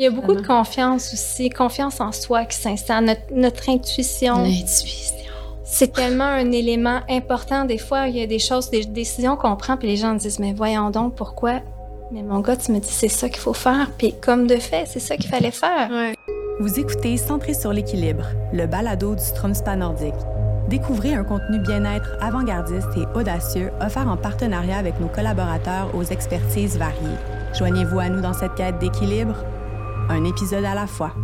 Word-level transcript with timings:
Il 0.00 0.04
y 0.04 0.06
a 0.06 0.10
beaucoup 0.10 0.34
de 0.34 0.40
confiance 0.40 1.12
aussi, 1.12 1.50
confiance 1.50 2.00
en 2.00 2.10
soi 2.10 2.46
qui 2.46 2.56
s'installe, 2.56 3.04
notre, 3.04 3.20
notre 3.34 3.68
intuition. 3.68 4.44
L'intuition. 4.44 5.26
C'est 5.62 5.92
tellement 5.92 6.24
un 6.24 6.52
élément 6.52 7.00
important. 7.10 7.66
Des 7.66 7.76
fois, 7.76 8.08
il 8.08 8.16
y 8.16 8.22
a 8.22 8.26
des 8.26 8.38
choses, 8.38 8.70
des 8.70 8.86
décisions 8.86 9.36
qu'on 9.36 9.56
prend, 9.56 9.76
puis 9.76 9.88
les 9.88 9.98
gens 9.98 10.14
disent, 10.14 10.38
mais 10.38 10.54
voyons 10.54 10.88
donc, 10.88 11.16
pourquoi? 11.16 11.60
Mais 12.12 12.22
mon 12.22 12.40
gars, 12.40 12.56
tu 12.56 12.72
me 12.72 12.78
dis, 12.78 12.88
c'est 12.88 13.08
ça 13.08 13.28
qu'il 13.28 13.40
faut 13.40 13.52
faire. 13.52 13.90
Puis 13.98 14.14
comme 14.22 14.46
de 14.46 14.56
fait, 14.56 14.86
c'est 14.86 15.00
ça 15.00 15.18
qu'il 15.18 15.28
fallait 15.28 15.50
faire. 15.50 15.90
Ouais. 15.90 16.14
Vous 16.60 16.80
écoutez 16.80 17.18
Centré 17.18 17.52
sur 17.52 17.74
l'équilibre, 17.74 18.24
le 18.54 18.64
balado 18.66 19.14
du 19.14 19.22
Stromspa 19.22 19.76
nordique. 19.76 20.14
Découvrez 20.70 21.12
un 21.12 21.24
contenu 21.24 21.58
bien-être 21.58 22.16
avant-gardiste 22.22 22.88
et 22.96 23.18
audacieux 23.18 23.70
offert 23.82 24.08
en 24.08 24.16
partenariat 24.16 24.78
avec 24.78 24.98
nos 24.98 25.08
collaborateurs 25.08 25.94
aux 25.94 26.04
expertises 26.04 26.78
variées. 26.78 27.18
Joignez-vous 27.58 27.98
à 27.98 28.08
nous 28.08 28.22
dans 28.22 28.32
cette 28.32 28.54
quête 28.54 28.78
d'équilibre, 28.78 29.34
un 30.10 30.24
épisode 30.24 30.64
à 30.64 30.74
la 30.74 30.86
fois. 30.86 31.14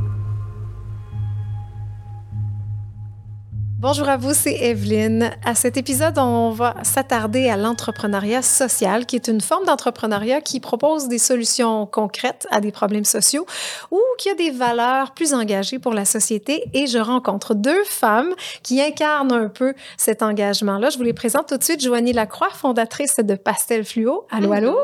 Bonjour 3.78 4.08
à 4.08 4.16
vous, 4.16 4.32
c'est 4.32 4.54
Evelyne. 4.54 5.30
À 5.44 5.54
cet 5.54 5.76
épisode, 5.76 6.16
on 6.16 6.48
va 6.48 6.76
s'attarder 6.82 7.50
à 7.50 7.58
l'entrepreneuriat 7.58 8.40
social, 8.40 9.04
qui 9.04 9.16
est 9.16 9.28
une 9.28 9.42
forme 9.42 9.66
d'entrepreneuriat 9.66 10.40
qui 10.40 10.60
propose 10.60 11.08
des 11.08 11.18
solutions 11.18 11.84
concrètes 11.84 12.46
à 12.50 12.62
des 12.62 12.72
problèmes 12.72 13.04
sociaux 13.04 13.44
ou 13.90 14.00
qui 14.16 14.30
a 14.30 14.34
des 14.34 14.50
valeurs 14.50 15.12
plus 15.12 15.34
engagées 15.34 15.78
pour 15.78 15.92
la 15.92 16.06
société. 16.06 16.64
Et 16.72 16.86
je 16.86 16.96
rencontre 16.96 17.54
deux 17.54 17.84
femmes 17.84 18.32
qui 18.62 18.80
incarnent 18.80 19.32
un 19.32 19.48
peu 19.48 19.74
cet 19.98 20.22
engagement-là. 20.22 20.88
Je 20.88 20.96
vous 20.96 21.04
les 21.04 21.12
présente 21.12 21.46
tout 21.50 21.58
de 21.58 21.62
suite. 21.62 21.82
Joanie 21.82 22.14
Lacroix, 22.14 22.48
fondatrice 22.48 23.16
de 23.18 23.34
Pastel 23.34 23.84
Fluo. 23.84 24.26
Allô, 24.30 24.52
allô? 24.52 24.78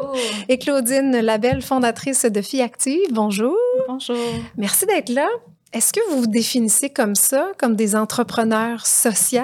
Et 0.51 0.59
Claudine 0.59 1.19
Labelle, 1.23 1.63
fondatrice 1.63 2.27
de 2.27 2.43
Filles 2.43 2.61
Actives. 2.61 3.09
Bonjour. 3.11 3.57
Bonjour. 3.89 4.19
Merci 4.59 4.85
d'être 4.85 5.09
là. 5.09 5.29
Est-ce 5.73 5.93
que 5.93 6.01
vous 6.11 6.21
vous 6.23 6.27
définissez 6.27 6.91
comme 6.91 7.15
ça, 7.15 7.49
comme 7.59 7.77
des 7.77 7.97
entrepreneurs 7.97 8.87
sociaux? 8.87 9.43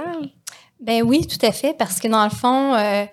Ben 0.81 1.03
oui, 1.03 1.27
tout 1.27 1.45
à 1.45 1.53
fait, 1.53 1.75
parce 1.77 1.99
que 2.01 2.09
dans 2.09 2.23
le 2.25 2.31
fond, 2.31 2.75
euh, 2.75 3.05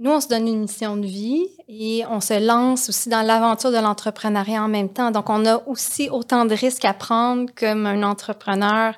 nous, 0.00 0.10
on 0.10 0.20
se 0.20 0.28
donne 0.28 0.48
une 0.48 0.60
mission 0.60 0.96
de 0.96 1.06
vie 1.06 1.46
et 1.68 2.02
on 2.10 2.20
se 2.20 2.44
lance 2.44 2.88
aussi 2.88 3.08
dans 3.08 3.22
l'aventure 3.22 3.70
de 3.70 3.76
l'entrepreneuriat 3.76 4.62
en 4.64 4.68
même 4.68 4.88
temps. 4.88 5.10
Donc, 5.10 5.30
on 5.30 5.44
a 5.46 5.62
aussi 5.66 6.08
autant 6.10 6.44
de 6.46 6.54
risques 6.54 6.84
à 6.84 6.94
prendre 6.94 7.50
comme 7.54 7.86
un 7.86 8.02
entrepreneur 8.02 8.94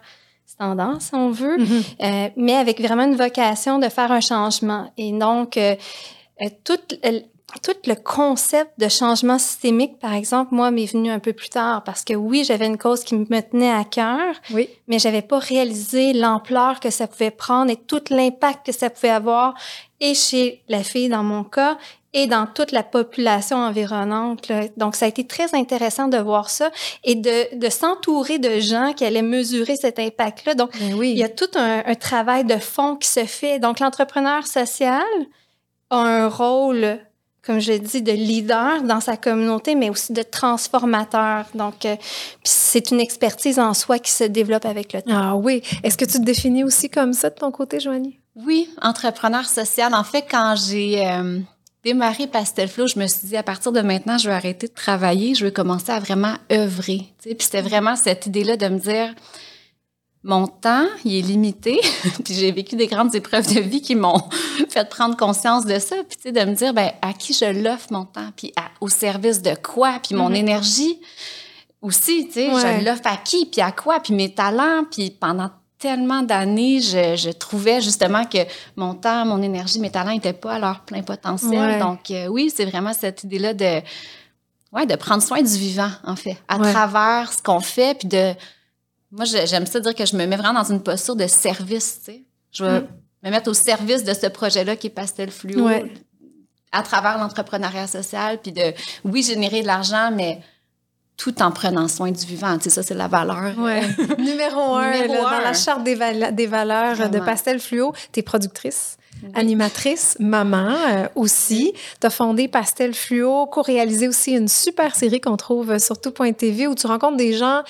standard, 0.46 1.02
si 1.02 1.14
on 1.14 1.30
veut, 1.30 1.58
Mhm. 1.58 1.82
euh, 2.02 2.28
mais 2.36 2.54
avec 2.54 2.80
vraiment 2.80 3.04
une 3.04 3.16
vocation 3.16 3.78
de 3.78 3.88
faire 3.90 4.10
un 4.12 4.20
changement. 4.20 4.90
Et 4.96 5.12
donc, 5.12 5.56
euh, 5.58 5.74
euh, 6.40 6.48
tout, 7.62 7.72
le 7.86 7.94
concept 7.94 8.72
de 8.78 8.88
changement 8.88 9.38
systémique, 9.38 9.98
par 9.98 10.12
exemple, 10.12 10.54
moi, 10.54 10.70
m'est 10.70 10.86
venu 10.92 11.10
un 11.10 11.20
peu 11.20 11.32
plus 11.32 11.48
tard 11.48 11.84
parce 11.84 12.04
que 12.04 12.12
oui, 12.14 12.44
j'avais 12.44 12.66
une 12.66 12.76
cause 12.78 13.04
qui 13.04 13.14
me 13.14 13.24
tenait 13.40 13.70
à 13.72 13.84
cœur, 13.84 14.34
Oui. 14.52 14.68
mais 14.88 14.98
j'avais 14.98 15.22
pas 15.22 15.38
réalisé 15.38 16.12
l'ampleur 16.12 16.80
que 16.80 16.90
ça 16.90 17.06
pouvait 17.06 17.30
prendre 17.30 17.70
et 17.70 17.76
tout 17.76 18.02
l'impact 18.10 18.66
que 18.66 18.72
ça 18.72 18.90
pouvait 18.90 19.10
avoir 19.10 19.54
et 20.00 20.14
chez 20.14 20.62
la 20.68 20.82
fille 20.82 21.08
dans 21.08 21.22
mon 21.22 21.44
cas 21.44 21.78
et 22.12 22.26
dans 22.26 22.46
toute 22.46 22.72
la 22.72 22.82
population 22.82 23.58
environnante. 23.58 24.48
là. 24.48 24.62
Donc, 24.76 24.96
ça 24.96 25.04
a 25.04 25.08
été 25.08 25.26
très 25.26 25.54
intéressant 25.54 26.08
de 26.08 26.18
voir 26.18 26.50
ça 26.50 26.70
et 27.04 27.14
de, 27.14 27.56
de 27.58 27.68
s'entourer 27.70 28.38
de 28.38 28.58
gens 28.58 28.92
qui 28.94 29.04
allaient 29.04 29.22
mesurer 29.22 29.76
cet 29.76 29.98
impact-là. 29.98 30.54
Donc, 30.54 30.70
Ben 30.78 30.94
oui. 30.94 31.10
il 31.12 31.18
y 31.18 31.24
a 31.24 31.28
tout 31.28 31.50
un, 31.56 31.82
un 31.86 31.94
travail 31.94 32.44
de 32.44 32.56
fond 32.56 32.96
qui 32.96 33.08
se 33.08 33.24
fait. 33.24 33.58
Donc, 33.58 33.80
l'entrepreneur 33.80 34.46
social 34.46 35.02
a 35.90 35.96
un 35.98 36.28
rôle, 36.28 36.98
comme 37.46 37.60
je 37.60 37.72
dis, 37.72 38.02
de 38.02 38.12
leader 38.12 38.82
dans 38.82 39.00
sa 39.00 39.16
communauté, 39.16 39.74
mais 39.76 39.88
aussi 39.88 40.12
de 40.12 40.22
transformateur. 40.22 41.46
Donc, 41.54 41.84
euh, 41.84 41.96
c'est 42.42 42.90
une 42.90 43.00
expertise 43.00 43.58
en 43.58 43.72
soi 43.72 43.98
qui 44.00 44.10
se 44.10 44.24
développe 44.24 44.64
avec 44.64 44.92
le 44.92 45.02
temps. 45.02 45.12
Ah 45.14 45.36
oui. 45.36 45.62
Est-ce 45.84 45.96
que 45.96 46.04
tu 46.04 46.18
te 46.18 46.24
définis 46.24 46.64
aussi 46.64 46.90
comme 46.90 47.12
ça 47.12 47.30
de 47.30 47.36
ton 47.36 47.52
côté, 47.52 47.78
Joanie? 47.78 48.18
Oui, 48.34 48.68
entrepreneur 48.82 49.44
social. 49.44 49.94
En 49.94 50.04
fait, 50.04 50.26
quand 50.28 50.56
j'ai 50.56 51.06
euh, 51.06 51.38
démarré 51.84 52.26
Pastel 52.26 52.68
Flow, 52.68 52.88
je 52.88 52.98
me 52.98 53.06
suis 53.06 53.28
dit, 53.28 53.36
à 53.36 53.44
partir 53.44 53.70
de 53.70 53.80
maintenant, 53.80 54.18
je 54.18 54.28
vais 54.28 54.34
arrêter 54.34 54.66
de 54.66 54.74
travailler, 54.74 55.34
je 55.34 55.44
vais 55.44 55.52
commencer 55.52 55.92
à 55.92 56.00
vraiment 56.00 56.34
œuvrer. 56.50 57.12
tu 57.22 57.28
sais. 57.28 57.34
Puis 57.36 57.44
c'était 57.44 57.62
vraiment 57.62 57.94
cette 57.94 58.26
idée-là 58.26 58.56
de 58.56 58.68
me 58.68 58.78
dire, 58.78 59.14
mon 60.26 60.46
temps, 60.48 60.86
il 61.04 61.16
est 61.16 61.22
limité. 61.22 61.80
puis 62.24 62.34
j'ai 62.34 62.50
vécu 62.52 62.76
des 62.76 62.86
grandes 62.88 63.14
épreuves 63.14 63.46
de 63.54 63.60
vie 63.60 63.80
qui 63.80 63.94
m'ont 63.94 64.20
fait 64.68 64.88
prendre 64.88 65.16
conscience 65.16 65.64
de 65.64 65.78
ça. 65.78 65.96
Puis 66.08 66.16
tu 66.16 66.22
sais, 66.24 66.32
de 66.32 66.40
me 66.50 66.54
dire, 66.54 66.74
ben, 66.74 66.90
à 67.00 67.12
qui 67.12 67.32
je 67.32 67.44
l'offre 67.62 67.86
mon 67.92 68.04
temps? 68.04 68.30
Puis 68.36 68.52
à- 68.56 68.68
au 68.80 68.88
service 68.88 69.40
de 69.40 69.54
quoi? 69.54 70.00
Puis 70.02 70.14
mon 70.14 70.28
Mhm. 70.28 70.34
énergie 70.36 71.00
aussi, 71.80 72.26
tu 72.26 72.34
sais, 72.34 72.48
Ouais. 72.52 72.80
je 72.80 72.84
l'offre 72.84 73.02
à 73.06 73.16
qui? 73.16 73.46
Puis 73.46 73.60
à 73.60 73.70
quoi? 73.72 74.00
Puis 74.00 74.14
mes 74.14 74.34
talents? 74.34 74.84
Puis 74.90 75.10
pendant 75.10 75.50
tellement 75.78 76.22
d'années, 76.22 76.80
je, 76.80 77.16
je 77.16 77.30
trouvais 77.30 77.80
justement 77.82 78.24
que 78.24 78.38
mon 78.76 78.94
temps, 78.94 79.24
mon 79.26 79.40
énergie, 79.42 79.78
mes 79.78 79.90
talents 79.90 80.12
n'étaient 80.12 80.32
pas 80.32 80.54
à 80.54 80.58
leur 80.58 80.80
plein 80.80 81.02
potentiel. 81.02 81.52
Ouais. 81.60 81.78
Donc, 81.78 82.10
euh, 82.10 82.26
oui, 82.28 82.50
c'est 82.54 82.64
vraiment 82.64 82.92
cette 82.94 83.22
idée-là 83.24 83.52
de, 83.54 83.82
ouais, 84.72 84.86
de 84.86 84.96
prendre 84.96 85.22
soin 85.22 85.42
du 85.42 85.56
vivant, 85.56 85.90
en 86.04 86.16
fait, 86.16 86.36
à 86.48 86.56
Ouais. 86.58 86.72
travers 86.72 87.30
ce 87.32 87.42
qu'on 87.42 87.60
fait. 87.60 87.98
Puis 87.98 88.08
de. 88.08 88.32
Moi, 89.16 89.24
j'aime 89.24 89.66
ça 89.66 89.80
dire 89.80 89.94
que 89.94 90.04
je 90.06 90.14
me 90.16 90.26
mets 90.26 90.36
vraiment 90.36 90.60
dans 90.62 90.70
une 90.70 90.82
posture 90.82 91.16
de 91.16 91.26
service, 91.26 92.00
tu 92.04 92.12
sais. 92.12 92.22
Je 92.52 92.64
vais 92.64 92.80
Mm. 92.80 92.86
me 93.24 93.30
mettre 93.30 93.50
au 93.50 93.54
service 93.54 94.04
de 94.04 94.14
ce 94.14 94.26
projet-là 94.26 94.76
qui 94.76 94.86
est 94.88 94.90
Pastel 94.90 95.30
Fluo. 95.30 95.64
Ouais. 95.66 95.90
À 96.72 96.82
travers 96.82 97.16
l'entrepreneuriat 97.18 97.86
social, 97.86 98.38
puis 98.42 98.52
de, 98.52 98.72
oui, 99.04 99.22
générer 99.22 99.62
de 99.62 99.66
l'argent, 99.66 100.10
mais 100.14 100.40
tout 101.16 101.40
en 101.42 101.50
prenant 101.50 101.88
soin 101.88 102.10
du 102.10 102.24
vivant. 102.26 102.58
Tu 102.58 102.64
sais, 102.64 102.70
ça, 102.70 102.82
c'est 102.82 102.94
la 102.94 103.08
valeur. 103.08 103.56
Ouais. 103.58 103.80
Numéro 104.18 104.74
un, 104.76 104.90
Numéro 104.92 105.14
là, 105.24 105.38
dans 105.38 105.44
la 105.44 105.54
charte 105.54 105.82
des, 105.82 105.94
val- 105.94 106.34
des 106.34 106.46
valeurs 106.46 107.08
de. 107.08 107.18
Pastel 107.20 107.58
Fluo, 107.60 107.94
tu 108.12 108.20
es 108.20 108.22
productrice. 108.22 108.98
Animatrice, 109.34 110.16
maman 110.20 110.74
euh, 110.88 111.06
aussi. 111.14 111.72
Tu 112.00 112.06
as 112.06 112.10
fondé 112.10 112.48
Pastel 112.48 112.94
Fluo, 112.94 113.46
co-réalisé 113.46 114.08
aussi 114.08 114.32
une 114.32 114.48
super 114.48 114.94
série 114.94 115.20
qu'on 115.20 115.36
trouve 115.36 115.78
sur 115.78 116.00
tout.tv 116.00 116.66
où 116.66 116.74
tu 116.74 116.86
rencontres 116.86 117.16
des 117.16 117.32
gens 117.34 117.62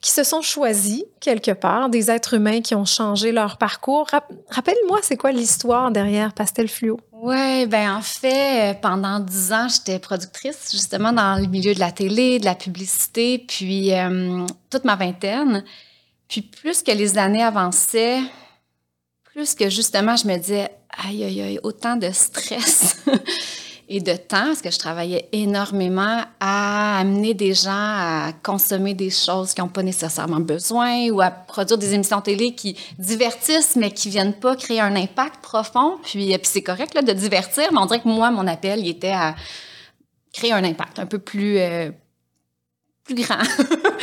qui 0.00 0.10
se 0.10 0.24
sont 0.24 0.42
choisis 0.42 1.04
quelque 1.20 1.50
part, 1.52 1.88
des 1.88 2.10
êtres 2.10 2.34
humains 2.34 2.60
qui 2.60 2.74
ont 2.74 2.84
changé 2.84 3.32
leur 3.32 3.56
parcours. 3.56 4.06
Rap- 4.10 4.30
Rappelle-moi, 4.50 4.98
c'est 5.02 5.16
quoi 5.16 5.32
l'histoire 5.32 5.90
derrière 5.90 6.32
Pastel 6.32 6.68
Fluo? 6.68 7.00
Ouais, 7.12 7.66
ben 7.66 7.96
en 7.96 8.02
fait, 8.02 8.72
euh, 8.72 8.74
pendant 8.80 9.18
dix 9.20 9.52
ans, 9.52 9.68
j'étais 9.68 9.98
productrice 9.98 10.68
justement 10.70 11.12
dans 11.12 11.40
le 11.40 11.46
milieu 11.48 11.74
de 11.74 11.80
la 11.80 11.90
télé, 11.90 12.38
de 12.38 12.44
la 12.44 12.54
publicité, 12.54 13.38
puis 13.38 13.92
euh, 13.94 14.46
toute 14.70 14.84
ma 14.84 14.96
vingtaine. 14.96 15.64
Puis 16.28 16.42
plus 16.42 16.82
que 16.82 16.90
les 16.92 17.16
années 17.18 17.42
avançaient, 17.42 18.18
plus 19.36 19.54
que 19.54 19.68
justement 19.68 20.16
je 20.16 20.26
me 20.26 20.34
disais, 20.38 20.70
aïe, 21.06 21.22
aïe, 21.22 21.42
aïe, 21.42 21.60
autant 21.62 21.96
de 21.96 22.10
stress 22.10 23.04
et 23.88 24.00
de 24.00 24.12
temps, 24.12 24.46
parce 24.46 24.62
que 24.62 24.70
je 24.70 24.78
travaillais 24.78 25.28
énormément 25.30 26.22
à 26.40 27.00
amener 27.00 27.34
des 27.34 27.52
gens 27.52 27.70
à 27.70 28.32
consommer 28.42 28.94
des 28.94 29.10
choses 29.10 29.52
qu'ils 29.52 29.62
n'ont 29.62 29.68
pas 29.68 29.82
nécessairement 29.82 30.40
besoin 30.40 31.10
ou 31.10 31.20
à 31.20 31.30
produire 31.30 31.76
des 31.76 31.92
émissions 31.92 32.22
télé 32.22 32.54
qui 32.54 32.78
divertissent, 32.98 33.76
mais 33.76 33.90
qui 33.90 34.08
viennent 34.08 34.32
pas 34.32 34.56
créer 34.56 34.80
un 34.80 34.96
impact 34.96 35.42
profond. 35.42 35.98
Puis, 36.02 36.32
euh, 36.32 36.38
puis 36.38 36.50
c'est 36.50 36.62
correct 36.62 36.94
là, 36.94 37.02
de 37.02 37.12
divertir, 37.12 37.64
mais 37.72 37.78
on 37.78 37.84
dirait 37.84 38.00
que 38.00 38.08
moi, 38.08 38.30
mon 38.30 38.46
appel, 38.46 38.80
il 38.80 38.88
était 38.88 39.12
à 39.12 39.34
créer 40.32 40.52
un 40.52 40.64
impact 40.64 40.98
un 40.98 41.06
peu 41.06 41.18
plus, 41.18 41.58
euh, 41.58 41.90
plus 43.04 43.16
grand. 43.16 43.36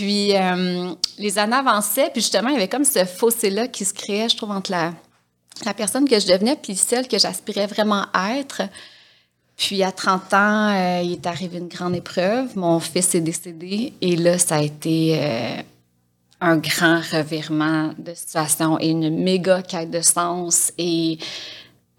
puis 0.00 0.34
euh, 0.34 0.94
les 1.18 1.38
années 1.38 1.56
avançaient, 1.56 2.08
puis 2.10 2.22
justement, 2.22 2.48
il 2.48 2.54
y 2.54 2.56
avait 2.56 2.68
comme 2.68 2.86
ce 2.86 3.04
fossé-là 3.04 3.68
qui 3.68 3.84
se 3.84 3.92
créait, 3.92 4.30
je 4.30 4.36
trouve, 4.38 4.50
entre 4.50 4.70
la, 4.70 4.94
personne 5.74 6.08
que 6.08 6.18
je 6.18 6.26
devenais 6.26 6.56
puis 6.56 6.74
celle 6.74 7.06
que 7.06 7.18
j'aspirais 7.18 7.66
vraiment 7.66 8.06
être. 8.34 8.62
Puis 9.58 9.82
à 9.82 9.92
30 9.92 10.32
ans, 10.32 10.68
euh, 10.70 11.02
il 11.04 11.12
est 11.12 11.26
arrivé 11.26 11.58
une 11.58 11.68
grande 11.68 11.94
épreuve. 11.94 12.56
Mon 12.56 12.80
fils 12.80 13.14
est 13.14 13.20
décédé 13.20 13.92
et 14.00 14.16
là, 14.16 14.38
ça 14.38 14.56
a 14.56 14.62
été 14.62 15.18
euh, 15.20 15.62
un 16.40 16.56
grand 16.56 17.02
revirement 17.12 17.92
de 17.98 18.14
situation 18.14 18.78
et 18.80 18.88
une 18.88 19.22
méga 19.22 19.60
quête 19.60 19.90
de 19.90 20.00
sens. 20.00 20.72
Et 20.78 21.18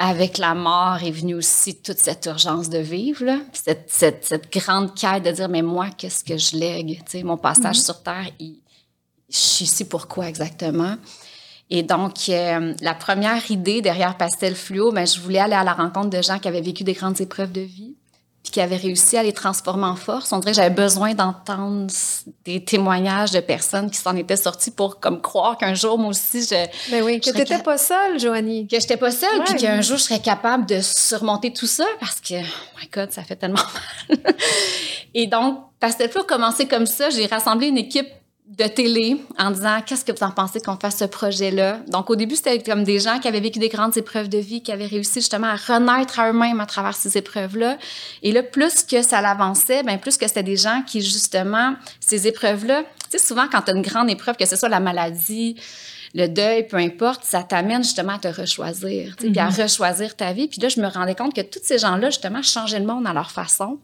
avec 0.04 0.40
la 0.40 0.56
mort 0.56 1.04
est 1.04 1.12
venue 1.12 1.36
aussi 1.36 1.76
toute 1.76 2.00
cette 2.00 2.26
urgence 2.26 2.70
de 2.70 2.80
vivre, 2.80 3.24
là. 3.24 3.38
Cette, 3.54 3.86
cette, 3.88 4.26
cette 4.26 4.52
grande 4.52 4.96
quête 4.96 5.24
de 5.24 5.32
dire, 5.32 5.48
mais 5.48 5.62
moi, 5.62 5.90
qu'est-ce 5.96 6.24
que 6.24 6.38
je 6.38 6.58
lègue? 6.58 7.02
Mon 7.24 7.38
passage 7.38 7.80
sur 7.80 8.02
Terre, 8.02 8.28
il- 8.40 8.58
je 9.30 9.38
suis 9.38 9.66
ici 9.66 9.86
pourquoi 9.86 10.28
exactement? 10.28 10.96
Et 11.70 11.84
donc, 11.84 12.16
euh, 12.30 12.74
la 12.82 12.96
première 12.96 13.50
idée 13.52 13.82
derrière 13.82 14.18
Pastel 14.18 14.56
Fluo, 14.56 14.92
ben, 14.92 15.06
je 15.06 15.20
voulais 15.22 15.40
aller 15.40 15.54
à 15.54 15.64
la 15.64 15.74
rencontre 15.74 16.10
de 16.10 16.22
gens 16.22 16.40
qui 16.40 16.48
avaient 16.48 16.62
vécu 16.62 16.84
des 16.84 16.94
grandes 16.94 17.22
épreuves 17.22 17.52
de 17.52 17.62
vie, 17.62 17.96
puis 18.44 18.52
qui 18.54 18.60
avaient 18.62 18.76
réussi 18.78 19.18
à 19.18 19.24
les 19.24 19.34
transformer 19.34 19.86
en 19.86 19.96
force. 19.96 20.32
On 20.32 20.40
dirait 20.40 20.52
que 20.52 20.56
j'avais 20.56 20.70
besoin 20.74 21.14
d'entendre 21.14 21.88
des 22.44 22.64
témoignages 22.64 23.32
de 23.32 23.40
personnes 23.40 23.92
qui 23.92 23.98
s'en 24.00 24.16
étaient 24.16 24.36
sorties 24.36 24.72
pour 24.72 25.00
comme 25.00 25.22
croire 25.22 25.58
qu'un 25.58 25.76
jour, 25.76 26.00
moi 26.00 26.10
aussi, 26.10 26.42
je, 26.44 26.90
Ben 26.92 27.04
oui, 27.04 27.20
que 27.20 27.26
Je 27.28 27.32
serais 27.32 27.46
tu 27.46 27.52
n'étais 27.52 27.58
ca- 27.58 27.64
pas 27.64 27.78
seule, 27.78 28.20
Joanie. 28.20 28.68
que 28.68 28.80
j'étais 28.80 28.98
pas 28.98 29.12
seule, 29.12 29.44
puis 29.46 29.54
Ouais. 29.54 29.60
qu'un 29.60 29.82
jour 29.82 29.98
je 29.98 30.04
serais 30.04 30.20
capable 30.22 30.66
de 30.66 30.80
surmonter 30.82 31.54
tout 31.54 31.68
ça 31.68 31.86
parce 32.00 32.20
que, 32.20 32.34
oh 32.42 32.80
my 32.82 32.90
God, 32.92 33.12
ça 33.12 33.24
fait 33.24 33.36
tellement 33.36 33.60
mal. 34.10 34.18
Et 35.14 35.28
donc, 35.28 35.60
Pastel 35.80 36.10
Flow 36.10 36.22
a 36.22 36.26
commencé 36.26 36.68
comme 36.68 36.86
ça. 36.86 37.10
J'ai 37.10 37.26
rassemblé 37.28 37.68
une 37.68 37.78
équipe 37.78 38.08
de 38.58 38.66
télé 38.66 39.18
en 39.38 39.52
disant 39.52 39.82
qu'est-ce 39.86 40.04
que 40.04 40.12
vous 40.12 40.24
en 40.24 40.32
pensez 40.32 40.60
qu'on 40.60 40.76
fasse 40.76 40.98
ce 40.98 41.06
projet-là? 41.06 41.80
Donc 41.88 42.10
au 42.10 42.18
début, 42.18 42.36
c'était 42.36 42.62
comme 42.62 42.84
des 42.84 43.00
gens 43.00 43.20
qui 43.20 43.28
avaient 43.28 43.40
vécu 43.40 43.60
des 43.60 43.70
grandes 43.70 43.96
épreuves 43.96 44.28
de 44.28 44.38
vie, 44.38 44.62
qui 44.62 44.74
avaient 44.74 44.86
réussi 44.86 45.22
justement 45.22 45.48
à 45.48 45.56
renaître 45.56 46.20
à 46.20 46.30
eux-mêmes 46.30 46.60
à 46.60 46.66
travers 46.66 46.96
ces 46.96 47.18
épreuves-là. 47.18 47.78
Et 48.24 48.34
là, 48.34 48.44
plus 48.44 48.84
que 48.84 49.02
ça 49.02 49.22
l'avançait, 49.22 49.84
ben 49.84 49.98
plus 49.98 50.18
que 50.18 50.28
c'était 50.28 50.44
des 50.44 50.58
gens 50.58 50.84
qui 50.86 51.02
justement 51.02 51.76
ces 52.02 52.28
épreuves-là, 52.28 52.84
tu 53.10 53.18
sais 53.18 53.26
souvent 53.26 53.48
quand 53.50 53.62
tu 53.62 53.72
as 53.72 53.74
une 53.74 53.82
grande 53.82 54.10
épreuve 54.10 54.36
que 54.36 54.46
ce 54.46 54.58
soit 54.58 54.70
la 54.70 54.82
maladie, 54.82 55.56
le 56.14 56.28
deuil, 56.28 56.68
peu 56.68 56.76
importe, 56.76 57.24
ça 57.24 57.44
t'amène 57.44 57.84
justement 57.84 58.16
à 58.16 58.20
te 58.20 58.28
rechoisir, 58.28 59.16
puis 59.18 59.30
à 59.40 59.48
mm-hmm. 59.48 59.62
rechoisir 59.62 60.16
ta 60.18 60.34
vie. 60.34 60.50
Puis 60.50 60.60
là, 60.60 60.68
je 60.68 60.82
me 60.82 60.88
rendais 60.88 61.16
compte 61.16 61.34
que 61.34 61.42
tous 61.42 61.62
ces 61.64 61.78
gens-là, 61.78 62.10
justement, 62.10 62.42
changeaient 62.42 62.80
le 62.80 62.86
monde 62.86 63.08
à 63.08 63.14
leur 63.14 63.32
façon. 63.32 63.80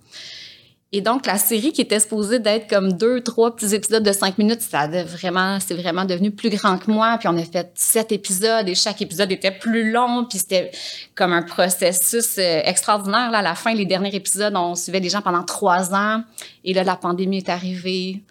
Et 0.93 1.01
donc, 1.01 1.25
la 1.25 1.37
série 1.37 1.73
qui 1.73 1.81
était 1.81 1.99
supposée 1.99 2.39
d'être 2.39 2.69
comme 2.69 2.93
deux, 2.93 3.19
trois 3.19 3.53
petits 3.53 3.75
épisodes 3.75 4.03
de 4.03 4.13
cinq 4.13 4.37
minutes, 4.37 4.61
ça 4.61 4.81
a 4.81 5.03
vraiment, 5.03 5.59
c'est 5.59 5.73
vraiment 5.73 6.05
devenu 6.05 6.31
plus 6.31 6.49
grand 6.49 6.77
que 6.77 6.89
moi. 6.89 7.17
Puis 7.19 7.27
on 7.27 7.37
a 7.37 7.43
fait 7.43 7.69
sept 7.75 8.13
épisodes 8.13 8.69
et 8.69 8.73
chaque 8.73 9.01
épisode 9.01 9.29
était 9.29 9.51
plus 9.51 9.91
long. 9.91 10.23
Puis 10.23 10.39
c'était 10.39 10.71
comme 11.13 11.33
un 11.33 11.41
processus 11.41 12.37
euh, 12.37 12.61
extraordinaire. 12.63 13.31
Là, 13.31 13.39
à 13.39 13.41
la 13.41 13.55
fin, 13.55 13.73
les 13.73 13.85
derniers 13.85 14.15
épisodes, 14.15 14.53
on 14.55 14.75
suivait 14.75 15.01
les 15.01 15.09
gens 15.09 15.21
pendant 15.21 15.43
trois 15.43 15.93
ans. 15.93 16.23
Et 16.63 16.73
là, 16.73 16.85
la 16.85 16.95
pandémie 16.95 17.39
est 17.39 17.49
arrivée. 17.49 18.21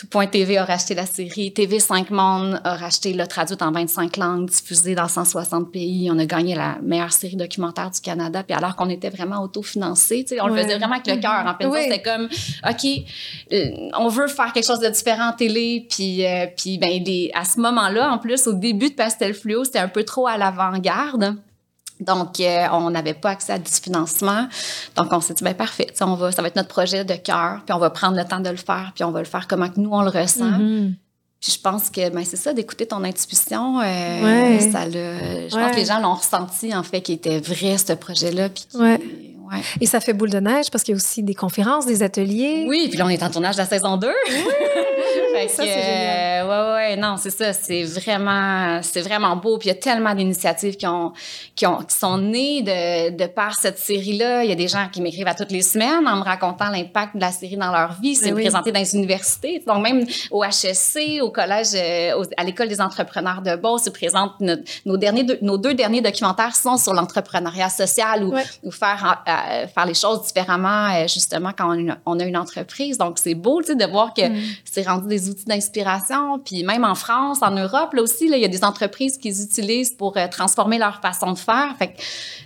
Tout.tv 0.00 0.56
a 0.56 0.64
racheté 0.64 0.94
la 0.94 1.04
série. 1.04 1.52
TV5 1.54 2.10
Monde 2.10 2.58
a 2.64 2.74
racheté, 2.74 3.12
l'a 3.12 3.26
traduite 3.26 3.60
en 3.60 3.70
25 3.70 4.16
langues, 4.16 4.48
diffusée 4.48 4.94
dans 4.94 5.08
160 5.08 5.70
pays. 5.70 6.10
On 6.10 6.18
a 6.18 6.24
gagné 6.24 6.54
la 6.54 6.78
meilleure 6.82 7.12
série 7.12 7.36
documentaire 7.36 7.90
du 7.90 8.00
Canada. 8.00 8.42
Puis 8.42 8.56
alors 8.56 8.76
qu'on 8.76 8.88
était 8.88 9.10
vraiment 9.10 9.42
autofinancé, 9.42 10.24
on 10.40 10.46
le 10.48 10.56
faisait 10.56 10.78
vraiment 10.78 10.94
avec 10.94 11.06
le 11.06 11.20
cœur. 11.20 11.44
En 11.44 11.54
fait, 11.54 11.82
c'était 11.82 12.00
comme, 12.00 12.30
OK, 12.66 13.04
euh, 13.52 13.90
on 13.98 14.08
veut 14.08 14.28
faire 14.28 14.54
quelque 14.54 14.66
chose 14.66 14.80
de 14.80 14.88
différent 14.88 15.28
en 15.28 15.32
télé. 15.34 15.86
Puis, 15.90 16.24
euh, 16.24 16.46
puis 16.56 16.78
ben, 16.78 17.02
à 17.34 17.44
ce 17.44 17.60
moment-là, 17.60 18.10
en 18.10 18.16
plus, 18.16 18.46
au 18.46 18.54
début 18.54 18.88
de 18.88 18.94
Pastel 18.94 19.34
Fluo, 19.34 19.64
c'était 19.64 19.80
un 19.80 19.88
peu 19.88 20.04
trop 20.04 20.26
à 20.26 20.38
l'avant-garde. 20.38 21.36
Donc, 22.00 22.40
euh, 22.40 22.66
on 22.72 22.90
n'avait 22.90 23.14
pas 23.14 23.30
accès 23.30 23.52
à 23.52 23.58
du 23.58 23.70
financement. 23.70 24.48
Donc, 24.96 25.12
on 25.12 25.20
s'est 25.20 25.34
dit, 25.34 25.44
ben 25.44 25.54
parfait, 25.54 25.88
on 26.00 26.14
va, 26.14 26.32
ça 26.32 26.42
va 26.42 26.48
être 26.48 26.56
notre 26.56 26.68
projet 26.68 27.04
de 27.04 27.14
cœur, 27.14 27.60
puis 27.64 27.74
on 27.74 27.78
va 27.78 27.90
prendre 27.90 28.16
le 28.16 28.24
temps 28.24 28.40
de 28.40 28.48
le 28.48 28.56
faire, 28.56 28.92
puis 28.94 29.04
on 29.04 29.10
va 29.10 29.20
le 29.20 29.26
faire 29.26 29.46
comment 29.46 29.68
que 29.68 29.78
nous, 29.78 29.90
on 29.92 30.02
le 30.02 30.10
ressent. 30.10 30.50
Mm-hmm. 30.50 30.94
Puis 31.40 31.52
je 31.52 31.60
pense 31.60 31.88
que 31.88 32.10
ben, 32.10 32.22
c'est 32.24 32.36
ça, 32.36 32.52
d'écouter 32.52 32.86
ton 32.86 33.02
intuition. 33.02 33.80
Euh, 33.80 34.60
ça 34.72 34.84
le, 34.84 35.48
je 35.48 35.54
pense 35.54 35.70
que 35.70 35.76
les 35.76 35.86
gens 35.86 36.00
l'ont 36.00 36.14
ressenti, 36.14 36.74
en 36.74 36.82
fait, 36.82 37.00
qu'il 37.00 37.14
était 37.14 37.40
vrai, 37.40 37.78
ce 37.78 37.94
projet-là. 37.94 38.50
Puis 38.50 38.66
Et 39.80 39.86
ça 39.86 40.00
fait 40.00 40.12
boule 40.12 40.30
de 40.30 40.40
neige 40.40 40.70
parce 40.70 40.84
qu'il 40.84 40.92
y 40.92 40.96
a 40.96 40.96
aussi 40.96 41.22
des 41.22 41.34
conférences, 41.34 41.86
des 41.86 42.02
ateliers. 42.02 42.66
Oui, 42.68 42.88
puis 42.88 42.98
là, 42.98 43.06
on 43.06 43.08
est 43.08 43.22
en 43.22 43.30
tournage 43.30 43.56
de 43.56 43.60
la 43.60 43.66
saison 43.66 43.96
2. 43.96 44.06
Oui! 44.08 44.34
ça, 45.48 45.62
c'est 45.62 45.82
génial. 45.82 46.46
ouais, 46.46 46.72
ouais, 46.72 46.96
non, 46.96 47.16
c'est 47.16 47.30
ça. 47.30 47.52
C'est 47.52 47.82
vraiment, 47.84 48.80
c'est 48.82 49.00
vraiment 49.00 49.36
beau. 49.36 49.58
Puis 49.58 49.68
il 49.68 49.72
y 49.72 49.76
a 49.76 49.80
tellement 49.80 50.14
d'initiatives 50.14 50.76
qui 50.76 50.86
ont, 50.86 51.12
qui 51.54 51.66
ont, 51.66 51.78
qui 51.78 51.96
sont 51.96 52.18
nées 52.18 52.62
de, 52.62 53.16
de 53.16 53.26
par 53.26 53.54
cette 53.54 53.78
série-là. 53.78 54.44
Il 54.44 54.50
y 54.50 54.52
a 54.52 54.56
des 54.56 54.68
gens 54.68 54.88
qui 54.92 55.00
m'écrivent 55.00 55.28
à 55.28 55.34
toutes 55.34 55.52
les 55.52 55.62
semaines 55.62 56.06
en 56.06 56.16
me 56.16 56.22
racontant 56.22 56.70
l'impact 56.70 57.16
de 57.16 57.20
la 57.20 57.32
série 57.32 57.56
dans 57.56 57.72
leur 57.72 57.94
vie. 58.00 58.14
C'est 58.14 58.32
présenté 58.32 58.72
dans 58.72 58.80
les 58.80 58.94
universités. 58.94 59.62
Donc, 59.66 59.82
même 59.82 60.04
au 60.30 60.44
HSC, 60.44 61.20
au 61.22 61.30
collège, 61.30 61.68
euh, 61.74 62.24
à 62.36 62.44
l'école 62.44 62.68
des 62.68 62.80
entrepreneurs 62.80 63.42
de 63.42 63.56
Beauce, 63.56 63.82
ils 63.86 63.92
présentent 63.92 64.40
nos, 64.84 64.96
derniers, 64.96 65.26
nos 65.42 65.58
deux 65.58 65.74
derniers 65.74 66.00
documentaires 66.00 66.54
sont 66.54 66.76
sur 66.76 66.94
l'entrepreneuriat 66.94 67.68
social 67.68 68.24
ou, 68.24 68.34
ou 68.62 68.70
faire, 68.70 69.22
euh, 69.48 69.66
faire 69.66 69.86
les 69.86 69.94
choses 69.94 70.22
différemment, 70.22 70.88
euh, 70.94 71.06
justement, 71.06 71.50
quand 71.56 71.76
on 72.06 72.18
a 72.20 72.24
une, 72.24 72.36
entreprise. 72.36 72.96
Donc, 72.96 73.18
c'est 73.18 73.34
beau, 73.34 73.60
tu 73.60 73.68
sais, 73.68 73.74
de 73.74 73.84
voir 73.84 74.14
que 74.14 74.28
mm. 74.28 74.42
c'est 74.64 74.86
rendu 74.86 75.08
des 75.08 75.28
outils 75.28 75.44
d'inspiration. 75.44 76.38
Puis 76.38 76.62
même 76.64 76.84
en 76.84 76.94
France, 76.94 77.38
en 77.42 77.50
Europe, 77.50 77.92
là 77.92 78.02
aussi, 78.02 78.28
là, 78.28 78.36
il 78.36 78.42
y 78.42 78.44
a 78.44 78.48
des 78.48 78.64
entreprises 78.64 79.18
qui 79.18 79.28
les 79.28 79.42
utilisent 79.42 79.90
pour 79.90 80.16
euh, 80.16 80.26
transformer 80.28 80.78
leur 80.78 81.00
façon 81.00 81.32
de 81.32 81.38
faire. 81.38 81.74
Fait 81.78 81.94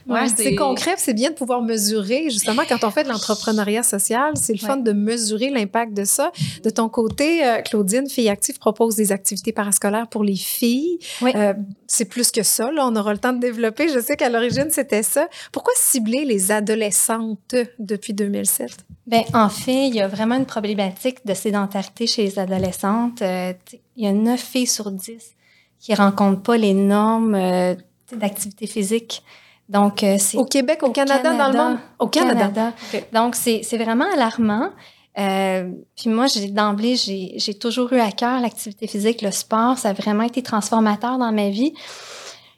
ouais, 0.06 0.29
c'est 0.29 0.55
concret, 0.55 0.94
c'est 0.96 1.14
bien 1.14 1.31
de 1.31 1.35
pouvoir 1.35 1.62
mesurer. 1.62 2.31
Justement, 2.31 2.62
quand 2.69 2.82
on 2.85 2.91
fait 2.91 3.05
de 3.05 3.08
l'entrepreneuriat 3.08 3.82
social, 3.82 4.32
c'est 4.37 4.52
le 4.52 4.58
fun 4.58 4.76
de 4.76 4.93
mesurer 4.93 5.50
l'impact 5.50 5.94
de 5.94 6.05
ça. 6.05 6.32
De 6.62 6.70
ton 6.70 6.88
côté, 6.88 7.44
euh, 7.44 7.61
Claudine, 7.62 8.08
Fille 8.08 8.29
Active 8.29 8.58
propose 8.58 8.96
des 8.96 9.12
activités 9.12 9.52
parascolaires 9.52 10.08
pour 10.08 10.25
les 10.25 10.37
filles. 10.37 10.99
Euh, 11.23 11.55
c'est 11.87 12.05
plus 12.05 12.31
que 12.31 12.43
ça. 12.43 12.70
Là, 12.70 12.87
on 12.87 12.96
aura 12.96 13.12
le 13.12 13.19
temps 13.19 13.32
de 13.32 13.41
développer. 13.41 13.88
Je 13.88 14.00
sais 14.00 14.17
qu'à 14.17 14.29
l'origine, 14.29 14.69
c'était 14.70 15.02
ça. 15.02 15.29
Pourquoi 15.52 15.73
cibler 15.76 16.25
les 16.25 16.50
adolescentes 16.84 17.54
depuis 17.78 18.14
2007? 18.14 18.84
Bien, 19.06 19.22
en 19.34 19.48
fait, 19.48 19.88
il 19.88 19.94
y 19.94 20.00
a 20.00 20.08
vraiment 20.08 20.36
une 20.36 20.46
problématique 20.46 21.25
de 21.26 21.34
sédentarité 21.34 22.06
chez 22.06 22.22
les 22.22 22.38
adolescentes. 22.38 23.22
Euh, 23.22 23.52
il 23.96 24.04
y 24.04 24.06
a 24.06 24.12
9 24.12 24.40
filles 24.40 24.66
sur 24.66 24.90
10 24.90 25.34
qui 25.78 25.94
rencontrent 25.94 26.42
pas 26.42 26.56
les 26.56 26.72
normes 26.72 27.34
euh, 27.34 27.75
d'activité 28.12 28.66
physique. 28.66 29.22
Donc, 29.69 30.02
euh, 30.02 30.16
c'est... 30.19 30.38
Au 30.38 30.44
Québec, 30.44 30.82
au, 30.82 30.90
Canada, 30.90 31.34
dans 31.36 31.48
le 31.48 31.58
monde? 31.58 31.78
Au 31.98 32.06
Canada. 32.08 32.72
Donc, 33.12 33.34
c'est, 33.34 33.62
vraiment 33.76 34.06
alarmant. 34.12 34.70
puis 35.14 36.08
moi, 36.08 36.26
j'ai, 36.26 36.48
d'emblée, 36.48 36.96
j'ai, 36.96 37.34
j'ai 37.36 37.54
toujours 37.54 37.92
eu 37.92 38.00
à 38.00 38.10
cœur 38.10 38.40
l'activité 38.40 38.86
physique, 38.86 39.22
le 39.22 39.31
sport. 39.31 39.78
Ça 39.78 39.90
a 39.90 39.92
vraiment 39.92 40.25
été 40.25 40.42
transformateur 40.42 41.19
dans 41.19 41.32
ma 41.32 41.50
vie. 41.50 41.75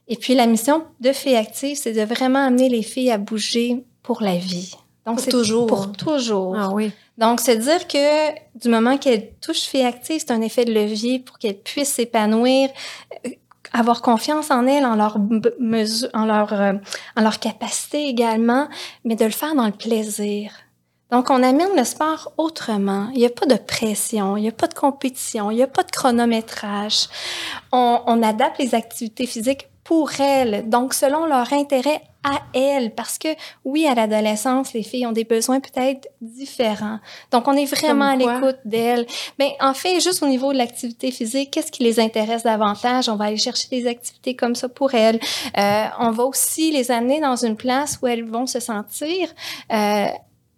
Et 0.08 0.16
puis, 0.16 0.34
la 0.34 0.46
mission 0.46 0.84
de 1.00 1.12
Filles 1.12 1.36
Actives, 1.36 1.76
c'est 1.76 1.92
de 1.92 2.02
vraiment 2.02 2.46
amener 2.46 2.68
les 2.68 2.82
filles 2.82 3.10
à 3.10 3.18
bouger 3.18 3.84
pour 4.06 4.22
la 4.22 4.36
vie. 4.36 4.72
Donc, 5.04 5.20
c'est 5.20 5.30
toujours. 5.30 5.66
Pour 5.66 5.92
toujours. 5.92 6.56
Ah 6.56 6.70
oui. 6.70 6.92
Donc, 7.18 7.40
c'est 7.40 7.56
dire 7.56 7.86
que 7.86 8.30
du 8.58 8.68
moment 8.68 8.96
qu'elle 8.98 9.32
touche 9.40 9.62
fille 9.62 9.84
active, 9.84 10.20
c'est 10.20 10.30
un 10.30 10.40
effet 10.40 10.64
de 10.64 10.72
levier 10.72 11.18
pour 11.18 11.38
qu'elle 11.38 11.58
puisse 11.58 11.90
s'épanouir, 11.90 12.70
euh, 13.26 13.30
avoir 13.72 14.02
confiance 14.02 14.50
en 14.50 14.66
elle, 14.66 14.86
en 14.86 14.94
leur 14.94 15.18
mesure, 15.58 16.08
en 16.14 16.24
leur, 16.24 16.52
euh, 16.52 16.72
en 17.16 17.22
leur 17.22 17.38
capacité 17.40 18.06
également, 18.06 18.68
mais 19.04 19.16
de 19.16 19.24
le 19.24 19.30
faire 19.30 19.54
dans 19.54 19.66
le 19.66 19.72
plaisir. 19.72 20.52
Donc, 21.10 21.30
on 21.30 21.42
amène 21.42 21.76
le 21.76 21.84
sport 21.84 22.32
autrement. 22.36 23.08
Il 23.12 23.18
n'y 23.18 23.26
a 23.26 23.30
pas 23.30 23.46
de 23.46 23.56
pression, 23.56 24.36
il 24.36 24.42
n'y 24.42 24.48
a 24.48 24.52
pas 24.52 24.66
de 24.66 24.74
compétition, 24.74 25.50
il 25.50 25.56
n'y 25.56 25.62
a 25.62 25.68
pas 25.68 25.82
de 25.82 25.90
chronométrage. 25.90 27.08
On, 27.72 28.00
on 28.06 28.22
adapte 28.22 28.58
les 28.58 28.74
activités 28.74 29.26
physiques 29.26 29.68
pour 29.84 30.20
elles, 30.20 30.68
donc 30.68 30.94
selon 30.94 31.26
leur 31.26 31.52
intérêt 31.52 32.02
à 32.26 32.40
elles, 32.54 32.94
parce 32.94 33.18
que 33.18 33.28
oui, 33.64 33.86
à 33.86 33.94
l'adolescence, 33.94 34.72
les 34.72 34.82
filles 34.82 35.06
ont 35.06 35.12
des 35.12 35.24
besoins 35.24 35.60
peut-être 35.60 36.08
différents. 36.20 36.98
Donc, 37.30 37.46
on 37.46 37.52
est 37.52 37.64
vraiment 37.66 38.06
à 38.06 38.16
l'écoute 38.16 38.58
d'elles. 38.64 39.06
Mais 39.38 39.56
en 39.60 39.74
fait, 39.74 40.00
juste 40.00 40.22
au 40.22 40.26
niveau 40.26 40.52
de 40.52 40.58
l'activité 40.58 41.10
physique, 41.12 41.52
qu'est-ce 41.52 41.70
qui 41.70 41.84
les 41.84 42.00
intéresse 42.00 42.42
davantage? 42.42 43.08
On 43.08 43.16
va 43.16 43.26
aller 43.26 43.36
chercher 43.36 43.68
des 43.70 43.86
activités 43.86 44.34
comme 44.34 44.54
ça 44.54 44.68
pour 44.68 44.94
elles. 44.94 45.20
Euh, 45.56 45.84
on 46.00 46.10
va 46.10 46.24
aussi 46.24 46.72
les 46.72 46.90
amener 46.90 47.20
dans 47.20 47.36
une 47.36 47.56
place 47.56 47.98
où 48.02 48.06
elles 48.08 48.24
vont 48.24 48.46
se 48.46 48.60
sentir 48.60 49.28
euh, 49.72 50.06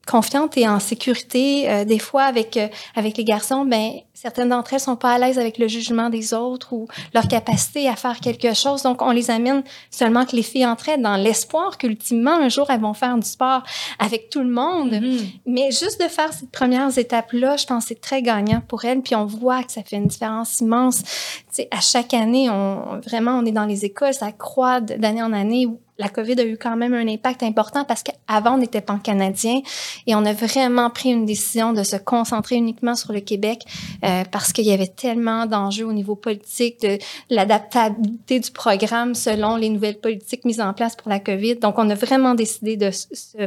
confiantes 0.08 0.56
et 0.56 0.66
en 0.66 0.80
sécurité. 0.80 1.70
Euh, 1.70 1.84
des 1.84 1.98
fois, 1.98 2.22
avec 2.24 2.56
euh, 2.56 2.68
avec 2.96 3.16
les 3.16 3.24
garçons, 3.24 3.64
ben 3.64 3.92
certaines 4.14 4.48
d'entre 4.48 4.74
elles 4.74 4.80
sont 4.80 4.96
pas 4.96 5.12
à 5.12 5.18
l'aise 5.18 5.38
avec 5.38 5.58
le 5.58 5.68
jugement 5.68 6.10
des 6.10 6.34
autres 6.34 6.72
ou 6.72 6.88
leur 7.14 7.28
capacité 7.28 7.88
à 7.88 7.94
faire 7.94 8.18
quelque 8.18 8.54
chose. 8.54 8.82
Donc, 8.82 9.00
on 9.02 9.10
les 9.10 9.30
amène 9.30 9.62
seulement 9.90 10.24
que 10.24 10.34
les 10.34 10.42
filles 10.42 10.66
entraient 10.66 10.98
dans 10.98 11.16
l'espoir 11.16 11.78
qu'ultimement 11.78 12.34
un 12.34 12.48
jour 12.48 12.66
elles 12.70 12.80
vont 12.80 12.94
faire 12.94 13.16
du 13.16 13.28
sport 13.28 13.62
avec 13.98 14.30
tout 14.30 14.40
le 14.40 14.50
monde. 14.50 14.92
Mm-hmm. 14.92 15.40
Mais 15.46 15.70
juste 15.70 16.02
de 16.02 16.08
faire 16.08 16.32
ces 16.32 16.46
premières 16.46 16.96
étapes 16.98 17.32
là, 17.32 17.56
je 17.56 17.66
pense 17.66 17.84
que 17.84 17.88
c'est 17.90 18.00
très 18.00 18.22
gagnant 18.22 18.62
pour 18.66 18.84
elles. 18.84 19.02
Puis 19.02 19.14
on 19.14 19.26
voit 19.26 19.62
que 19.62 19.72
ça 19.72 19.82
fait 19.82 19.96
une 19.96 20.06
différence 20.06 20.60
immense. 20.60 21.02
Tu 21.02 21.44
sais, 21.50 21.68
à 21.70 21.80
chaque 21.80 22.14
année, 22.14 22.50
on 22.50 23.00
vraiment 23.06 23.38
on 23.38 23.44
est 23.44 23.52
dans 23.52 23.66
les 23.66 23.84
écoles, 23.84 24.14
ça 24.14 24.32
croît 24.32 24.80
d'année 24.80 25.22
en 25.22 25.32
année 25.32 25.66
la 25.98 26.08
COVID 26.08 26.40
a 26.40 26.44
eu 26.44 26.56
quand 26.56 26.76
même 26.76 26.94
un 26.94 27.08
impact 27.08 27.42
important 27.42 27.84
parce 27.84 28.02
qu'avant, 28.02 28.54
on 28.54 28.58
n'était 28.58 28.80
pas 28.80 28.98
canadien 28.98 29.60
et 30.06 30.14
on 30.14 30.24
a 30.24 30.32
vraiment 30.32 30.90
pris 30.90 31.10
une 31.10 31.24
décision 31.24 31.72
de 31.72 31.82
se 31.82 31.96
concentrer 31.96 32.56
uniquement 32.56 32.94
sur 32.94 33.12
le 33.12 33.20
Québec 33.20 33.64
euh, 34.04 34.24
parce 34.30 34.52
qu'il 34.52 34.64
y 34.64 34.72
avait 34.72 34.86
tellement 34.86 35.46
d'enjeux 35.46 35.86
au 35.86 35.92
niveau 35.92 36.14
politique, 36.14 36.80
de 36.82 36.98
l'adaptabilité 37.30 38.40
du 38.40 38.50
programme 38.50 39.14
selon 39.14 39.56
les 39.56 39.68
nouvelles 39.68 39.98
politiques 39.98 40.44
mises 40.44 40.60
en 40.60 40.72
place 40.72 40.94
pour 40.96 41.08
la 41.08 41.20
COVID. 41.20 41.56
Donc, 41.56 41.78
on 41.78 41.88
a 41.90 41.94
vraiment 41.94 42.34
décidé 42.34 42.76
de 42.76 42.90
se 42.90 43.46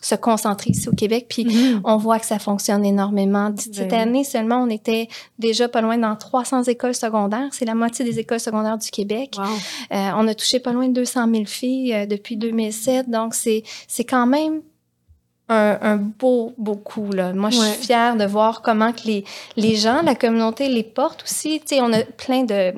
se 0.00 0.14
concentrer 0.14 0.70
ici 0.70 0.88
au 0.88 0.92
Québec. 0.92 1.26
Puis 1.28 1.44
mm-hmm. 1.44 1.80
on 1.84 1.96
voit 1.96 2.18
que 2.18 2.26
ça 2.26 2.38
fonctionne 2.38 2.84
énormément. 2.84 3.52
Cette 3.56 3.92
année 3.92 4.24
seulement, 4.24 4.62
on 4.62 4.68
était 4.68 5.08
déjà 5.38 5.68
pas 5.68 5.80
loin 5.80 5.98
dans 5.98 6.16
300 6.16 6.64
écoles 6.64 6.94
secondaires. 6.94 7.48
C'est 7.52 7.64
la 7.64 7.74
moitié 7.74 8.04
des 8.04 8.18
écoles 8.18 8.40
secondaires 8.40 8.78
du 8.78 8.90
Québec. 8.90 9.36
Euh, 9.38 10.10
on 10.16 10.26
a 10.28 10.34
touché 10.34 10.60
pas 10.60 10.72
loin 10.72 10.88
de 10.88 10.92
200 10.92 11.28
000 11.32 11.44
filles 11.46 11.94
euh, 11.94 12.06
depuis 12.06 12.36
2007. 12.36 13.10
Donc 13.10 13.34
c'est 13.34 13.62
c'est 13.86 14.04
quand 14.04 14.26
même 14.26 14.62
un, 15.48 15.78
un, 15.80 15.96
beau, 15.96 16.54
beau 16.58 16.74
coup. 16.74 17.10
Là. 17.12 17.32
Moi, 17.32 17.50
je 17.50 17.56
suis 17.56 17.86
fière 17.86 18.16
de 18.16 18.24
voir 18.24 18.62
comment 18.62 18.92
que 18.92 19.02
les, 19.04 19.24
les 19.56 19.76
gens, 19.76 20.02
la 20.02 20.14
communauté 20.14 20.68
les 20.68 20.82
portent 20.82 21.22
aussi. 21.24 21.60
Tu 21.60 21.76
sais, 21.76 21.80
on 21.80 21.92
a 21.92 22.02
plein 22.02 22.44
de, 22.44 22.74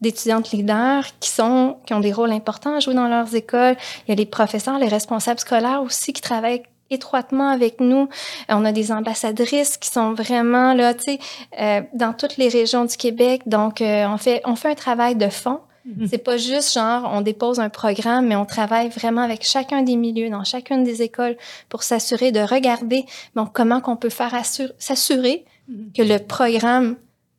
d'étudiantes 0.00 0.52
leaders 0.52 1.06
qui, 1.20 1.30
sont, 1.30 1.76
qui 1.86 1.94
ont 1.94 2.00
des 2.00 2.12
rôles 2.12 2.32
importants 2.32 2.76
à 2.76 2.80
jouer 2.80 2.94
dans 2.94 3.08
leurs 3.08 3.34
écoles. 3.34 3.76
Il 4.06 4.10
y 4.10 4.12
a 4.12 4.14
les 4.14 4.26
professeurs, 4.26 4.78
les 4.78 4.88
responsables 4.88 5.40
scolaires 5.40 5.82
aussi 5.82 6.12
qui 6.12 6.22
travaillent 6.22 6.62
étroitement 6.90 7.48
avec 7.48 7.80
nous. 7.80 8.08
On 8.48 8.64
a 8.64 8.72
des 8.72 8.92
ambassadrices 8.92 9.76
qui 9.76 9.88
sont 9.88 10.12
vraiment 10.12 10.74
là, 10.74 10.94
tu 10.94 11.04
sais, 11.04 11.18
euh, 11.58 11.80
dans 11.94 12.12
toutes 12.12 12.36
les 12.36 12.48
régions 12.48 12.84
du 12.84 12.96
Québec. 12.96 13.42
Donc, 13.46 13.80
euh, 13.80 14.06
on 14.06 14.18
fait 14.18 14.42
on 14.44 14.56
fait 14.56 14.70
un 14.70 14.74
travail 14.74 15.16
de 15.16 15.28
fond. 15.28 15.60
Mhm. 15.84 16.06
C'est 16.08 16.18
pas 16.18 16.36
juste 16.36 16.72
genre 16.74 17.10
on 17.12 17.20
dépose 17.22 17.58
un 17.60 17.68
programme, 17.68 18.26
mais 18.28 18.36
on 18.36 18.44
travaille 18.46 18.88
vraiment 18.88 19.22
avec 19.22 19.44
chacun 19.44 19.82
des 19.82 19.96
milieux, 19.96 20.30
dans 20.30 20.44
chacune 20.44 20.84
des 20.84 21.02
écoles, 21.02 21.36
pour 21.68 21.82
s'assurer 21.82 22.30
de 22.32 22.40
regarder 22.40 23.04
bon, 23.34 23.46
comment 23.46 23.80
qu'on 23.80 23.96
peut 23.96 24.10
faire 24.10 24.34
assur- 24.34 24.72
s'assurer 24.78 25.44
Mhm. 25.68 25.92
que 25.96 26.02
le 26.02 26.18
programme 26.18 26.96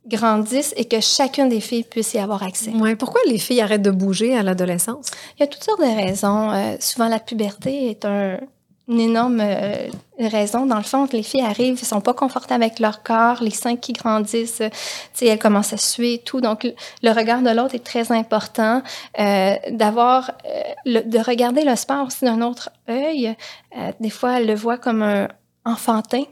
grandisse 0.07 0.73
et 0.75 0.85
que 0.85 0.99
chacune 0.99 1.47
des 1.49 1.61
filles 1.61 1.83
puisse 1.83 2.13
y 2.13 2.19
avoir 2.19 2.43
accès. 2.43 2.71
Ouais, 2.71 2.95
pourquoi 2.95 3.21
les 3.27 3.37
filles 3.37 3.61
arrêtent 3.61 3.81
de 3.81 3.91
bouger 3.91 4.35
à 4.37 4.43
l'adolescence? 4.43 5.07
Il 5.37 5.41
y 5.41 5.43
a 5.43 5.47
toutes 5.47 5.63
sortes 5.63 5.79
de 5.79 5.85
raisons. 5.95 6.51
Euh, 6.51 6.75
souvent, 6.79 7.07
la 7.07 7.19
puberté 7.19 7.89
est 7.89 8.03
un- 8.05 8.39
une 8.87 8.99
énorme 8.99 9.39
euh, 9.39 9.87
raison. 10.19 10.65
Dans 10.65 10.77
le 10.77 10.83
fond, 10.83 11.07
les 11.11 11.23
filles 11.23 11.41
arrivent, 11.41 11.77
elles 11.79 11.87
sont 11.87 12.01
pas 12.01 12.13
confortables 12.13 12.63
avec 12.63 12.79
leur 12.79 13.01
corps, 13.01 13.41
les 13.41 13.51
seins 13.51 13.77
qui 13.77 13.93
grandissent, 13.93 14.61
euh, 14.61 14.69
tu 14.69 14.79
sais, 15.13 15.25
elles 15.27 15.39
commencent 15.39 15.73
à 15.73 15.77
suer 15.77 16.15
et 16.15 16.19
tout. 16.19 16.41
Donc, 16.41 16.67
le, 17.01 17.11
regard 17.11 17.41
de 17.41 17.49
l'autre 17.49 17.75
est 17.75 17.83
très 17.83 18.11
important. 18.11 18.81
Euh, 19.19 19.55
D'avoir, 19.71 20.31
euh, 20.45 21.01
de 21.01 21.19
regarder 21.19 21.63
le 21.63 21.75
sport 21.75 22.07
aussi 22.07 22.25
d'un 22.25 22.41
autre 22.41 22.69
œil. 22.89 23.35
Euh, 23.77 23.91
des 23.99 24.09
fois, 24.09 24.39
elles 24.39 24.47
le 24.47 24.55
voient 24.55 24.77
comme 24.77 25.01
un 25.01 25.27
enfantin. 25.65 26.23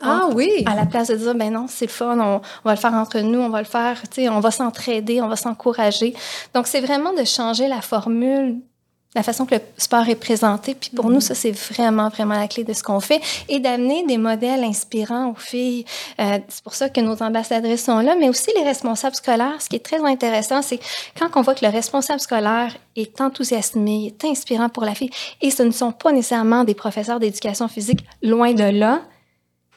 Ah 0.00 0.28
oui! 0.32 0.62
À 0.66 0.76
la 0.76 0.86
place 0.86 1.08
de 1.08 1.16
dire, 1.16 1.34
ben 1.34 1.52
non, 1.52 1.66
c'est 1.68 1.86
le 1.86 1.90
fun, 1.90 2.18
on, 2.20 2.36
on 2.36 2.68
va 2.68 2.74
le 2.74 2.80
faire 2.80 2.94
entre 2.94 3.18
nous, 3.18 3.40
on 3.40 3.48
va 3.48 3.58
le 3.58 3.66
faire, 3.66 4.00
tu 4.02 4.22
sais, 4.22 4.28
on 4.28 4.38
va 4.38 4.52
s'entraider, 4.52 5.20
on 5.20 5.26
va 5.26 5.34
s'encourager. 5.34 6.14
Donc, 6.54 6.68
c'est 6.68 6.80
vraiment 6.80 7.12
de 7.12 7.24
changer 7.24 7.66
la 7.66 7.80
formule, 7.80 8.60
la 9.18 9.24
façon 9.24 9.46
que 9.46 9.56
le 9.56 9.60
sport 9.76 10.08
est 10.08 10.14
présenté. 10.14 10.76
Puis 10.76 10.90
pour 10.94 11.10
nous, 11.10 11.20
ça, 11.20 11.34
c'est 11.34 11.50
vraiment, 11.50 12.08
vraiment 12.08 12.36
la 12.36 12.46
clé 12.46 12.62
de 12.62 12.72
ce 12.72 12.84
qu'on 12.84 13.00
fait. 13.00 13.20
Et 13.48 13.58
d'amener 13.58 14.06
des 14.06 14.16
modèles 14.16 14.62
inspirants 14.62 15.30
aux 15.30 15.34
filles. 15.34 15.84
Euh, 16.20 16.38
c'est 16.48 16.62
pour 16.62 16.74
ça 16.74 16.88
que 16.88 17.00
nos 17.00 17.20
ambassadrices 17.20 17.84
sont 17.84 17.98
là, 17.98 18.14
mais 18.14 18.28
aussi 18.28 18.50
les 18.56 18.62
responsables 18.62 19.16
scolaires. 19.16 19.60
Ce 19.60 19.68
qui 19.68 19.76
est 19.76 19.84
très 19.84 19.98
intéressant, 20.04 20.62
c'est 20.62 20.78
quand 21.18 21.28
on 21.34 21.42
voit 21.42 21.56
que 21.56 21.64
le 21.64 21.72
responsable 21.72 22.20
scolaire 22.20 22.76
est 22.94 23.20
enthousiasmé, 23.20 24.06
est 24.06 24.24
inspirant 24.24 24.68
pour 24.68 24.84
la 24.84 24.94
fille, 24.94 25.10
et 25.40 25.50
ce 25.50 25.64
ne 25.64 25.72
sont 25.72 25.92
pas 25.92 26.12
nécessairement 26.12 26.62
des 26.62 26.74
professeurs 26.74 27.18
d'éducation 27.18 27.66
physique, 27.66 28.04
loin 28.22 28.52
de 28.52 28.64
là, 28.64 29.00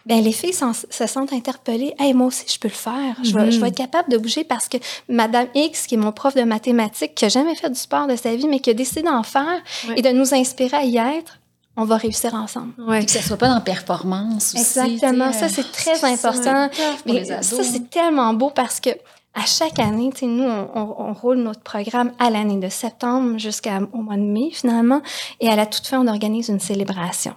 ben 0.06 0.22
les 0.24 0.32
filles 0.32 0.54
se 0.54 1.08
sentent 1.08 1.34
interpellées. 1.34 1.94
Hey, 2.00 2.14
moi 2.14 2.28
aussi, 2.28 2.46
je 2.48 2.60
peux 2.60 2.68
le 2.68 2.74
faire. 2.74 3.16
Je, 3.24 3.34
vais, 3.34 3.46
Mhm. 3.46 3.52
je 3.52 3.60
vais 3.60 3.68
être 3.68 3.78
capable 3.78 4.10
de 4.12 4.18
bouger 4.18 4.44
parce 4.44 4.68
que 4.68 4.78
Madame 5.10 5.48
X, 5.56 5.88
qui 5.88 5.96
est 5.96 5.98
mon 5.98 6.12
prof 6.12 6.36
de 6.36 6.44
mathématiques, 6.44 7.16
qui 7.16 7.26
a 7.26 7.30
jamais 7.30 7.56
fait 7.56 7.70
du 7.70 7.80
sport 7.80 8.08
de 8.08 8.16
sa 8.16 8.36
vie, 8.36 8.48
mais 8.48 8.60
qui 8.60 8.70
a 8.70 8.74
décidé 8.74 9.04
d'en 9.04 9.24
faire 9.24 9.60
Ouais. 9.88 9.96
et 9.98 10.02
de 10.02 10.10
nous 10.10 10.34
inspirer 10.34 10.78
à 10.78 10.84
y 10.84 10.98
être, 10.98 11.40
on 11.78 11.86
va 11.86 11.98
réussir 11.98 12.34
ensemble. 12.34 12.74
Ouais. 12.80 13.06
Que 13.06 13.12
ce 13.12 13.20
soit 13.22 13.38
pas 13.38 13.48
dans 13.50 13.62
performance 13.62 14.54
aussi. 14.56 14.80
Exactement. 14.80 15.32
Ça, 15.32 15.48
c'est 15.50 15.72
très 15.72 15.96
ça, 15.96 16.08
important. 16.08 16.70
Mais 17.06 17.24
ça, 17.26 17.42
c'est 17.42 17.90
tellement 17.90 18.34
beau 18.34 18.50
parce 18.50 18.80
que 18.80 18.90
à 19.34 19.46
chaque 19.46 19.80
année, 19.80 20.10
nous, 20.24 20.44
on, 20.44 20.70
on- 20.76 20.96
on 21.10 21.14
roule 21.14 21.38
notre 21.38 21.62
programme 21.62 22.12
à 22.20 22.30
l'année 22.30 22.58
de 22.60 22.68
septembre 22.68 23.38
jusqu'au 23.38 23.70
mois 23.94 24.18
de 24.18 24.22
mai, 24.22 24.50
finalement. 24.52 25.02
Et 25.40 25.48
à 25.48 25.56
la 25.56 25.66
toute 25.66 25.88
fin, 25.88 26.02
on 26.02 26.08
organise 26.08 26.50
une 26.50 26.60
célébration. 26.60 27.34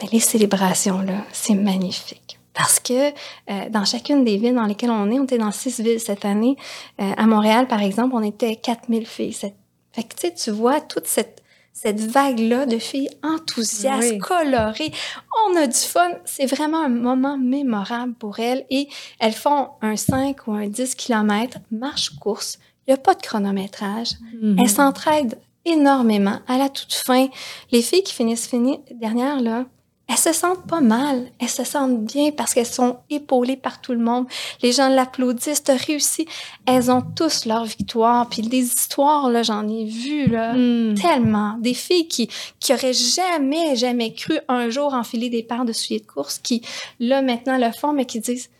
Mais 0.00 0.08
les 0.12 0.20
célébrations, 0.20 1.00
là, 1.02 1.24
c'est 1.32 1.54
magnifique. 1.54 2.38
Parce 2.54 2.80
que 2.80 3.10
euh, 3.10 3.68
dans 3.70 3.84
chacune 3.84 4.24
des 4.24 4.36
villes 4.36 4.54
dans 4.54 4.66
lesquelles 4.66 4.90
on 4.90 5.10
est, 5.10 5.18
on 5.18 5.24
était 5.24 5.38
dans 5.38 5.52
six 5.52 5.80
villes 5.80 6.00
cette 6.00 6.24
année. 6.24 6.56
Euh, 7.00 7.12
à 7.16 7.26
Montréal, 7.26 7.68
par 7.68 7.80
exemple, 7.82 8.14
on 8.14 8.22
était 8.22 8.56
4000 8.56 9.06
filles. 9.06 9.32
Cette- 9.32 9.56
Fait 9.92 10.02
que, 10.04 10.28
tu 10.36 10.50
vois 10.50 10.80
toute 10.80 11.06
cette, 11.06 11.42
cette 11.72 12.00
vague-là 12.00 12.66
de 12.66 12.78
filles 12.78 13.08
enthousiastes, 13.22 14.12
Oui. 14.12 14.18
colorées. 14.18 14.92
On 15.48 15.56
a 15.56 15.66
du 15.66 15.76
fun. 15.76 16.10
C'est 16.24 16.46
vraiment 16.46 16.84
un 16.84 16.88
moment 16.88 17.38
mémorable 17.38 18.14
pour 18.14 18.38
elles. 18.40 18.66
Et 18.70 18.88
elles 19.20 19.32
font 19.32 19.68
un 19.80 19.96
5 19.96 20.46
ou 20.46 20.52
un 20.52 20.66
10 20.68 20.94
km 20.96 21.58
marche-course. 21.70 22.58
Il 22.86 22.90
n'y 22.90 22.94
a 22.94 22.98
pas 22.98 23.14
de 23.14 23.22
chronométrage. 23.22 24.10
Mhm. 24.42 24.56
Elles 24.60 24.68
s'entraident 24.70 25.38
énormément. 25.64 26.40
À 26.48 26.58
la 26.58 26.68
toute 26.68 26.92
fin, 26.94 27.28
les 27.70 27.82
filles 27.82 28.02
qui 28.02 28.14
finissent 28.14 28.48
fini, 28.48 28.80
dernière, 28.92 29.40
là, 29.40 29.66
elles 30.10 30.18
se 30.18 30.32
sentent 30.32 30.66
pas 30.66 30.80
mal. 30.80 31.30
Elles 31.38 31.48
se 31.48 31.62
sentent 31.62 32.04
bien 32.04 32.32
parce 32.32 32.52
qu'elles 32.52 32.66
sont 32.66 32.98
épaulées 33.10 33.56
par 33.56 33.80
tout 33.80 33.92
le 33.92 34.00
monde. 34.00 34.26
Les 34.60 34.72
gens 34.72 34.88
l'applaudissent, 34.88 35.62
t'as 35.62 35.76
réussi. 35.76 36.26
Elles 36.66 36.90
ont 36.90 37.00
tous 37.00 37.46
leur 37.46 37.64
victoire. 37.64 38.28
Puis 38.28 38.42
des 38.42 38.64
histoires, 38.64 39.30
là, 39.30 39.44
j'en 39.44 39.68
ai 39.68 39.84
vu, 39.84 40.26
là. 40.26 40.54
Mhm. 40.54 40.96
Tellement. 40.96 41.56
Des 41.60 41.74
filles 41.74 42.08
qui, 42.08 42.28
qui 42.58 42.74
auraient 42.74 42.92
jamais, 42.92 43.76
jamais 43.76 44.12
cru 44.12 44.40
un 44.48 44.68
jour 44.68 44.94
enfiler 44.94 45.30
des 45.30 45.44
paires 45.44 45.64
de 45.64 45.72
souliers 45.72 46.00
de 46.00 46.06
course, 46.06 46.40
qui, 46.40 46.62
là, 46.98 47.22
maintenant 47.22 47.56
le 47.56 47.70
font, 47.70 47.92
mais 47.92 48.04
qui 48.04 48.18
disent, 48.18 48.50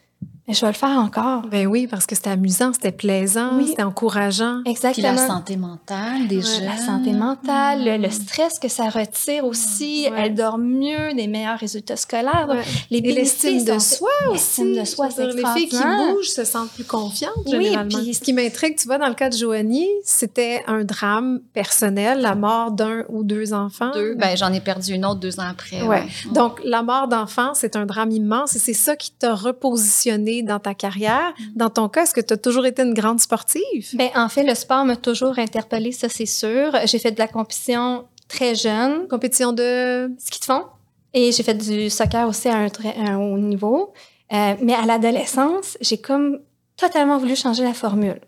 mais 0.51 0.55
je 0.55 0.61
vais 0.63 0.73
le 0.73 0.77
faire 0.77 0.99
encore. 0.99 1.43
Ben 1.43 1.67
oui, 1.67 1.87
parce 1.87 2.07
que 2.07 2.15
c'était 2.17 2.31
amusant, 2.31 2.73
c'était 2.73 2.91
plaisant, 2.93 3.51
Oui. 3.57 3.69
c'était 3.69 3.83
encourageant. 3.85 4.61
Puis 4.65 4.73
Exactement. 4.73 5.13
la 5.13 5.27
santé 5.27 5.57
mentale 5.57 6.27
des 6.29 6.37
Ouais, 6.39 6.43
jeunes. 6.43 6.65
La 6.65 6.77
santé 6.77 7.13
mentale, 7.13 7.85
le, 7.85 7.97
le 7.99 8.11
stress 8.11 8.59
que 8.59 8.69
ça 8.69 8.89
retire 8.89 9.45
aussi. 9.45 10.09
Ouais. 10.11 10.17
Elles 10.27 10.35
dorment 10.35 10.65
mieux, 10.65 11.15
des 11.15 11.27
meilleurs 11.29 11.59
résultats 11.59 11.97
scolaires. 11.97 12.47
Ouais. 12.51 12.63
Les 12.91 12.99
Et 12.99 13.13
l'estime 13.13 13.65
de 13.65 13.79
soi 13.79 14.09
L'estime 14.33 14.77
de 14.77 14.85
soi, 14.85 15.09
c'est 15.11 15.27
Les 15.27 15.45
filles 15.55 15.69
qui 15.69 15.77
bougent 15.79 16.29
se 16.31 16.45
sentent 16.45 16.71
plus 16.71 16.85
confiantes, 16.85 17.31
Oui, 17.47 17.53
généralement. 17.53 17.99
puis- 17.99 18.15
Ce 18.15 18.21
qui 18.21 18.33
m'intrigue, 18.33 18.77
tu 18.77 18.87
vois, 18.87 18.99
dans 18.99 19.09
le 19.09 19.15
cas 19.15 19.29
de 19.31 19.37
Joanie, 19.37 19.89
c'était 20.05 20.63
un 20.67 20.83
drame 20.85 21.41
personnel, 21.55 22.21
la 22.21 22.35
mort 22.35 22.73
d'un 22.73 23.05
ou 23.09 23.23
deux 23.23 23.53
enfants. 23.53 23.93
Deux. 23.95 24.15
Ben, 24.17 24.37
j'en 24.37 24.53
ai 24.53 24.61
perdu 24.61 24.93
une 24.95 25.05
autre 25.07 25.21
deux 25.21 25.39
ans 25.39 25.49
après. 25.51 25.83
Ouais. 25.83 25.89
ouais. 25.89 26.07
Donc, 26.33 26.61
la 26.65 26.83
mort 26.83 27.07
d'enfant, 27.09 27.53
c'est 27.55 27.77
un 27.77 27.87
drame 27.87 28.11
immense 28.11 28.57
et 28.57 28.59
c'est 28.59 28.73
ça 28.73 28.97
qui 28.97 29.13
t'a 29.13 29.35
repositionné 29.35 30.40
dans 30.43 30.59
ta 30.59 30.75
carrière. 30.75 31.33
Dans 31.55 31.71
ton 31.71 31.89
cas, 31.89 32.03
est-ce 32.03 32.15
que 32.15 32.21
tu 32.21 32.35
as 32.35 32.37
toujours 32.37 32.67
été 32.67 32.83
une 32.83 32.95
grande 32.95 33.21
sportive? 33.21 33.91
Ben, 33.95 34.11
en 34.15 34.29
fait, 34.29 34.43
le 34.43 34.55
sport 34.55 34.85
m'a 34.85 34.97
toujours 34.97 35.39
interpellée, 35.39 35.93
ça 35.93 36.09
c'est 36.09 36.27
sûr. 36.27 36.73
J'ai 36.85 36.99
fait 36.99 37.13
de 37.13 37.19
la 37.19 37.29
compétition 37.29 38.05
très 38.29 38.55
jeune, 38.55 39.09
Compétition 39.09 39.53
de... 39.53 40.11
ski 40.19 40.41
de 40.41 40.45
fond, 40.45 40.65
et 41.13 41.33
j'ai 41.33 41.43
fait 41.43 41.55
du 41.55 41.91
soccer 41.91 42.29
aussi 42.29 42.49
à 42.49 42.57
un, 42.57 42.69
très, 42.69 42.97
un 42.97 43.19
haut 43.19 43.39
niveau. 43.39 43.93
Euh, 44.33 44.55
mais 44.63 44.75
à 44.75 44.83
l'adolescence, 44.87 45.77
j'ai 45.81 45.99
comme 45.99 46.39
totalement 46.77 47.19
voulu 47.19 47.35
changer 47.35 47.65
la 47.65 47.75
formule. 47.75 48.21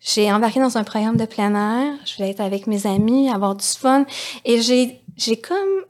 J'ai 0.00 0.32
embarqué 0.32 0.58
dans 0.58 0.78
un 0.78 0.84
programme 0.84 1.16
de 1.16 1.26
plein 1.26 1.54
air. 1.54 1.94
Je 2.04 2.16
voulais 2.16 2.30
être 2.30 2.40
avec 2.40 2.66
mes 2.66 2.86
amis, 2.86 3.30
avoir 3.30 3.54
du 3.54 3.64
fun. 3.64 4.04
Et 4.44 4.60
j'ai, 4.60 5.00
j'ai 5.16 5.36
comme 5.36 5.84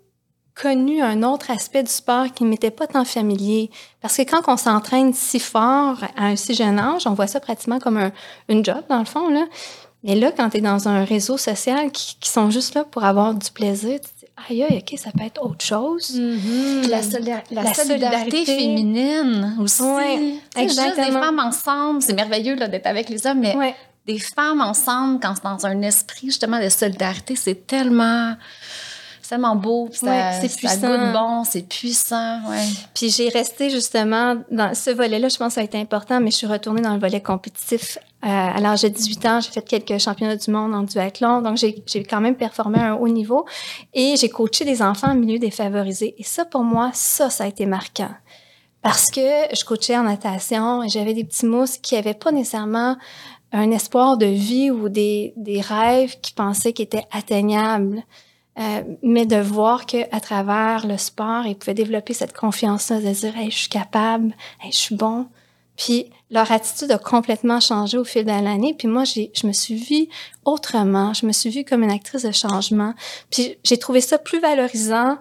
connu 0.63 1.03
un 1.03 1.23
autre 1.25 1.51
aspect 1.51 1.83
du 1.83 1.91
sport 1.91 2.27
qui 2.35 2.45
ne 2.45 2.49
m'était 2.51 2.71
pas 2.71 2.87
tant 2.87 3.05
familier. 3.05 3.71
Parce 4.01 4.17
que 4.17 4.23
quand 4.23 4.43
on 4.47 4.57
s'entraîne 4.57 5.13
si 5.13 5.41
fort 5.41 5.99
à 6.17 6.27
un 6.27 6.37
si 6.37 6.55
jeune 6.55 6.79
âge, 6.79 7.07
on 7.07 7.15
voit 7.15 7.27
ça 7.27 7.41
pratiquement 7.41 7.79
comme 7.81 7.97
un, 7.97 8.13
une 8.49 8.65
job, 8.65 8.83
dans 8.89 9.01
le 9.01 9.05
fond, 9.05 9.29
là. 9.29 9.45
Mais 10.05 10.17
là, 10.17 10.33
quand 10.37 10.51
tu 10.51 10.57
es 10.57 10.61
dans 10.61 10.89
un 10.89 11.05
réseau 11.05 11.37
social 11.37 11.93
qui, 11.93 12.17
qui 12.19 12.29
sont 12.29 12.51
juste 12.51 12.75
là 12.75 12.85
pour 12.85 13.05
avoir 13.05 13.35
du 13.35 13.49
plaisir, 13.53 14.01
tu 14.01 14.09
te 14.09 14.19
dis, 14.27 14.33
aïe, 14.51 14.63
aïe, 14.65 14.79
OK, 14.83 14.99
ça 14.99 15.11
peut 15.17 15.25
être 15.25 15.41
autre 15.45 15.65
chose. 15.65 16.11
Mm-hmm. 16.19 16.89
La, 16.89 17.03
solida- 17.03 17.43
la 17.53 17.63
La 17.63 17.73
solidarité, 17.75 18.31
solidarité. 18.45 18.45
féminine 18.47 19.57
aussi. 19.61 19.83
Sais, 19.83 20.63
Juste 20.69 20.97
des 20.97 21.13
femmes 21.13 21.39
ensemble, 21.39 22.03
c'est 22.03 22.15
merveilleux 22.15 22.57
là, 22.57 22.67
d'être 22.67 22.87
avec 22.89 23.09
les 23.11 23.27
hommes, 23.29 23.39
mais 23.41 23.55
Ouais. 23.57 23.77
des 24.07 24.19
femmes 24.19 24.61
ensemble, 24.61 25.21
quand 25.21 25.35
c'est 25.37 25.45
dans 25.45 25.67
un 25.67 25.83
esprit 25.83 26.27
justement 26.29 26.59
de 26.61 26.69
solidarité, 26.69 27.37
c'est 27.37 27.65
tellement, 27.67 28.35
tellement 29.33 29.57
beau, 29.57 29.89
ça, 29.93 30.07
Ouais, 30.07 30.39
c'est 30.43 30.49
ça 30.49 30.57
puissant. 30.59 30.89
goûte 30.89 31.13
bon, 31.15 31.45
c'est 31.45 31.67
puissant, 31.67 32.41
ouais. 32.51 32.67
Puis 32.95 33.09
j'ai 33.09 33.31
resté 33.31 33.71
justement 33.71 34.37
dans 34.51 34.75
ce 34.75 34.91
volet-là, 34.91 35.29
je 35.29 35.39
pense 35.39 35.49
que 35.49 35.55
ça 35.55 35.61
a 35.63 35.65
été 35.65 35.81
important, 35.81 36.21
mais 36.21 36.31
je 36.31 36.37
suis 36.37 36.47
retournée 36.47 36.83
dans 36.83 36.93
le 36.93 37.01
volet 37.01 37.23
compétitif. 37.23 37.97
Euh, 38.25 38.29
à 38.29 38.61
l'âge 38.61 38.83
de 38.83 38.89
18 38.89 39.27
ans, 39.27 39.41
j'ai 39.41 39.51
fait 39.51 39.63
quelques 39.63 39.99
championnats 40.01 40.37
du 40.37 40.51
monde 40.51 40.75
en 40.75 40.83
duathlon, 40.83 41.41
donc 41.41 41.57
j'ai 41.57 41.83
j'ai 41.87 42.05
quand 42.05 42.21
même 42.21 42.37
performé 42.37 42.79
à 42.79 42.93
un 42.93 42.95
haut 42.95 43.09
niveau. 43.09 43.47
Et 43.95 44.17
j'ai 44.17 44.29
coaché 44.29 44.67
des 44.67 44.83
enfants 44.83 45.09
en 45.09 45.15
milieu 45.15 45.39
défavorisé. 45.39 46.15
Et 46.19 46.25
ça, 46.25 46.45
pour 46.45 46.63
moi, 46.63 46.91
ça, 46.93 47.31
ça 47.31 47.45
a 47.45 47.47
été 47.47 47.65
marquant. 47.65 48.11
Parce 48.83 49.11
que 49.11 49.21
je 49.57 49.65
coachais 49.65 49.97
en 49.97 50.03
natation 50.03 50.83
et 50.83 50.91
j'avais 50.91 51.15
des 51.15 51.25
petits 51.25 51.47
mousses 51.47 51.79
qui 51.79 51.95
n'avaient 51.95 52.15
pas 52.15 52.33
nécessairement 52.33 52.97
un 53.53 53.71
espoir 53.71 54.19
de 54.19 54.27
vie 54.27 54.71
ou 54.71 54.91
des, 54.91 55.33
des 55.37 55.61
rêves 55.63 56.17
qui 56.21 56.33
pensaient 56.33 56.73
qu'ils 56.75 56.85
étaient 56.85 57.07
atteignables. 57.13 58.03
Euh, 58.59 58.83
mais 59.03 59.25
de 59.25 59.37
voir 59.37 59.87
que 59.87 59.97
à 60.15 60.21
travers 60.21 60.87
le 60.87 60.99
sport, 60.99 61.47
ils 61.47 61.57
pouvaient 61.57 61.73
développer 61.75 62.13
cette 62.13 62.35
confiance-là, 62.37 63.01
de 63.01 63.09
dire 63.11 63.35
hey, 63.37 63.51
je 63.51 63.57
suis 63.57 63.69
capable, 63.71 64.35
hey, 64.63 64.71
je 64.73 64.77
suis 64.77 64.95
bon. 64.95 65.27
Puis 65.77 66.11
leur 66.31 66.53
attitude 66.53 66.91
a 66.93 66.99
complètement 66.99 67.61
changé 67.61 67.97
au 67.97 68.05
fil 68.05 68.25
de 68.25 68.31
l'année. 68.31 68.75
Puis 68.79 68.89
moi, 68.89 69.05
j'ai, 69.05 69.31
je 69.35 69.47
me 69.47 69.53
suis 69.53 69.77
vue 69.77 70.07
autrement. 70.45 71.15
Je 71.15 71.25
me 71.25 71.33
suis 71.33 71.49
vue 71.49 71.65
comme 71.65 71.83
une 71.83 71.91
actrice 71.91 72.25
de 72.25 72.31
changement. 72.33 72.93
Puis 73.31 73.57
j'ai 73.65 73.79
trouvé 73.79 74.03
ça 74.03 74.19
plus 74.19 74.39
valorisant 74.39 75.17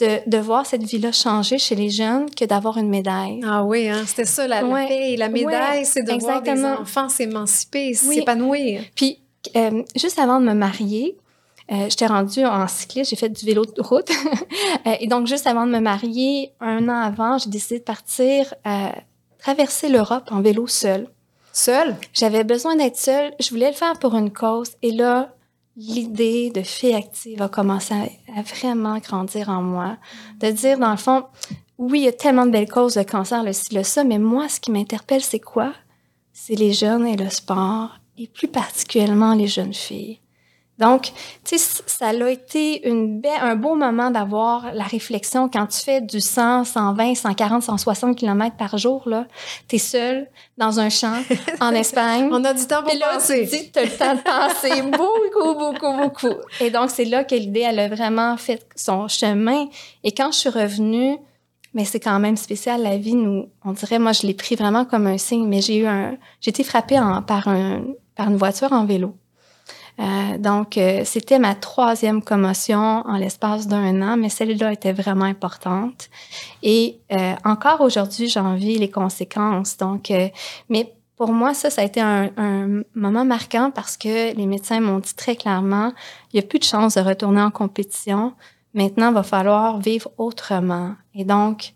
de, 0.00 0.28
de 0.28 0.38
voir 0.38 0.66
cette 0.66 0.82
vie-là 0.82 1.12
changer 1.12 1.58
chez 1.58 1.76
les 1.76 1.90
jeunes 1.90 2.28
que 2.28 2.44
d'avoir 2.44 2.78
une 2.78 2.88
médaille. 2.88 3.40
Ah 3.46 3.62
oui, 3.64 3.88
hein, 3.88 4.02
c'était 4.04 4.24
ça, 4.24 4.48
la, 4.48 4.64
Ouais. 4.66 4.88
paix, 4.88 5.16
la 5.16 5.28
médaille, 5.28 5.78
Ouais, 5.78 5.84
c'est 5.84 6.02
de 6.02 6.12
voir 6.18 6.42
des 6.42 6.50
exactement. 6.50 6.80
enfants 6.80 7.08
s'émanciper, 7.08 7.96
Oui. 8.04 8.16
s'épanouir. 8.16 8.82
Puis, 8.96 9.20
euh, 9.54 9.84
juste 9.94 10.18
avant 10.18 10.40
de 10.40 10.46
me 10.46 10.54
marier, 10.54 11.16
Euh, 11.72 11.86
J'étais 11.88 12.06
rendue 12.06 12.44
en 12.44 12.68
cycliste, 12.68 13.10
j'ai 13.10 13.16
fait 13.16 13.28
du 13.28 13.44
vélo 13.44 13.64
de 13.64 13.82
route. 13.82 14.10
Euh, 14.86 14.96
et 15.00 15.06
donc, 15.06 15.26
juste 15.26 15.46
avant 15.46 15.66
de 15.66 15.72
me 15.72 15.80
marier, 15.80 16.52
un 16.60 16.90
an 16.90 17.00
avant, 17.00 17.38
j'ai 17.38 17.48
décidé 17.48 17.78
de 17.78 17.84
partir 17.84 18.52
euh, 18.66 18.88
traverser 19.38 19.88
l'Europe 19.88 20.28
en 20.30 20.42
vélo 20.42 20.66
seule. 20.66 21.08
Seule? 21.54 21.96
J'avais 22.12 22.44
besoin 22.44 22.76
d'être 22.76 22.98
seule. 22.98 23.32
Je 23.40 23.48
voulais 23.48 23.70
le 23.70 23.76
faire 23.76 23.98
pour 23.98 24.14
une 24.14 24.30
cause. 24.30 24.72
Et 24.82 24.90
là, 24.90 25.34
l'idée 25.76 26.50
de 26.50 26.60
fille 26.60 26.92
active 26.92 27.40
a 27.40 27.48
commencé 27.48 27.94
à, 27.94 28.38
à, 28.38 28.42
vraiment 28.42 28.98
grandir 28.98 29.48
en 29.48 29.62
moi. 29.62 29.96
De 30.40 30.50
dire, 30.50 30.78
dans 30.78 30.90
le 30.90 30.98
fond, 30.98 31.24
oui, 31.78 32.00
il 32.00 32.04
y 32.04 32.08
a 32.08 32.12
tellement 32.12 32.44
de 32.46 32.50
belles 32.50 32.70
causes, 32.70 32.96
le 32.96 33.04
cancer, 33.04 33.42
le 33.42 33.54
ci, 33.54 33.74
le 33.74 33.82
ça, 33.82 34.04
mais 34.04 34.18
moi, 34.18 34.48
ce 34.50 34.60
qui 34.60 34.70
m'interpelle, 34.70 35.22
c'est 35.22 35.40
quoi? 35.40 35.72
C'est 36.32 36.56
les 36.56 36.72
jeunes 36.72 37.06
et 37.06 37.16
le 37.16 37.30
sport, 37.30 37.98
et 38.18 38.26
plus 38.28 38.48
particulièrement 38.48 39.34
les 39.34 39.46
jeunes 39.46 39.74
filles. 39.74 40.20
Donc, 40.78 41.12
tu 41.44 41.56
sais, 41.56 41.82
ça 41.86 42.08
a 42.08 42.30
été 42.30 42.88
une 42.88 43.22
un 43.40 43.54
beau 43.54 43.76
moment 43.76 44.10
d'avoir 44.10 44.74
la 44.74 44.84
réflexion 44.84 45.48
quand 45.48 45.66
tu 45.66 45.78
fais 45.80 46.00
du 46.00 46.20
100, 46.20 46.64
120, 46.64 47.14
140, 47.14 47.62
160 47.62 48.16
km 48.16 48.56
par 48.56 48.76
jour, 48.76 49.08
là. 49.08 49.26
T'es 49.68 49.78
seul 49.78 50.28
dans 50.58 50.80
un 50.80 50.88
champ 50.88 51.22
en 51.60 51.70
Espagne. 51.74 52.28
On 52.32 52.44
a 52.44 52.52
du 52.52 52.66
temps 52.66 52.82
pour 52.82 52.92
là, 52.94 53.14
penser. 53.14 53.48
Tu 53.72 53.78
as 53.78 53.84
le 53.84 53.90
temps 53.90 54.14
de 54.14 54.20
penser 54.20 54.82
beaucoup, 54.90 55.54
beaucoup, 55.58 55.96
beaucoup. 55.96 56.40
Et 56.60 56.70
donc, 56.70 56.90
c'est 56.90 57.04
là 57.04 57.22
que 57.22 57.36
l'idée, 57.36 57.60
elle 57.60 57.78
a 57.78 57.88
vraiment 57.88 58.36
fait 58.36 58.66
son 58.74 59.06
chemin. 59.06 59.66
Et 60.02 60.12
quand 60.12 60.32
je 60.32 60.38
suis 60.38 60.50
revenue, 60.50 61.18
mais 61.72 61.84
c'est 61.84 62.00
quand 62.00 62.18
même 62.18 62.36
spécial 62.36 62.82
la 62.82 62.96
vie. 62.96 63.14
Nous, 63.14 63.48
on 63.64 63.72
dirait, 63.72 63.98
moi, 63.98 64.12
je 64.12 64.26
l'ai 64.26 64.34
pris 64.34 64.54
vraiment 64.54 64.84
comme 64.84 65.06
un 65.06 65.18
signe. 65.18 65.46
Mais 65.46 65.60
j'ai 65.60 65.76
eu 65.78 65.86
un, 65.86 66.16
j'ai 66.40 66.50
été 66.50 66.64
frappée 66.64 66.98
en, 66.98 67.22
par 67.22 67.48
un, 67.48 67.84
par 68.16 68.28
une 68.28 68.36
voiture 68.36 68.72
en 68.72 68.84
vélo. 68.86 69.14
Euh, 70.00 70.38
donc, 70.38 70.76
euh, 70.76 71.02
c'était 71.04 71.38
ma 71.38 71.54
troisième 71.54 72.22
commotion 72.22 73.02
en 73.06 73.16
l'espace 73.16 73.68
d'un 73.68 74.02
an, 74.02 74.16
mais 74.16 74.28
celle-là 74.28 74.72
était 74.72 74.92
vraiment 74.92 75.24
importante. 75.24 76.08
Et 76.62 76.98
euh, 77.12 77.34
encore 77.44 77.80
aujourd'hui, 77.80 78.28
j'en 78.28 78.54
vis 78.54 78.78
les 78.78 78.90
conséquences. 78.90 79.76
Donc, 79.76 80.10
euh, 80.10 80.28
mais 80.68 80.92
pour 81.16 81.32
moi, 81.32 81.54
ça, 81.54 81.70
ça 81.70 81.82
a 81.82 81.84
été 81.84 82.00
un, 82.00 82.30
un 82.36 82.82
moment 82.94 83.24
marquant 83.24 83.70
parce 83.70 83.96
que 83.96 84.34
les 84.34 84.46
médecins 84.46 84.80
m'ont 84.80 84.98
dit 84.98 85.14
très 85.14 85.36
clairement, 85.36 85.92
il 86.32 86.40
n'y 86.40 86.44
a 86.44 86.46
plus 86.46 86.58
de 86.58 86.64
chance 86.64 86.94
de 86.94 87.00
retourner 87.00 87.40
en 87.40 87.52
compétition. 87.52 88.34
Maintenant, 88.74 89.10
il 89.10 89.14
va 89.14 89.22
falloir 89.22 89.78
vivre 89.78 90.10
autrement. 90.18 90.96
Et 91.14 91.24
donc, 91.24 91.72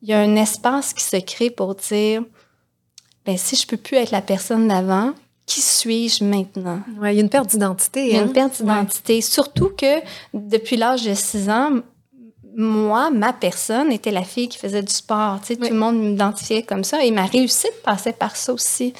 il 0.00 0.08
y 0.08 0.14
a 0.14 0.20
un 0.20 0.36
espace 0.36 0.94
qui 0.94 1.02
se 1.02 1.18
crée 1.18 1.50
pour 1.50 1.74
dire, 1.74 2.22
ben 3.26 3.36
si 3.36 3.56
je 3.56 3.66
peux 3.66 3.76
plus 3.76 3.98
être 3.98 4.10
la 4.10 4.22
personne 4.22 4.68
d'avant, 4.68 5.12
qui 5.48 5.62
suis-je 5.62 6.22
maintenant? 6.22 6.80
Ouais, 7.00 7.14
il 7.14 7.16
y 7.16 7.20
a 7.20 7.22
une 7.22 7.30
perte 7.30 7.48
d'identité. 7.48 8.06
Il 8.06 8.14
y 8.14 8.18
a 8.18 8.20
hein? 8.20 8.26
une 8.26 8.32
perte 8.32 8.60
d'identité. 8.60 9.14
Ouais. 9.16 9.20
Surtout 9.22 9.70
que 9.70 10.00
depuis 10.34 10.76
l'âge 10.76 11.04
de 11.04 11.14
6 11.14 11.48
ans, 11.48 11.70
moi, 12.54 13.10
ma 13.10 13.32
personne 13.32 13.90
était 13.90 14.10
la 14.10 14.24
fille 14.24 14.48
qui 14.48 14.58
faisait 14.58 14.82
du 14.82 14.92
sport. 14.92 15.40
Tu 15.40 15.46
sais, 15.46 15.58
oui. 15.60 15.68
Tout 15.68 15.74
le 15.74 15.80
monde 15.80 15.98
m'identifiait 15.98 16.62
comme 16.62 16.84
ça. 16.84 17.02
Et 17.02 17.10
ma 17.10 17.24
réussite 17.24 17.72
passait 17.82 18.12
par 18.12 18.36
ça 18.36 18.52
aussi. 18.52 18.92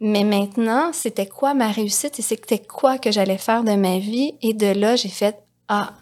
Mais 0.00 0.24
maintenant, 0.24 0.90
c'était 0.92 1.26
quoi 1.26 1.54
ma 1.54 1.70
réussite 1.70 2.18
et 2.18 2.22
c'était 2.22 2.58
quoi 2.58 2.98
que 2.98 3.12
j'allais 3.12 3.38
faire 3.38 3.62
de 3.62 3.72
ma 3.72 3.98
vie? 3.98 4.34
Et 4.42 4.54
de 4.54 4.66
là, 4.66 4.96
j'ai 4.96 5.08
fait, 5.08 5.36
ah, 5.68 5.92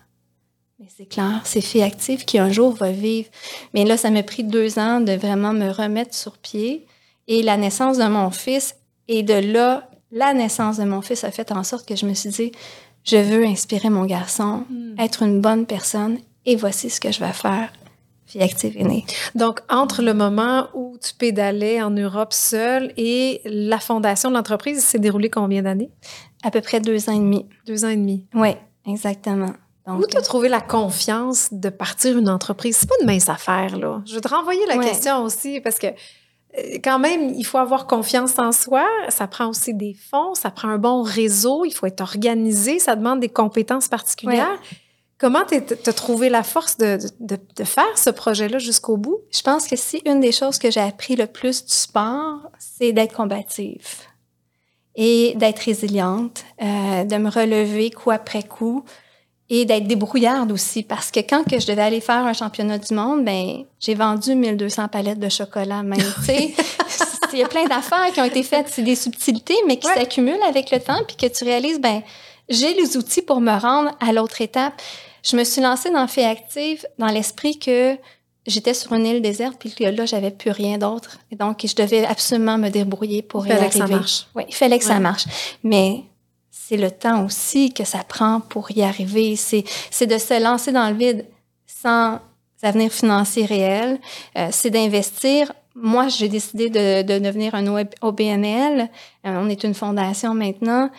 mais 0.78 0.88
c'est 0.96 1.06
clair, 1.06 1.42
c'est 1.44 1.60
fille 1.60 1.82
active 1.82 2.24
qui 2.24 2.38
un 2.38 2.50
jour 2.50 2.72
va 2.72 2.90
vivre. 2.90 3.28
Mais 3.74 3.84
là, 3.84 3.98
ça 3.98 4.10
m'a 4.10 4.22
pris 4.22 4.44
deux 4.44 4.78
ans 4.78 5.00
de 5.00 5.12
vraiment 5.12 5.52
me 5.52 5.70
remettre 5.70 6.14
sur 6.14 6.38
pied. 6.38 6.86
Et 7.28 7.42
la 7.42 7.56
naissance 7.56 7.98
de 7.98 8.04
mon 8.04 8.30
fils 8.30 8.76
et 9.08 9.22
de 9.22 9.34
là, 9.34 9.88
la 10.10 10.34
naissance 10.34 10.78
de 10.78 10.84
mon 10.84 11.02
fils 11.02 11.24
a 11.24 11.30
fait 11.30 11.52
en 11.52 11.64
sorte 11.64 11.86
que 11.86 11.96
je 11.96 12.06
me 12.06 12.14
suis 12.14 12.30
dit, 12.30 12.52
je 13.04 13.16
veux 13.16 13.44
inspirer 13.44 13.90
mon 13.90 14.04
garçon, 14.04 14.64
mm. 14.70 14.94
être 14.98 15.22
une 15.22 15.40
bonne 15.40 15.66
personne, 15.66 16.18
et 16.44 16.56
voici 16.56 16.90
ce 16.90 17.00
que 17.00 17.12
je 17.12 17.20
vais 17.20 17.32
faire. 17.32 17.72
Fille 18.26 18.42
active 18.42 18.76
est 18.76 18.84
née. 18.84 19.04
Donc, 19.36 19.60
entre 19.68 20.02
le 20.02 20.12
moment 20.12 20.66
où 20.74 20.96
tu 21.00 21.14
pédalais 21.14 21.80
en 21.80 21.90
Europe 21.90 22.32
seule 22.32 22.92
et 22.96 23.40
la 23.44 23.78
fondation 23.78 24.30
de 24.30 24.34
l'entreprise, 24.34 24.82
s'est 24.82 24.98
déroulé 24.98 25.30
combien 25.30 25.62
d'années? 25.62 25.90
À 26.42 26.50
peu 26.50 26.60
près 26.60 26.80
deux 26.80 27.08
ans 27.08 27.12
et 27.12 27.20
demi. 27.20 27.46
Deux 27.66 27.84
ans 27.84 27.88
et 27.88 27.96
demi. 27.96 28.26
Oui, 28.34 28.50
exactement. 28.84 29.52
Donc, 29.86 30.00
Où 30.00 30.06
tu 30.08 30.16
as 30.16 30.22
trouvé 30.22 30.48
la 30.48 30.60
confiance 30.60 31.50
de 31.52 31.68
partir 31.68 32.18
une 32.18 32.28
entreprise? 32.28 32.76
C'est 32.78 32.88
pas 32.88 32.96
une 33.00 33.06
mince 33.06 33.28
affaire, 33.28 33.78
là. 33.78 34.02
Je 34.04 34.16
vais 34.16 34.20
te 34.20 34.28
renvoyer 34.28 34.66
la 34.66 34.76
ouais. 34.76 34.84
question 34.84 35.22
aussi 35.22 35.60
parce 35.60 35.78
que 35.78 35.86
quand 36.82 36.98
même, 36.98 37.34
il 37.34 37.44
faut 37.44 37.58
avoir 37.58 37.86
confiance 37.86 38.38
en 38.38 38.52
soi. 38.52 38.86
Ça 39.08 39.26
prend 39.26 39.48
aussi 39.48 39.74
des 39.74 39.94
fonds, 40.10 40.34
ça 40.34 40.50
prend 40.50 40.68
un 40.68 40.78
bon 40.78 41.02
réseau, 41.02 41.64
il 41.64 41.72
faut 41.72 41.86
être 41.86 42.00
organisé, 42.00 42.78
ça 42.78 42.96
demande 42.96 43.20
des 43.20 43.28
compétences 43.28 43.88
particulières. 43.88 44.50
Ouais. 44.50 44.78
Comment 45.18 45.44
tu 45.46 45.56
as 45.56 45.92
trouvé 45.94 46.28
la 46.28 46.42
force 46.42 46.76
de, 46.76 46.98
de, 47.20 47.38
de 47.56 47.64
faire 47.64 47.96
ce 47.96 48.10
projet-là 48.10 48.58
jusqu'au 48.58 48.98
bout? 48.98 49.20
Je 49.32 49.40
pense 49.40 49.66
que 49.66 49.74
si 49.74 50.02
une 50.04 50.20
des 50.20 50.32
choses 50.32 50.58
que 50.58 50.70
j'ai 50.70 50.80
appris 50.80 51.16
le 51.16 51.26
plus 51.26 51.64
du 51.64 51.72
sport, 51.72 52.50
c'est 52.58 52.92
d'être 52.92 53.14
combative 53.14 53.86
et 54.94 55.34
d'être 55.36 55.60
résiliente, 55.60 56.44
euh, 56.62 57.04
de 57.04 57.16
me 57.16 57.30
relever 57.30 57.90
coup 57.90 58.10
après 58.10 58.42
coup 58.42 58.84
et 59.48 59.64
d'être 59.64 59.86
débrouillarde 59.86 60.50
aussi 60.50 60.82
parce 60.82 61.10
que 61.10 61.20
quand 61.20 61.44
que 61.44 61.60
je 61.60 61.66
devais 61.66 61.82
aller 61.82 62.00
faire 62.00 62.26
un 62.26 62.32
championnat 62.32 62.78
du 62.78 62.94
monde 62.94 63.24
ben 63.24 63.64
j'ai 63.78 63.94
vendu 63.94 64.34
1200 64.34 64.88
palettes 64.88 65.20
de 65.20 65.28
chocolat 65.28 65.82
même 65.82 65.98
tu 66.16 66.24
sais. 66.24 66.54
Il 67.32 67.40
y 67.40 67.44
a 67.44 67.48
plein 67.48 67.66
d'affaires 67.66 68.12
qui 68.12 68.20
ont 68.20 68.24
été 68.24 68.42
faites 68.42 68.68
c'est 68.68 68.82
des 68.82 68.96
subtilités 68.96 69.56
mais 69.66 69.78
qui 69.78 69.86
ouais. 69.86 69.94
s'accumulent 69.94 70.42
avec 70.48 70.70
le 70.70 70.80
temps 70.80 71.00
puis 71.06 71.16
que 71.16 71.26
tu 71.32 71.44
réalises 71.44 71.80
ben 71.80 72.02
j'ai 72.48 72.74
les 72.74 72.96
outils 72.96 73.22
pour 73.22 73.40
me 73.40 73.58
rendre 73.58 73.90
à 74.00 74.12
l'autre 74.12 74.40
étape. 74.40 74.80
Je 75.22 75.36
me 75.36 75.44
suis 75.44 75.60
lancée 75.60 75.90
dans 75.90 76.06
Fait 76.06 76.24
Active 76.24 76.86
dans 76.98 77.08
l'esprit 77.08 77.58
que 77.58 77.96
j'étais 78.46 78.74
sur 78.74 78.92
une 78.92 79.04
île 79.04 79.20
déserte 79.20 79.56
puis 79.58 79.74
que 79.74 79.84
là 79.84 80.06
j'avais 80.06 80.30
plus 80.30 80.52
rien 80.52 80.78
d'autre. 80.78 81.18
Et 81.32 81.36
donc 81.36 81.64
je 81.64 81.74
devais 81.74 82.06
absolument 82.06 82.58
me 82.58 82.68
débrouiller 82.68 83.22
pour 83.22 83.46
il 83.46 83.52
fallait 83.52 83.60
y 83.60 83.64
arriver 83.64 83.80
que 83.80 83.88
ça 83.88 83.96
marche. 83.96 84.26
Oui 84.34 84.44
il 84.48 84.54
fallait 84.54 84.78
que 84.78 84.84
ouais. 84.84 84.90
ça 84.90 85.00
marche. 85.00 85.24
Mais 85.64 86.04
c'est 86.68 86.76
le 86.76 86.90
temps 86.90 87.24
aussi 87.24 87.72
que 87.72 87.84
ça 87.84 88.02
prend 88.02 88.40
pour 88.40 88.72
y 88.72 88.82
arriver. 88.82 89.36
C'est, 89.36 89.62
de 89.62 90.18
se 90.18 90.42
lancer 90.42 90.72
dans 90.72 90.88
le 90.90 90.96
vide 90.96 91.24
sans 91.66 92.18
avenir 92.62 92.90
financier 92.90 93.44
réel. 93.44 94.00
Euh, 94.36 94.48
c'est 94.50 94.70
d'investir. 94.70 95.52
Moi, 95.76 96.08
j'ai 96.08 96.28
décidé 96.28 96.68
de, 96.68 97.02
de 97.02 97.18
devenir 97.20 97.54
un 97.54 97.66
OBNL. 98.00 98.80
Euh, 98.80 99.40
on 99.40 99.48
est 99.48 99.62
une 99.62 99.74
fondation 99.74 100.34
maintenant. 100.34 100.90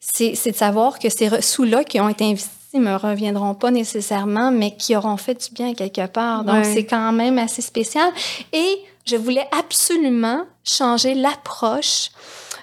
C'est, 0.00 0.32
de 0.32 0.56
savoir 0.56 0.98
que 0.98 1.10
ces 1.10 1.42
sous-là 1.42 1.84
qui 1.84 2.00
ont 2.00 2.08
été 2.08 2.24
investis 2.24 2.50
me 2.74 2.96
reviendront 2.96 3.54
pas 3.54 3.70
nécessairement, 3.70 4.50
mais 4.50 4.76
qui 4.76 4.96
auront 4.96 5.16
fait 5.18 5.34
du 5.34 5.54
bien 5.54 5.74
quelque 5.74 6.06
part. 6.06 6.44
Donc, 6.44 6.64
c'est 6.64 6.86
quand 6.86 7.12
même 7.12 7.38
assez 7.38 7.60
spécial. 7.60 8.10
Et 8.52 8.78
je 9.04 9.16
voulais 9.16 9.48
absolument 9.52 10.44
changer 10.64 11.14
l'approche 11.14 12.10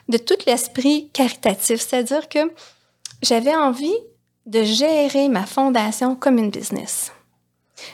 de 0.10 0.18
tout 0.18 0.38
l'esprit 0.46 1.10
caritatif. 1.14 1.82
C'est-à-dire 1.82 2.30
que 2.30 2.40
j'avais 3.22 3.56
envie 3.56 3.96
de 4.46 4.64
gérer 4.64 5.30
ma 5.30 5.46
fondation 5.46 6.16
comme 6.16 6.38
une 6.38 6.50
business. 6.50 7.12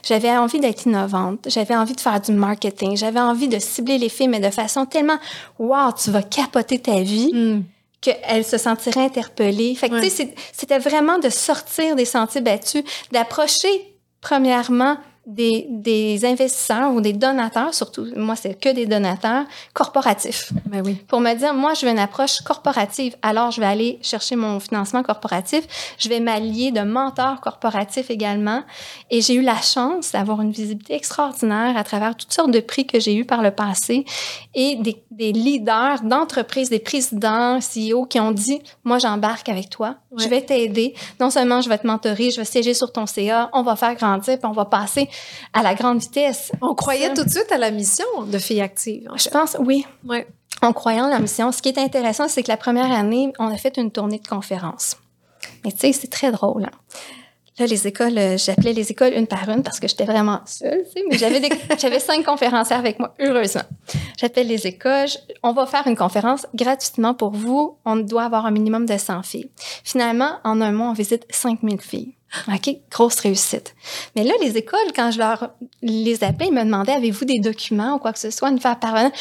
J'avais 0.04 0.32
envie 0.32 0.60
d'être 0.60 0.86
innovante, 0.86 1.46
j'avais 1.48 1.76
envie 1.76 1.94
de 1.94 2.02
faire 2.02 2.20
du 2.20 2.32
marketing, 2.32 2.96
j'avais 2.96 3.20
envie 3.20 3.48
de 3.48 3.60
cibler 3.60 3.98
les 3.98 4.10
filles, 4.10 4.28
mais 4.28 4.40
de 4.40 4.50
façon 4.50 4.86
tellement 4.86 5.18
«wow, 5.60 5.92
tu 5.94 6.12
vas 6.12 6.22
capoter 6.22 6.80
ta 6.80 7.02
vie 7.02 7.32
mm.», 7.34 7.64
qu'elles 8.02 8.46
se 8.46 8.58
sentiraient 8.58 9.06
interpellées. 9.06 9.76
Fait 9.76 9.90
que, 9.90 10.00
tu 10.00 10.10
sais, 10.10 10.34
c'était 10.54 10.80
vraiment 10.80 11.20
de 11.20 11.30
sortir 11.30 11.96
des 11.96 12.06
sentiers 12.06 12.42
battus, 12.42 12.84
d'approcher, 13.12 13.96
premièrement, 14.22 14.98
des, 15.30 15.68
des, 15.70 16.26
investisseurs 16.26 16.92
ou 16.92 17.02
des 17.02 17.14
donateurs, 17.14 17.74
surtout, 17.74 18.08
moi, 18.16 18.36
c'est 18.36 18.60
que 18.60 18.70
des 18.70 18.86
donateurs 18.86 19.46
corporatifs. 19.74 20.52
Ben 20.66 20.82
oui. 20.84 20.96
Pour 21.08 21.22
me 21.22 21.34
dire, 21.36 21.54
moi, 21.54 21.74
je 21.76 21.86
veux 21.86 21.92
une 21.92 22.00
approche 22.00 22.42
corporative. 22.42 23.16
Alors, 23.22 23.52
je 23.52 23.62
vais 23.62 23.68
aller 23.68 24.00
chercher 24.02 24.36
mon 24.36 24.60
financement 24.60 25.04
corporatif. 25.04 25.96
Je 26.00 26.10
vais 26.10 26.20
m'allier 26.20 26.72
de 26.72 26.82
mentors 26.82 27.42
corporatifs 27.42 28.10
également. 28.10 28.64
Et 29.12 29.22
j'ai 29.22 29.36
eu 29.36 29.42
la 29.42 29.62
chance 29.62 30.12
d'avoir 30.12 30.42
une 30.42 30.52
visibilité 30.52 30.96
extraordinaire 30.96 31.78
à 31.78 31.84
travers 31.84 32.16
toutes 32.16 32.34
sortes 32.34 32.52
de 32.52 32.60
prix 32.60 32.88
que 32.88 33.00
j'ai 33.00 33.16
eus 33.16 33.26
par 33.26 33.44
le 33.44 33.52
passé 33.52 34.06
et 34.56 34.78
des, 34.78 35.04
des 35.12 35.32
leaders 35.32 36.02
d'entreprises, 36.04 36.70
des 36.70 36.80
présidents, 36.80 37.60
CEO 37.60 38.06
qui 38.06 38.20
ont 38.20 38.32
dit, 38.32 38.62
moi, 38.84 38.98
j'embarque 38.98 39.48
avec 39.48 39.70
toi. 39.70 39.96
Ouais. 40.12 40.24
Je 40.24 40.30
vais 40.30 40.42
t'aider. 40.42 40.96
Non 41.20 41.30
seulement 41.30 41.62
je 41.62 41.70
vais 41.70 41.78
te 41.78 41.86
mentorer, 41.86 42.32
je 42.32 42.38
vais 42.38 42.46
siéger 42.46 42.74
sur 42.74 42.92
ton 42.92 43.06
CA, 43.06 43.50
on 43.54 43.62
va 43.62 43.76
faire 43.76 43.94
grandir, 43.94 44.40
puis 44.40 44.48
on 44.48 44.54
va 44.54 44.66
passer 44.66 45.08
à 45.54 45.64
la 45.64 45.74
grande 45.76 46.00
vitesse. 46.00 46.52
On 46.62 46.76
croyait 46.76 47.14
tout 47.14 47.24
de 47.24 47.30
suite 47.30 47.52
à 47.52 47.58
la 47.58 47.72
mission 47.72 48.06
de 48.28 48.38
Filles 48.38 48.62
Actives. 48.62 49.10
Je 49.16 49.30
pense, 49.30 49.58
oui. 49.60 49.86
Ouais. 50.06 50.28
En 50.62 50.74
la 51.10 51.20
mission. 51.20 51.52
Ce 51.52 51.62
qui 51.62 51.70
est 51.70 51.78
intéressant, 51.78 52.28
c'est 52.28 52.44
que 52.44 52.50
la 52.50 52.58
première 52.58 52.92
année, 52.92 53.32
on 53.40 53.48
a 53.48 53.58
fait 53.58 53.78
une 53.78 53.92
tournée 53.92 54.20
de 54.20 54.28
conférences. 54.28 54.98
Mais 55.64 55.72
tu 55.72 55.80
sais, 55.80 55.94
c'est 55.94 56.10
très 56.10 56.32
drôle. 56.32 56.66
Hein? 56.66 56.72
Là, 57.58 57.66
les 57.66 57.88
écoles, 57.88 58.18
euh, 58.18 58.38
j'appelais 58.38 58.72
les 58.72 58.90
écoles 58.90 59.14
une 59.14 59.28
par 59.28 59.50
une 59.50 59.64
parce 59.64 59.82
que 59.82 59.88
j'étais 59.90 60.06
vraiment 60.06 60.40
seule, 60.46 60.84
tu 60.86 60.92
sais, 60.94 61.04
mais 61.10 61.18
j'avais 61.18 61.42
des, 61.42 61.50
j'avais 61.78 62.00
cinq 62.00 62.24
conférenciers 62.26 62.76
avec 62.78 63.00
moi, 63.00 63.14
heureusement. 63.20 63.64
J'appelle 64.18 64.48
les 64.48 64.66
écoles, 64.66 65.10
je- 65.10 65.18
on 65.44 65.52
va 65.52 65.66
faire 65.66 65.86
une 65.88 65.98
conférence 65.98 66.46
gratuitement 66.56 67.14
pour 67.14 67.32
vous. 67.32 67.78
On 67.84 67.98
doit 67.98 68.24
avoir 68.24 68.46
un 68.46 68.52
minimum 68.52 68.86
de 68.86 68.98
100 68.98 69.24
filles. 69.24 69.50
Finalement, 69.84 70.38
en 70.46 70.62
un 70.62 70.72
mois, 70.72 70.88
on 70.88 70.94
visite 70.94 71.26
5000 71.30 71.82
filles. 71.82 72.16
OK, 72.48 72.78
grosse 72.92 73.20
réussite. 73.20 73.76
Mais 74.16 74.24
là, 74.24 74.34
les 74.42 74.58
écoles, 74.58 74.80
quand 74.96 75.12
je 75.12 75.20
leur 75.20 75.52
les 75.82 76.24
appelais, 76.24 76.48
ils 76.48 76.54
me 76.54 76.64
demandaient, 76.64 76.94
avez-vous 76.94 77.26
des 77.26 77.40
documents 77.40 77.96
ou 77.96 78.00
quoi 78.00 78.14
que 78.14 78.20
ce 78.20 78.30
soit, 78.30 78.50
une 78.50 78.60
faire 78.60 78.80
parvenir? 78.80 79.12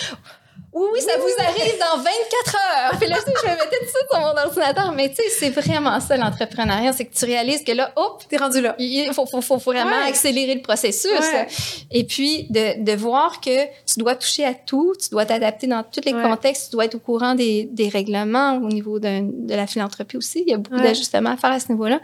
Oui, 0.79 0.87
oui, 0.95 1.01
ça 1.01 1.17
vous 1.19 1.43
arrive 1.43 1.79
dans 1.79 1.97
24 1.97 2.57
heures. 2.57 2.99
Puis 3.01 3.09
là, 3.09 3.17
je 3.25 3.31
me 3.31 3.49
mettais 3.51 3.79
tout 3.81 3.87
suite 3.87 4.09
sur 4.11 4.21
mon 4.21 4.37
ordinateur. 4.37 4.93
Mais 4.93 5.09
tu 5.09 5.17
sais, 5.17 5.23
c'est 5.31 5.51
vraiment 5.51 5.99
ça 6.01 6.17
l'entrepreneuriat, 6.17 6.93
c'est 6.93 7.05
que 7.07 7.15
tu 7.15 7.25
réalises 7.25 7.65
que 7.65 7.73
là, 7.73 7.93
hop, 7.97 8.23
T'es 8.29 8.37
rendu 8.37 8.61
là. 8.61 8.75
il 8.79 9.11
faut, 9.13 9.27
faut, 9.27 9.41
faut 9.41 9.57
vraiment 9.59 9.91
Ouais. 9.91 10.09
accélérer 10.09 10.55
le 10.55 10.63
processus. 10.63 11.11
Ouais. 11.11 11.47
Et 11.91 12.05
puis, 12.05 12.47
de, 12.51 12.83
de 12.85 12.93
voir 12.97 13.41
que 13.41 13.65
tu 13.87 13.99
dois 13.99 14.15
toucher 14.15 14.45
à 14.45 14.55
tout, 14.55 14.93
tu 15.03 15.09
dois 15.11 15.25
t'adapter 15.27 15.67
dans 15.67 15.83
tous 15.83 16.01
les 16.05 16.13
Ouais. 16.15 16.23
contextes, 16.23 16.67
tu 16.67 16.73
dois 16.73 16.85
être 16.85 16.95
au 16.95 16.99
courant 17.01 17.35
des, 17.35 17.65
des 17.73 17.89
règlements 17.89 18.57
au 18.57 18.69
niveau 18.69 18.99
de, 18.99 19.21
de 19.47 19.55
la 19.55 19.67
philanthropie 19.67 20.17
aussi. 20.17 20.43
Il 20.47 20.51
y 20.51 20.55
a 20.55 20.59
beaucoup 20.59 20.81
d'ajustements 20.81 21.31
à 21.31 21.37
faire 21.37 21.51
à 21.53 21.61
ce 21.61 21.71
niveau-là. 21.73 22.01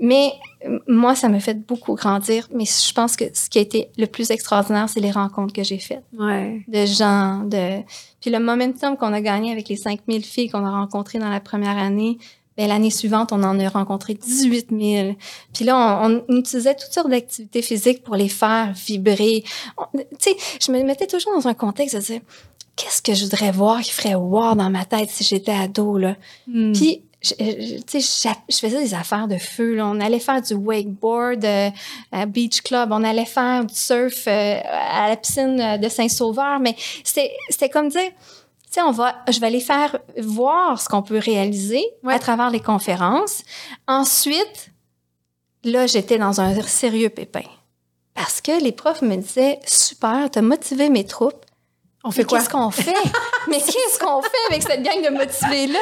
Mais 0.00 0.32
euh, 0.66 0.78
moi, 0.88 1.14
ça 1.14 1.28
me 1.28 1.38
fait 1.38 1.54
beaucoup 1.54 1.94
grandir. 1.94 2.48
Mais 2.52 2.64
je 2.64 2.92
pense 2.92 3.16
que 3.16 3.24
ce 3.32 3.48
qui 3.48 3.58
a 3.58 3.62
été 3.62 3.90
le 3.96 4.06
plus 4.06 4.30
extraordinaire, 4.30 4.88
c'est 4.88 5.00
les 5.00 5.10
rencontres 5.10 5.52
que 5.52 5.62
j'ai 5.62 5.78
faites 5.78 6.02
Ouais. 6.18 6.62
de 6.66 6.86
gens, 6.86 7.42
de... 7.44 7.80
Puis 8.20 8.30
le 8.30 8.40
momentum 8.40 8.96
qu'on 8.96 9.12
a 9.12 9.20
gagné 9.20 9.52
avec 9.52 9.68
les 9.68 9.76
5000 9.76 10.24
filles 10.24 10.50
qu'on 10.50 10.64
a 10.64 10.70
rencontrées 10.70 11.18
dans 11.18 11.30
la 11.30 11.40
première 11.40 11.78
année, 11.78 12.18
ben, 12.56 12.66
l'année 12.68 12.90
suivante, 12.90 13.32
on 13.32 13.44
en 13.44 13.58
a 13.60 13.68
rencontré 13.68 14.14
18 14.14 14.68
000. 14.70 15.14
Puis 15.54 15.64
là, 15.64 16.00
on, 16.02 16.24
on 16.28 16.36
utilisait 16.36 16.74
toutes 16.74 16.92
sortes 16.92 17.08
d'activités 17.08 17.62
physiques 17.62 18.02
pour 18.02 18.16
les 18.16 18.28
faire 18.28 18.72
vibrer. 18.72 19.44
Tu 19.94 20.00
sais, 20.18 20.36
je 20.60 20.72
me 20.72 20.82
mettais 20.82 21.06
toujours 21.06 21.34
dans 21.34 21.46
un 21.46 21.54
contexte 21.54 21.94
de 21.94 22.00
dire, 22.00 22.20
qu'est-ce 22.74 23.00
que 23.00 23.14
je 23.14 23.24
voudrais 23.24 23.52
voir 23.52 23.80
qui 23.80 23.92
ferait 23.92 24.16
wow 24.16 24.56
dans 24.56 24.70
ma 24.70 24.84
tête 24.84 25.08
si 25.08 25.22
j'étais 25.22 25.52
ado, 25.52 25.98
là? 25.98 26.16
Hmm. 26.48 26.72
Puis, 26.72 27.02
je, 27.20 27.34
faisais 28.52 28.82
des 28.82 28.94
affaires 28.94 29.26
de 29.26 29.38
feu. 29.38 29.74
Là. 29.74 29.86
On 29.86 30.00
allait 30.00 30.20
faire 30.20 30.40
du 30.40 30.54
wakeboard 30.54 31.44
euh, 31.44 31.70
à 32.12 32.26
Beach 32.26 32.62
Club. 32.62 32.90
On 32.92 33.02
allait 33.02 33.24
faire 33.24 33.64
du 33.64 33.74
surf 33.74 34.26
euh, 34.26 34.60
à 34.64 35.08
la 35.08 35.16
piscine 35.16 35.60
euh, 35.60 35.78
de 35.78 35.88
Saint-Sauveur. 35.88 36.60
Mais 36.60 36.76
c'était 37.04 37.68
comme 37.68 37.88
dire, 37.88 38.10
tu 38.10 38.70
sais, 38.70 38.82
on 38.82 38.92
va, 38.92 39.16
je 39.30 39.40
vais 39.40 39.50
les 39.50 39.60
faire 39.60 39.98
voir 40.18 40.80
ce 40.80 40.88
qu'on 40.88 41.02
peut 41.02 41.18
réaliser 41.18 41.84
Ouais. 42.04 42.14
à 42.14 42.18
travers 42.18 42.50
les 42.50 42.60
conférences. 42.60 43.42
Ensuite, 43.88 44.70
là, 45.64 45.86
j'étais 45.86 46.18
dans 46.18 46.40
un 46.40 46.60
sérieux 46.62 47.08
pépin. 47.08 47.42
Parce 48.14 48.40
que 48.40 48.62
les 48.62 48.72
profs 48.72 49.02
me 49.02 49.16
disaient, 49.16 49.60
super, 49.64 50.28
t'as 50.30 50.42
motivé 50.42 50.88
mes 50.90 51.04
troupes. 51.04 51.44
On 52.08 52.10
fait 52.10 52.22
Mais 52.22 52.24
quoi? 52.24 52.38
Qu'est-ce 52.38 52.48
qu'on 52.48 52.70
fait? 52.70 52.94
Mais 53.48 53.58
qu'est-ce 53.58 53.98
qu'on 53.98 54.22
fait 54.22 54.30
avec 54.48 54.62
cette 54.62 54.82
gang 54.82 55.02
de 55.04 55.10
motivés-là? 55.10 55.78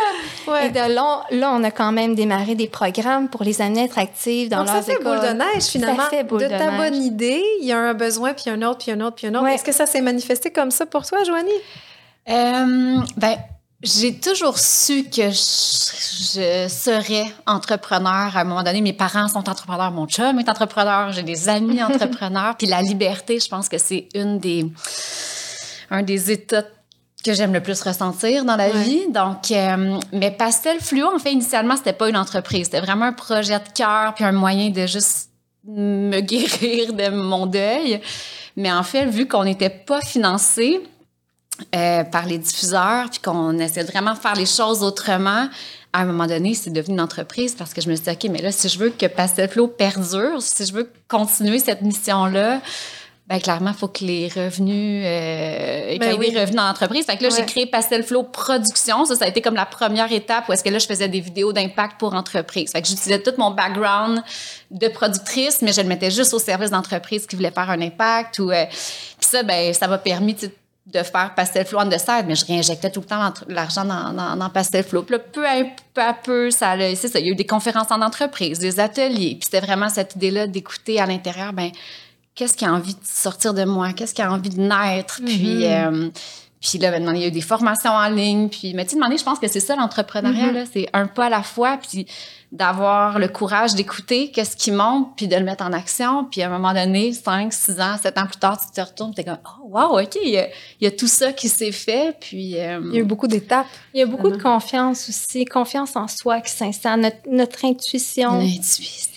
Ouais. 0.48 0.66
Et 0.66 0.70
de 0.70 0.92
là, 0.92 1.24
là, 1.30 1.52
on 1.52 1.62
a 1.62 1.70
quand 1.70 1.92
même 1.92 2.16
démarré 2.16 2.56
des 2.56 2.66
programmes 2.66 3.28
pour 3.28 3.44
les 3.44 3.62
amener 3.62 3.82
à 3.82 3.84
être 3.84 3.98
actifs 3.98 4.48
dans 4.48 4.58
Donc, 4.58 4.68
ça 4.68 4.74
leurs 4.74 4.84
fait 4.84 4.92
écoles. 4.94 5.20
boule 5.20 5.28
de 5.28 5.34
neige, 5.34 5.62
finalement. 5.64 6.02
fait 6.10 6.24
boule 6.24 6.40
de 6.40 6.44
de 6.46 6.50
ta 6.50 6.70
neige. 6.70 6.78
bonne 6.78 7.02
idée, 7.02 7.42
il 7.60 7.66
y 7.66 7.72
a 7.72 7.78
un 7.78 7.94
besoin, 7.94 8.34
puis 8.34 8.50
un 8.50 8.60
autre, 8.62 8.78
puis 8.78 8.90
un 8.90 9.00
autre, 9.00 9.16
puis 9.16 9.28
un 9.28 9.34
autre. 9.34 9.44
Ouais. 9.44 9.54
Est-ce 9.54 9.64
que 9.64 9.72
ça 9.72 9.86
s'est 9.86 10.00
manifesté 10.00 10.50
comme 10.50 10.72
ça 10.72 10.84
pour 10.84 11.06
toi, 11.06 11.22
Joanie? 11.22 11.50
Euh, 12.28 12.96
ben, 13.16 13.36
j'ai 13.82 14.18
toujours 14.18 14.58
su 14.58 15.04
que 15.04 15.30
je, 15.30 15.36
je 16.34 16.66
serais 16.68 17.26
entrepreneur 17.46 18.36
à 18.36 18.40
un 18.40 18.44
moment 18.44 18.62
donné. 18.64 18.80
Mes 18.80 18.92
parents 18.92 19.28
sont 19.28 19.48
entrepreneurs, 19.48 19.92
mon 19.92 20.06
chum 20.06 20.38
est 20.40 20.48
entrepreneur, 20.48 21.12
j'ai 21.12 21.22
des 21.22 21.48
amis 21.48 21.82
entrepreneurs. 21.84 22.56
Puis 22.56 22.66
la 22.66 22.82
liberté, 22.82 23.38
je 23.38 23.48
pense 23.48 23.68
que 23.68 23.78
c'est 23.78 24.08
une 24.14 24.38
des, 24.40 24.66
un 25.90 26.02
des 26.02 26.30
états 26.30 26.64
que 27.24 27.32
j'aime 27.32 27.52
le 27.52 27.60
plus 27.62 27.80
ressentir 27.82 28.44
dans 28.44 28.56
la 28.56 28.68
Ouais. 28.68 28.82
vie. 28.82 29.06
Donc, 29.10 29.50
euh, 29.50 29.98
mais 30.12 30.30
Pastel 30.30 30.78
Fluo, 30.80 31.08
en 31.12 31.18
fait, 31.18 31.32
initialement, 31.32 31.76
c'était 31.76 31.92
pas 31.92 32.08
une 32.08 32.16
entreprise. 32.16 32.66
C'était 32.66 32.80
vraiment 32.80 33.06
un 33.06 33.12
projet 33.12 33.58
de 33.58 33.68
cœur 33.74 34.14
puis 34.14 34.24
un 34.24 34.32
moyen 34.32 34.70
de 34.70 34.86
juste 34.86 35.30
me 35.66 36.20
guérir 36.20 36.92
de 36.92 37.08
mon 37.08 37.46
deuil. 37.46 38.00
Mais 38.56 38.70
en 38.72 38.82
fait, 38.84 39.06
vu 39.06 39.26
qu'on 39.26 39.44
n'était 39.44 39.70
pas 39.70 40.00
financé, 40.00 40.80
euh, 41.74 42.04
par 42.04 42.26
les 42.26 42.38
diffuseurs, 42.38 43.08
puis 43.10 43.18
qu'on 43.20 43.58
essaie 43.58 43.82
de 43.82 43.90
vraiment 43.90 44.14
faire 44.14 44.34
les 44.34 44.46
choses 44.46 44.82
autrement, 44.82 45.48
à 45.92 46.00
un 46.00 46.04
moment 46.04 46.26
donné, 46.26 46.52
c'est 46.54 46.70
devenu 46.70 46.94
une 46.94 47.00
entreprise 47.00 47.54
parce 47.54 47.72
que 47.72 47.80
je 47.80 47.88
me 47.88 47.96
suis 47.96 48.04
dit, 48.04 48.10
OK, 48.10 48.30
mais 48.30 48.42
là, 48.42 48.52
si 48.52 48.68
je 48.68 48.78
veux 48.78 48.90
que 48.90 49.06
Pastel 49.06 49.48
Flow 49.48 49.66
perdure, 49.66 50.42
si 50.42 50.66
je 50.66 50.72
veux 50.74 50.90
continuer 51.08 51.58
cette 51.58 51.80
mission-là, 51.82 52.60
ben 53.28 53.40
clairement, 53.40 53.70
il 53.70 53.76
faut 53.76 53.88
que 53.88 54.04
les 54.04 54.28
revenus, 54.28 55.02
euh, 55.04 55.92
qu'il 55.94 56.02
y 56.02 56.06
ait 56.06 56.12
oui. 56.16 56.30
des 56.30 56.38
revenus 56.38 56.54
dans 56.54 56.68
l'entreprise. 56.68 57.04
Fait 57.06 57.16
que 57.16 57.24
là, 57.24 57.28
Ouais. 57.30 57.36
j'ai 57.36 57.44
créé 57.44 57.66
Pastel 57.66 58.04
Flow 58.04 58.22
Production. 58.22 59.04
Ça, 59.04 59.16
ça 59.16 59.24
a 59.24 59.28
été 59.28 59.40
comme 59.42 59.56
la 59.56 59.66
première 59.66 60.12
étape 60.12 60.48
où 60.48 60.52
est-ce 60.52 60.62
que 60.62 60.68
là, 60.70 60.78
je 60.78 60.86
faisais 60.86 61.08
des 61.08 61.18
vidéos 61.18 61.52
d'impact 61.52 61.98
pour 61.98 62.14
entreprise. 62.14 62.70
Fait 62.70 62.80
que 62.82 62.86
j'utilisais 62.86 63.20
tout 63.20 63.32
mon 63.36 63.50
background 63.50 64.22
de 64.70 64.86
productrice, 64.88 65.60
mais 65.60 65.72
je 65.72 65.80
le 65.80 65.88
mettais 65.88 66.12
juste 66.12 66.34
au 66.34 66.38
service 66.38 66.70
d'entreprises 66.70 67.26
qui 67.26 67.34
voulaient 67.34 67.50
faire 67.50 67.68
un 67.68 67.80
impact. 67.80 68.38
Ou, 68.38 68.52
euh, 68.52 68.64
puis 68.66 69.28
ça, 69.28 69.42
ben, 69.42 69.74
ça 69.74 69.88
m'a 69.88 69.98
permis, 69.98 70.36
de 70.86 71.02
faire 71.02 71.34
Pastel 71.34 71.66
Flow 71.66 71.82
the 71.86 71.98
side, 71.98 72.26
mais 72.28 72.36
je 72.36 72.46
réinjectais 72.46 72.90
tout 72.90 73.00
le 73.00 73.06
temps 73.06 73.32
l'argent 73.48 73.84
dans, 73.84 74.12
dans, 74.12 74.36
dans 74.36 74.50
Pastel 74.50 74.84
Flow. 74.84 75.02
Puis 75.02 75.16
là, 75.16 75.18
peu 75.18 75.44
à 75.44 75.64
peu, 75.92 76.00
à 76.00 76.14
peu 76.14 76.50
ça, 76.52 76.76
c'est 76.94 77.08
ça, 77.08 77.18
il 77.18 77.26
y 77.26 77.28
a 77.28 77.32
eu 77.32 77.34
des 77.34 77.46
conférences 77.46 77.90
en 77.90 78.00
entreprise, 78.02 78.60
des 78.60 78.78
ateliers. 78.78 79.34
Puis 79.34 79.46
c'était 79.50 79.66
vraiment 79.66 79.88
cette 79.88 80.14
idée-là 80.14 80.46
d'écouter 80.46 81.00
à 81.00 81.06
l'intérieur, 81.06 81.52
ben 81.52 81.72
qu'est-ce 82.36 82.56
qui 82.56 82.64
a 82.64 82.72
envie 82.72 82.94
de 82.94 83.00
sortir 83.02 83.52
de 83.54 83.64
moi, 83.64 83.92
qu'est-ce 83.92 84.14
qui 84.14 84.22
a 84.22 84.30
envie 84.32 84.50
de 84.50 84.60
naître? 84.60 85.20
Puis, 85.24 85.66
euh, 85.66 86.10
puis 86.60 86.78
là, 86.78 86.90
maintenant, 86.90 87.12
il 87.12 87.20
y 87.20 87.24
a 87.24 87.28
eu 87.28 87.32
des 87.32 87.40
formations 87.40 87.90
en 87.90 88.08
ligne. 88.08 88.48
Puis, 88.48 88.74
mais 88.74 88.84
tu 88.86 88.98
sais, 88.98 89.16
je 89.18 89.24
pense 89.24 89.38
que 89.38 89.48
c'est 89.48 89.60
ça 89.60 89.74
l'entrepreneuriat, 89.76 90.52
là, 90.52 90.64
c'est 90.70 90.88
un 90.92 91.06
pas 91.06 91.26
à 91.26 91.30
la 91.30 91.42
fois. 91.42 91.78
Puis 91.78 92.06
d'avoir 92.52 93.18
le 93.18 93.28
courage 93.28 93.74
d'écouter 93.74 94.30
qu'est-ce 94.30 94.56
qui 94.56 94.70
monte, 94.70 95.08
puis 95.16 95.28
de 95.28 95.36
le 95.36 95.44
mettre 95.44 95.64
en 95.64 95.72
action. 95.72 96.24
Puis 96.30 96.42
à 96.42 96.46
un 96.46 96.50
moment 96.50 96.72
donné, 96.72 97.12
5, 97.12 97.52
6 97.52 97.80
ans, 97.80 97.96
7 98.00 98.18
ans 98.18 98.26
plus 98.26 98.36
tard, 98.38 98.58
tu 98.60 98.70
te 98.72 98.80
retournes, 98.80 99.14
tu 99.14 99.20
es 99.20 99.24
comme, 99.24 99.38
oh, 99.62 99.68
wow, 99.70 100.00
OK, 100.00 100.16
il 100.22 100.30
y, 100.30 100.38
a, 100.38 100.46
il 100.80 100.84
y 100.84 100.86
a 100.86 100.90
tout 100.92 101.08
ça 101.08 101.32
qui 101.32 101.48
s'est 101.48 101.72
fait. 101.72 102.16
Puis. 102.20 102.58
euh, 102.58 102.80
Il 102.90 102.94
y 102.94 102.98
a 102.98 103.00
eu 103.00 103.04
beaucoup 103.04 103.26
d'étapes. 103.26 103.66
Il 103.94 104.00
y 104.00 104.02
a 104.02 104.06
beaucoup 104.06 104.30
de 104.30 104.40
confiance 104.40 105.08
aussi, 105.08 105.44
confiance 105.44 105.96
en 105.96 106.06
soi 106.08 106.40
qui 106.40 106.52
s'installe, 106.52 107.00
notre, 107.00 107.16
notre 107.30 107.64
intuition. 107.64 108.38
l'intuition. 108.38 109.15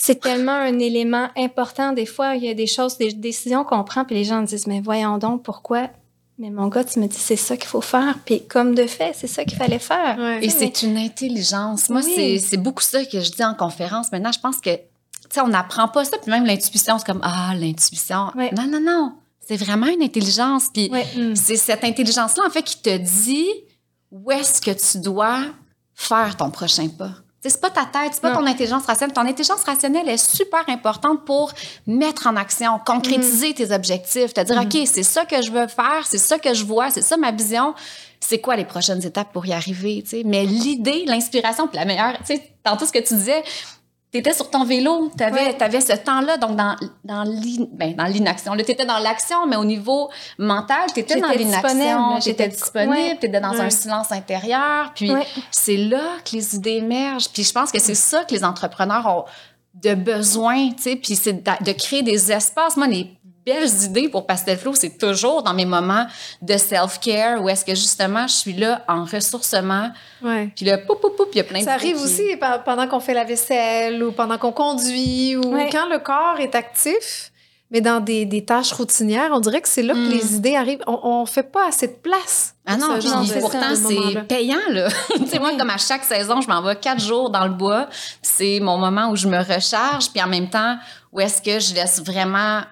C'est 0.00 0.20
tellement 0.20 0.52
un 0.52 0.78
élément 0.78 1.28
important. 1.36 1.92
Des 1.92 2.06
fois, 2.06 2.36
il 2.36 2.44
y 2.44 2.48
a 2.48 2.54
des 2.54 2.66
choses, 2.68 2.96
des 2.98 3.12
décisions 3.12 3.64
qu'on 3.64 3.82
prend, 3.82 4.04
puis 4.04 4.14
les 4.14 4.24
gens 4.24 4.42
disent, 4.42 4.66
mais 4.68 4.80
voyons 4.80 5.18
donc, 5.18 5.42
pourquoi? 5.42 5.90
Mais 6.38 6.50
mon 6.50 6.68
gars, 6.68 6.84
tu 6.84 7.00
me 7.00 7.08
dis, 7.08 7.18
c'est 7.18 7.34
ça 7.34 7.56
qu'il 7.56 7.66
faut 7.66 7.80
faire. 7.80 8.16
Puis 8.24 8.46
comme 8.46 8.76
de 8.76 8.86
fait, 8.86 9.12
c'est 9.16 9.26
ça 9.26 9.44
qu'il 9.44 9.58
fallait 9.58 9.80
faire. 9.80 10.16
Ouais. 10.16 10.44
Et 10.44 10.50
c'est 10.50 10.82
une 10.82 10.96
intelligence. 10.96 11.88
Moi, 11.88 12.00
Oui. 12.04 12.12
c'est- 12.14 12.38
c'est 12.38 12.56
beaucoup 12.56 12.82
ça 12.82 13.04
que 13.04 13.20
je 13.20 13.32
dis 13.32 13.44
en 13.44 13.54
conférence. 13.54 14.12
Maintenant, 14.12 14.30
je 14.30 14.38
pense 14.38 14.58
que, 14.60 14.70
tu 14.76 14.80
sais, 15.30 15.40
on 15.40 15.48
n'apprend 15.48 15.88
pas 15.88 16.04
ça. 16.04 16.16
Puis 16.18 16.30
même 16.30 16.46
l'intuition, 16.46 16.96
c'est 16.98 17.06
comme, 17.06 17.20
ah, 17.24 17.54
l'intuition. 17.56 18.30
Ouais. 18.36 18.52
Non, 18.56 18.66
non, 18.68 18.80
non. 18.80 19.12
C'est 19.48 19.56
vraiment 19.56 19.86
une 19.86 20.02
intelligence. 20.02 20.66
Puis 20.72 20.88
Ouais. 20.92 21.06
Hmm. 21.16 21.34
c'est 21.34 21.56
cette 21.56 21.82
intelligence-là, 21.82 22.44
en 22.46 22.50
fait, 22.50 22.62
qui 22.62 22.80
te 22.80 22.96
dit 22.96 23.46
où 24.12 24.30
est-ce 24.30 24.60
que 24.60 24.70
tu 24.70 24.98
dois 25.02 25.40
faire 25.94 26.36
ton 26.36 26.50
prochain 26.50 26.88
pas. 26.88 27.10
C'est 27.48 27.60
pas 27.60 27.70
ta 27.70 27.84
tête, 27.84 28.12
c'est 28.12 28.20
pas 28.20 28.30
Non. 28.32 28.40
ton 28.40 28.46
intelligence 28.46 28.84
rationnelle. 28.86 29.14
Ton 29.14 29.22
intelligence 29.26 29.62
rationnelle 29.64 30.08
est 30.08 30.16
super 30.16 30.62
importante 30.68 31.24
pour 31.24 31.52
mettre 31.86 32.26
en 32.26 32.36
action, 32.36 32.78
concrétiser 32.84 33.54
tes 33.54 33.72
objectifs, 33.72 34.34
te 34.34 34.40
dire, 34.40 34.60
OK, 34.60 34.78
c'est 34.86 35.02
ça 35.02 35.24
que 35.24 35.40
je 35.42 35.50
veux 35.50 35.66
faire, 35.68 36.06
c'est 36.06 36.18
ça 36.18 36.38
que 36.38 36.52
je 36.54 36.64
vois, 36.64 36.90
c'est 36.90 37.02
ça 37.02 37.16
ma 37.16 37.30
vision. 37.32 37.74
C'est 38.20 38.40
quoi 38.40 38.56
les 38.56 38.64
prochaines 38.64 39.04
étapes 39.06 39.32
pour 39.32 39.46
y 39.46 39.52
arriver, 39.52 40.02
tu 40.02 40.10
sais? 40.10 40.22
Mais 40.24 40.44
l'idée, 40.44 41.04
l'inspiration, 41.06 41.68
puis 41.68 41.78
la 41.78 41.84
meilleure, 41.84 42.18
tu 42.26 42.34
sais, 42.34 42.42
tantôt 42.64 42.84
ce 42.84 42.92
que 42.92 42.98
tu 42.98 43.14
disais, 43.14 43.42
T'étais 44.10 44.32
sur 44.32 44.48
ton 44.50 44.64
vélo, 44.64 45.10
t'avais 45.18 45.48
Ouais. 45.52 45.62
avais 45.62 45.82
ce 45.82 45.92
temps-là, 45.92 46.38
donc 46.38 46.56
dans, 46.56 46.76
dans 47.04 47.24
ben, 47.72 47.94
dans 47.94 48.04
l'inaction. 48.04 48.54
Là, 48.54 48.64
t'étais 48.64 48.86
dans 48.86 48.98
l'action, 48.98 49.46
mais 49.46 49.56
au 49.56 49.66
niveau 49.66 50.08
mental, 50.38 50.90
t'étais 50.94 51.20
dans 51.20 51.28
J'étais 51.30 51.44
disponible, 51.44 51.78
l'inaction. 51.80 52.20
J'étais 52.20 52.48
disponible, 52.48 52.92
ouais. 52.92 53.16
t'étais 53.20 53.40
dans 53.40 53.50
Ouais. 53.52 53.60
un 53.60 53.70
silence 53.70 54.10
intérieur. 54.10 54.92
Puis 54.94 55.12
Ouais. 55.12 55.26
c'est 55.50 55.76
là 55.76 56.00
que 56.24 56.34
les 56.36 56.56
idées 56.56 56.76
émergent. 56.76 57.28
Puis 57.28 57.44
je 57.44 57.52
pense 57.52 57.70
que 57.70 57.78
c'est 57.80 57.94
ça 57.94 58.24
que 58.24 58.32
les 58.34 58.44
entrepreneurs 58.44 59.06
ont 59.06 59.24
de 59.74 59.94
besoin, 59.94 60.70
tu 60.70 60.82
sais. 60.84 60.96
Puis 60.96 61.14
c'est 61.14 61.34
de, 61.34 61.64
de 61.64 61.72
créer 61.72 62.02
des 62.02 62.32
espaces. 62.32 62.76
Moi, 62.78 62.86
les 62.86 63.10
belles 63.48 63.84
idées 63.84 64.08
pour 64.08 64.26
Pastel 64.26 64.58
Flow, 64.58 64.74
c'est 64.74 64.98
toujours 64.98 65.42
dans 65.42 65.54
mes 65.54 65.64
moments 65.64 66.06
de 66.42 66.56
self-care 66.56 67.42
où 67.42 67.48
est-ce 67.48 67.64
que 67.64 67.74
justement 67.74 68.26
je 68.26 68.34
suis 68.34 68.52
là 68.52 68.84
en 68.88 69.04
ressourcement. 69.04 69.90
Ouais. 70.22 70.50
Puis 70.54 70.64
là, 70.64 70.78
poup, 70.78 70.96
poup, 71.00 71.16
poup, 71.16 71.28
il 71.32 71.38
y 71.38 71.40
a 71.40 71.44
plein 71.44 71.60
Ça 71.60 71.76
d'idées 71.76 71.92
arrive 71.92 71.96
qui- 71.96 72.02
aussi 72.04 72.36
pe- 72.36 72.62
pendant 72.64 72.86
qu'on 72.88 73.00
fait 73.00 73.14
la 73.14 73.24
vaisselle 73.24 74.02
ou 74.02 74.12
pendant 74.12 74.38
qu'on 74.38 74.52
conduit 74.52 75.36
ou 75.36 75.54
Ouais. 75.54 75.68
quand 75.72 75.88
le 75.88 75.98
corps 75.98 76.36
est 76.38 76.54
actif. 76.54 77.32
Mais 77.70 77.82
dans 77.82 78.00
des, 78.00 78.24
des 78.24 78.46
tâches 78.46 78.72
routinières, 78.72 79.28
on 79.30 79.40
dirait 79.40 79.60
que 79.60 79.68
c'est 79.68 79.82
là 79.82 79.92
que 79.92 79.98
Mm. 79.98 80.10
les 80.10 80.34
idées 80.36 80.56
arrivent. 80.56 80.80
On, 80.86 81.00
on 81.02 81.26
fait 81.26 81.42
pas 81.42 81.68
assez 81.68 81.86
de 81.86 81.92
place. 82.02 82.54
Ah 82.64 82.78
non, 82.78 82.98
puis 82.98 83.08
de- 83.08 83.40
pourtant, 83.40 83.70
de 83.70 83.74
c'est 83.74 84.22
payant, 84.26 84.56
là. 84.70 84.88
tu 85.16 85.26
sais, 85.26 85.38
moi, 85.38 85.50
comme 85.58 85.68
à 85.68 85.76
chaque 85.76 86.02
saison, 86.04 86.40
je 86.40 86.48
m'en 86.48 86.62
vais 86.62 86.76
quatre 86.76 87.02
jours 87.02 87.28
dans 87.28 87.44
le 87.44 87.52
bois. 87.52 87.88
C'est 88.22 88.58
mon 88.62 88.78
moment 88.78 89.10
où 89.10 89.16
je 89.16 89.28
me 89.28 89.36
recharge, 89.36 90.08
puis 90.10 90.22
en 90.22 90.28
même 90.28 90.48
temps, 90.48 90.78
où 91.12 91.20
est-ce 91.20 91.42
que 91.42 91.60
je 91.60 91.74
laisse 91.74 92.00
vraiment... 92.02 92.62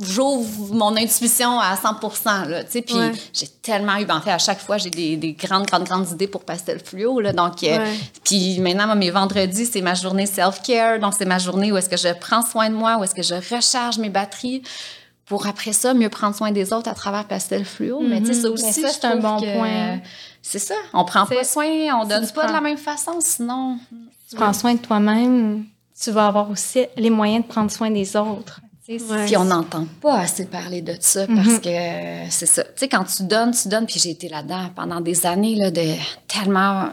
J'ouvre 0.00 0.74
mon 0.74 0.96
intuition 0.96 1.58
à 1.60 1.76
100 1.76 2.46
là, 2.48 2.64
tu 2.64 2.70
sais, 2.72 2.82
puis 2.82 2.94
Ouais. 2.94 3.12
j'ai 3.34 3.46
tellement 3.48 3.96
eu, 3.96 4.10
en 4.10 4.20
fait, 4.20 4.30
à 4.30 4.38
chaque 4.38 4.60
fois, 4.60 4.78
j'ai 4.78 4.88
des, 4.90 5.16
des 5.16 5.32
grandes, 5.34 5.66
grandes, 5.66 5.84
grandes 5.84 6.10
idées 6.10 6.26
pour 6.26 6.44
pastel 6.44 6.80
fluo, 6.80 7.20
là, 7.20 7.32
donc, 7.34 7.62
euh, 7.64 7.84
puis 8.24 8.58
maintenant, 8.60 8.86
moi, 8.86 8.94
mes 8.94 9.10
vendredis, 9.10 9.66
c'est 9.66 9.82
ma 9.82 9.94
journée 9.94 10.24
self-care, 10.26 10.98
donc 11.00 11.12
c'est 11.18 11.26
ma 11.26 11.38
journée 11.38 11.70
où 11.70 11.76
est-ce 11.76 11.88
que 11.90 11.96
je 11.98 12.08
prends 12.18 12.42
soin 12.44 12.70
de 12.70 12.74
moi, 12.74 12.96
où 12.98 13.04
est-ce 13.04 13.14
que 13.14 13.22
je 13.22 13.34
recharge 13.54 13.98
mes 13.98 14.08
batteries 14.08 14.62
pour 15.26 15.46
après 15.46 15.72
ça, 15.72 15.94
mieux 15.94 16.08
prendre 16.08 16.34
soin 16.34 16.50
des 16.50 16.72
autres 16.72 16.88
à 16.88 16.94
travers 16.94 17.24
pastel 17.26 17.64
fluo, 17.64 18.00
mais 18.00 18.20
tu 18.20 18.28
sais, 18.28 18.34
ça 18.34 18.48
Mais 18.48 18.54
aussi, 18.54 18.82
c'est 18.90 19.04
un 19.04 19.16
bon 19.16 19.38
que- 19.38 19.56
point. 19.58 20.00
c'est 20.42 20.58
ça. 20.58 20.74
On 20.92 21.04
prend 21.04 21.26
pas 21.26 21.44
soin, 21.44 21.66
on 22.00 22.04
donne 22.04 22.26
tu 22.26 22.32
pas 22.32 22.46
de 22.48 22.52
la 22.52 22.60
même 22.60 22.78
façon, 22.78 23.18
sinon. 23.20 23.78
tu 24.28 24.34
prends 24.36 24.52
soin 24.52 24.74
de 24.74 24.78
toi-même, 24.80 25.64
tu 26.02 26.10
vas 26.10 26.26
avoir 26.28 26.50
aussi 26.50 26.86
les 26.96 27.10
moyens 27.10 27.44
de 27.44 27.48
prendre 27.48 27.70
soin 27.70 27.90
des 27.90 28.16
autres. 28.16 28.60
Ouais. 28.98 29.26
Puis 29.26 29.36
on 29.36 29.44
n'entend 29.44 29.86
pas 30.00 30.18
assez 30.18 30.46
parler 30.46 30.82
de 30.82 30.96
ça 31.00 31.26
Mhm. 31.26 31.36
parce 31.36 31.58
que 31.60 32.30
c'est 32.30 32.46
ça. 32.46 32.64
Tu 32.64 32.70
sais, 32.76 32.88
quand 32.88 33.04
tu 33.04 33.22
donnes, 33.24 33.52
tu 33.52 33.68
donnes. 33.68 33.86
Puis 33.86 34.00
j'ai 34.00 34.10
été 34.10 34.28
là-dedans 34.28 34.70
pendant 34.74 35.00
des 35.00 35.26
années, 35.26 35.54
là, 35.54 35.70
de 35.70 35.94
tellement 36.26 36.90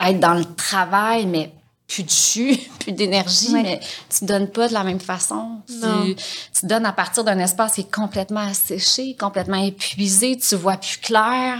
être 0.00 0.18
dans 0.18 0.34
le 0.34 0.44
travail, 0.44 1.26
mais 1.26 1.52
plus 1.86 2.02
de 2.04 2.10
jus, 2.10 2.56
plus 2.80 2.92
d'énergie, 2.92 3.52
Ouais. 3.52 3.62
mais 3.62 3.80
tu 4.08 4.24
donnes 4.24 4.48
pas 4.48 4.66
de 4.68 4.72
la 4.72 4.82
même 4.82 4.98
façon. 5.00 5.60
Tu, 5.68 6.16
tu 6.58 6.66
donnes 6.66 6.86
à 6.86 6.92
partir 6.92 7.22
d'un 7.22 7.38
espace 7.38 7.74
qui 7.74 7.82
est 7.82 7.94
complètement 7.94 8.40
asséché, 8.40 9.14
complètement 9.14 9.62
épuisé, 9.62 10.36
tu 10.38 10.56
vois 10.56 10.76
plus 10.76 10.96
clair. 10.98 11.58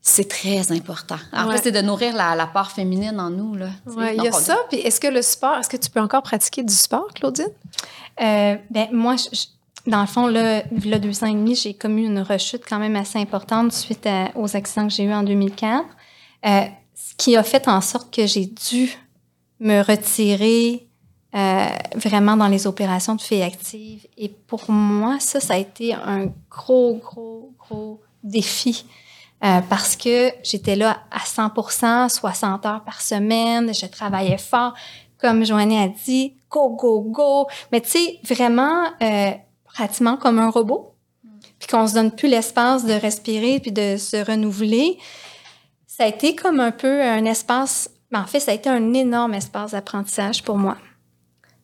C'est 0.00 0.28
très 0.28 0.72
important. 0.72 1.18
En 1.34 1.46
Ouais. 1.48 1.56
fait, 1.56 1.64
c'est 1.64 1.72
de 1.72 1.82
nourrir 1.82 2.14
la, 2.16 2.34
la 2.34 2.46
part 2.46 2.70
féminine 2.70 3.20
en 3.20 3.28
nous. 3.28 3.54
Là. 3.56 3.68
Ouais, 3.86 4.16
il 4.16 4.22
y 4.22 4.28
a 4.28 4.30
on- 4.30 4.38
ça. 4.40 4.56
Puis 4.70 4.78
est-ce 4.78 5.00
que 5.00 5.08
le 5.08 5.20
sport, 5.20 5.56
est-ce 5.58 5.68
que 5.68 5.76
tu 5.76 5.90
peux 5.90 6.00
encore 6.00 6.22
pratiquer 6.22 6.62
du 6.62 6.72
sport, 6.72 7.08
Claudine? 7.14 7.48
Euh, 8.20 8.56
ben, 8.70 8.88
moi, 8.92 9.16
dans 9.86 10.00
le 10.00 10.06
fond, 10.06 10.26
là, 10.26 10.58
a 10.58 10.98
deux 10.98 11.24
ans 11.24 11.26
et 11.26 11.32
demi, 11.32 11.54
j'ai 11.54 11.74
commis 11.74 12.06
une 12.06 12.20
rechute 12.20 12.62
quand 12.68 12.78
même 12.78 12.96
assez 12.96 13.18
importante 13.18 13.72
suite 13.72 14.08
aux 14.34 14.56
accidents 14.56 14.86
que 14.86 14.92
j'ai 14.92 15.04
eus 15.04 15.14
en 15.14 15.22
2004. 15.22 15.84
Euh, 16.46 16.62
ce 16.94 17.14
qui 17.16 17.36
a 17.36 17.42
fait 17.42 17.68
en 17.68 17.80
sorte 17.80 18.14
que 18.14 18.26
j'ai 18.26 18.46
dû 18.46 18.90
me 19.60 19.82
retirer 19.82 20.88
euh, 21.34 21.66
vraiment 21.94 22.36
dans 22.36 22.48
les 22.48 22.66
opérations 22.66 23.14
de 23.14 23.20
filles 23.20 23.42
actives. 23.42 24.06
Et 24.16 24.28
pour 24.28 24.70
moi, 24.70 25.18
ça, 25.20 25.40
ça 25.40 25.54
a 25.54 25.56
été 25.58 25.94
un 25.94 26.26
gros, 26.50 26.94
gros, 26.96 27.52
gros 27.58 28.00
défi. 28.22 28.84
Euh, 29.44 29.60
parce 29.68 29.94
que 29.94 30.32
j'étais 30.42 30.74
là 30.74 31.02
à 31.12 31.18
100% 31.18 32.08
60 32.08 32.66
heures 32.66 32.82
par 32.82 33.00
semaine, 33.00 33.72
je 33.72 33.86
travaillais 33.86 34.38
fort. 34.38 34.74
Comme 35.18 35.44
Joannie 35.44 35.78
a 35.78 35.88
dit, 35.88 36.34
go, 36.50 36.70
go, 36.70 37.00
go. 37.02 37.46
Mais 37.72 37.80
tu 37.80 37.90
sais, 37.90 38.18
vraiment, 38.24 38.84
euh, 39.02 39.32
pratiquement 39.64 40.16
comme 40.16 40.38
un 40.38 40.50
robot. 40.50 40.94
Puis 41.58 41.68
qu'on 41.68 41.86
se 41.86 41.94
donne 41.94 42.12
plus 42.12 42.28
l'espace 42.28 42.84
de 42.84 42.92
respirer 42.92 43.58
puis 43.60 43.72
de 43.72 43.96
se 43.96 44.16
renouveler. 44.24 44.98
Ça 45.86 46.04
a 46.04 46.06
été 46.06 46.36
comme 46.36 46.60
un 46.60 46.70
peu 46.70 47.02
un 47.02 47.24
espace, 47.24 47.90
ben, 48.12 48.20
en 48.20 48.26
fait, 48.26 48.40
ça 48.40 48.52
a 48.52 48.54
été 48.54 48.68
un 48.68 48.94
énorme 48.94 49.34
espace 49.34 49.72
d'apprentissage 49.72 50.42
pour 50.44 50.56
moi. 50.56 50.76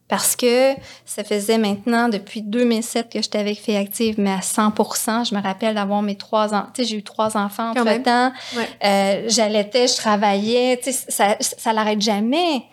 Parce 0.09 0.37
que 0.37 0.75
ça 1.07 1.25
faisait 1.25 1.57
maintenant 1.57 2.09
depuis 2.09 2.43
2007 2.43 3.11
que 3.11 3.23
j'étais 3.23 3.39
avec 3.39 3.59
Filles 3.59 3.77
Active, 3.77 4.17
mais 4.19 4.33
à 4.33 4.43
100 4.43 4.75
Je 5.25 5.35
me 5.35 5.41
rappelle 5.41 5.75
d'avoir 5.75 6.03
mes 6.03 6.17
trois 6.17 6.53
ans. 6.53 6.67
Tu 6.75 6.83
sais, 6.83 6.89
j'ai 6.91 6.97
eu 6.99 7.03
trois 7.03 7.37
enfants 7.37 7.71
entre-temps. 7.71 8.33
Ouais. 8.55 8.69
Euh, 8.85 9.25
J'allaitais, 9.29 9.87
je 9.87 9.97
travaillais. 9.97 10.79
Tu 10.83 10.93
sais, 10.93 11.07
ça, 11.09 11.37
ça 11.41 11.73
l'arrête 11.73 12.03
jamais. 12.03 12.65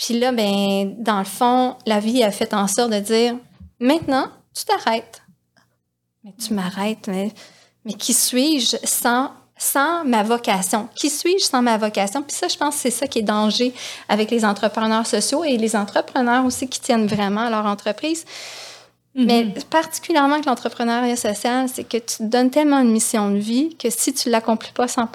Puis 0.00 0.18
là, 0.18 0.32
ben, 0.32 0.94
dans 0.98 1.18
le 1.18 1.26
fond, 1.26 1.76
la 1.86 2.00
vie 2.00 2.24
a 2.24 2.30
fait 2.30 2.54
en 2.54 2.66
sorte 2.66 2.90
de 2.90 3.00
dire 3.00 3.34
maintenant, 3.78 4.28
tu 4.54 4.64
t'arrêtes. 4.64 5.22
Mais 6.24 6.32
tu 6.42 6.54
m'arrêtes, 6.54 7.06
mais, 7.06 7.30
mais 7.84 7.92
qui 7.92 8.14
suis-je 8.14 8.76
sans, 8.84 9.30
sans 9.58 10.04
ma 10.04 10.22
vocation? 10.22 10.88
Qui 10.94 11.10
suis-je 11.10 11.44
sans 11.44 11.60
ma 11.60 11.76
vocation? 11.76 12.22
Puis 12.22 12.34
ça, 12.34 12.48
je 12.48 12.56
pense 12.56 12.76
que 12.76 12.80
c'est 12.80 12.90
ça 12.90 13.06
qui 13.06 13.18
est 13.18 13.22
danger 13.22 13.74
avec 14.08 14.30
les 14.30 14.44
entrepreneurs 14.44 15.06
sociaux 15.06 15.44
et 15.44 15.58
les 15.58 15.76
entrepreneurs 15.76 16.46
aussi 16.46 16.66
qui 16.66 16.80
tiennent 16.80 17.06
vraiment 17.06 17.42
à 17.42 17.50
leur 17.50 17.66
entreprise. 17.66 18.24
Mais 19.14 19.52
particulièrement 19.68 20.34
avec 20.34 20.46
l'entrepreneuriat 20.46 21.16
social, 21.16 21.68
c'est 21.68 21.84
que 21.84 21.98
tu 21.98 22.18
te 22.18 22.22
donnes 22.22 22.50
tellement 22.50 22.78
une 22.78 22.92
mission 22.92 23.30
de 23.30 23.38
vie 23.38 23.76
que 23.76 23.90
si 23.90 24.14
tu 24.14 24.30
l'accomplis 24.30 24.72
pas 24.72 24.88
100 24.88 25.08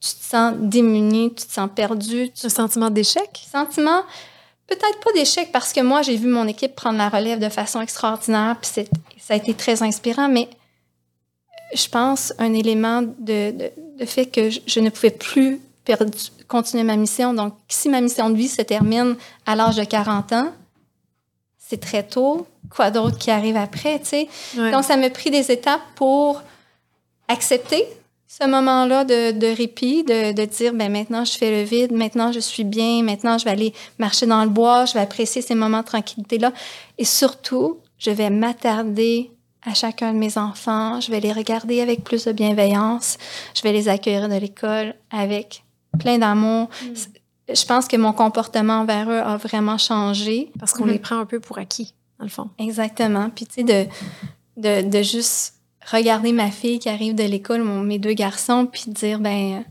tu 0.00 0.10
te 0.14 0.24
sens 0.24 0.54
démuni, 0.58 1.34
tu 1.34 1.46
te 1.46 1.52
sens 1.52 1.68
perdu, 1.74 2.30
tu 2.32 2.46
Un 2.46 2.50
sentiment 2.50 2.90
d'échec? 2.90 3.46
sentiment, 3.50 4.02
peut-être 4.66 5.00
pas 5.00 5.12
d'échec 5.12 5.50
parce 5.52 5.72
que 5.72 5.80
moi, 5.80 6.02
j'ai 6.02 6.16
vu 6.16 6.28
mon 6.28 6.46
équipe 6.46 6.74
prendre 6.74 6.98
la 6.98 7.08
relève 7.08 7.38
de 7.38 7.48
façon 7.48 7.80
extraordinaire, 7.80 8.56
puis 8.60 8.70
ça 9.18 9.34
a 9.34 9.36
été 9.36 9.54
très 9.54 9.82
inspirant, 9.82 10.28
mais 10.28 10.48
je 11.74 11.88
pense 11.88 12.32
un 12.38 12.54
élément 12.54 13.02
de, 13.02 13.50
de, 13.50 13.70
de 13.98 14.04
fait 14.06 14.26
que 14.26 14.50
je, 14.50 14.60
je 14.66 14.80
ne 14.80 14.90
pouvais 14.90 15.10
plus 15.10 15.60
continuer 16.46 16.84
ma 16.84 16.96
mission. 16.96 17.34
Donc, 17.34 17.54
si 17.68 17.88
ma 17.88 18.00
mission 18.00 18.30
de 18.30 18.36
vie 18.36 18.48
se 18.48 18.62
termine 18.62 19.16
à 19.46 19.54
l'âge 19.56 19.76
de 19.76 19.84
40 19.84 20.32
ans, 20.32 20.52
c'est 21.58 21.80
très 21.80 22.02
tôt. 22.02 22.46
Quoi 22.70 22.90
d'autre 22.90 23.18
qui 23.18 23.30
arrive 23.30 23.56
après, 23.56 23.98
tu 24.00 24.06
sais? 24.06 24.28
Ouais. 24.56 24.70
Donc, 24.70 24.84
ça 24.84 24.96
m'a 24.96 25.10
pris 25.10 25.30
des 25.30 25.50
étapes 25.50 25.80
pour 25.94 26.42
accepter 27.28 27.86
ce 28.30 28.46
moment-là 28.46 29.04
de, 29.04 29.32
de 29.32 29.46
répit, 29.46 30.04
de, 30.04 30.32
de 30.32 30.44
dire, 30.44 30.74
ben 30.74 30.92
maintenant, 30.92 31.24
je 31.24 31.32
fais 31.32 31.50
le 31.50 31.62
vide, 31.66 31.92
maintenant, 31.92 32.30
je 32.30 32.40
suis 32.40 32.64
bien, 32.64 33.02
maintenant, 33.02 33.38
je 33.38 33.44
vais 33.46 33.50
aller 33.52 33.72
marcher 33.98 34.26
dans 34.26 34.44
le 34.44 34.50
bois, 34.50 34.84
je 34.84 34.92
vais 34.94 35.00
apprécier 35.00 35.40
ces 35.40 35.54
moments 35.54 35.80
de 35.80 35.86
tranquillité-là. 35.86 36.52
Et 36.98 37.04
surtout, 37.06 37.78
je 37.96 38.10
vais 38.10 38.28
m'attarder 38.28 39.30
à 39.64 39.72
chacun 39.74 40.12
de 40.12 40.18
mes 40.18 40.36
enfants, 40.38 41.00
je 41.00 41.10
vais 41.10 41.20
les 41.20 41.32
regarder 41.32 41.80
avec 41.80 42.04
plus 42.04 42.26
de 42.26 42.32
bienveillance, 42.32 43.16
je 43.54 43.62
vais 43.62 43.72
les 43.72 43.88
accueillir 43.88 44.28
de 44.28 44.34
l'école 44.36 44.94
avec 45.10 45.64
plein 45.98 46.18
d'amour. 46.18 46.68
Je 47.52 47.64
pense 47.64 47.88
que 47.88 47.96
mon 47.96 48.12
comportement 48.12 48.80
envers 48.80 49.08
eux 49.10 49.18
a 49.20 49.36
vraiment 49.38 49.78
changé. 49.78 50.52
Parce 50.60 50.72
qu'on 50.72 50.84
Mhm. 50.84 50.92
les 50.92 50.98
prend 50.98 51.18
un 51.18 51.24
peu 51.26 51.40
pour 51.40 51.56
acquis, 51.58 51.94
dans 52.18 52.24
le 52.26 52.30
fond. 52.30 52.50
Exactement. 52.58 53.30
Puis, 53.34 53.46
tu 53.46 53.54
sais, 53.54 53.62
de, 53.64 53.86
de, 54.58 54.88
de 54.88 55.02
juste 55.02 55.54
regarder 55.90 56.32
ma 56.32 56.50
fille 56.50 56.78
qui 56.78 56.88
arrive 56.88 57.14
de 57.14 57.24
l'école, 57.24 57.62
mes 57.62 57.98
deux 57.98 58.12
garçons, 58.12 58.66
puis 58.66 58.84
dire, 58.88 59.20
ben, 59.20 59.64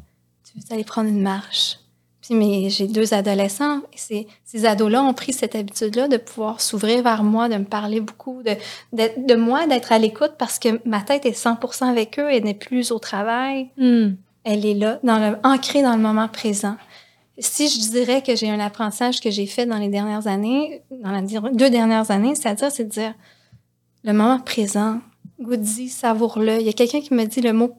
tu 0.46 0.58
veux 0.58 0.74
aller 0.74 0.84
prendre 0.84 1.10
une 1.10 1.22
marche? 1.22 1.80
Puis, 2.22 2.36
mais 2.36 2.70
j'ai 2.70 2.88
deux 2.88 3.14
adolescents. 3.14 3.80
Et 3.94 3.98
ces, 3.98 4.28
ces 4.44 4.66
ados-là 4.66 5.04
ont 5.04 5.14
pris 5.14 5.34
cette 5.34 5.56
habitude-là 5.56 6.08
de 6.08 6.18
pouvoir 6.18 6.62
s'ouvrir 6.62 7.04
vers 7.04 7.24
moi, 7.24 7.50
de 7.50 7.56
me 7.56 7.66
parler 7.66 8.02
beaucoup, 8.02 8.42
de, 8.44 8.56
de, 8.94 9.28
de 9.28 9.36
moi, 9.36 9.68
d'être 9.68 9.92
à 9.92 10.00
l'écoute 10.00 10.34
parce 10.38 10.60
que 10.60 10.82
ma 10.86 11.02
tête 11.02 11.26
est 11.26 11.38
100% 11.38 11.86
avec 11.86 12.20
eux, 12.20 12.30
elle 12.32 12.44
n'est 12.44 12.54
plus 12.54 12.92
au 12.92 13.00
travail 13.00 13.70
elle 14.48 14.66
est 14.66 14.74
là, 14.74 15.00
dans 15.04 15.20
le, 15.20 15.38
ancrée 15.44 15.82
dans 15.82 15.94
le 15.94 16.02
moment 16.02 16.30
présent. 16.30 16.78
Si 17.38 17.68
je 17.68 17.92
dirais 17.92 18.24
que 18.24 18.34
j'ai 18.36 18.50
un 18.50 18.62
apprentissage 18.62 19.20
que 19.20 19.30
j'ai 19.30 19.46
fait 19.46 19.66
dans 19.66 19.78
les 19.78 19.90
dernières 19.90 20.26
années, 20.26 20.82
dans 20.90 21.12
les 21.12 21.52
deux 21.54 21.70
dernières 21.70 22.12
années, 22.12 22.34
c'est-à-dire, 22.34 22.72
c'est 22.72 22.86
de 22.86 22.90
dire 22.90 23.14
le 24.06 24.14
moment 24.14 24.40
présent, 24.40 25.02
goûte-y, 25.40 25.90
savoure-le. 25.90 26.60
Il 26.60 26.66
y 26.66 26.70
a 26.70 26.74
quelqu'un 26.74 27.02
qui 27.02 27.14
me 27.14 27.26
dit 27.26 27.42
le 27.42 27.54
mot 27.54 27.74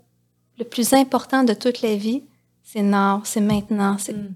le 0.58 0.64
plus 0.64 0.92
important 0.92 1.44
de 1.44 1.54
toute 1.54 1.82
la 1.82 1.94
vie, 1.96 2.22
c'est 2.64 2.82
now, 2.82 3.20
c'est 3.24 3.40
maintenant, 3.40 3.96
c'est 3.98 4.12
Mm. 4.14 4.34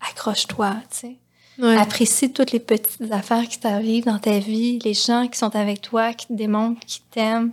accroche-toi, 0.00 0.74
tu 0.90 0.96
sais. 0.98 1.16
Ouais. 1.58 1.76
Apprécie 1.76 2.32
toutes 2.32 2.52
les 2.52 2.60
petites 2.60 3.10
affaires 3.10 3.48
qui 3.48 3.58
t'arrivent 3.58 4.04
dans 4.04 4.18
ta 4.20 4.38
vie, 4.38 4.78
les 4.84 4.94
gens 4.94 5.26
qui 5.26 5.36
sont 5.36 5.54
avec 5.56 5.82
toi, 5.82 6.12
qui 6.12 6.28
te 6.28 6.32
démontrent, 6.32 6.80
qui 6.86 7.00
t'aiment. 7.10 7.50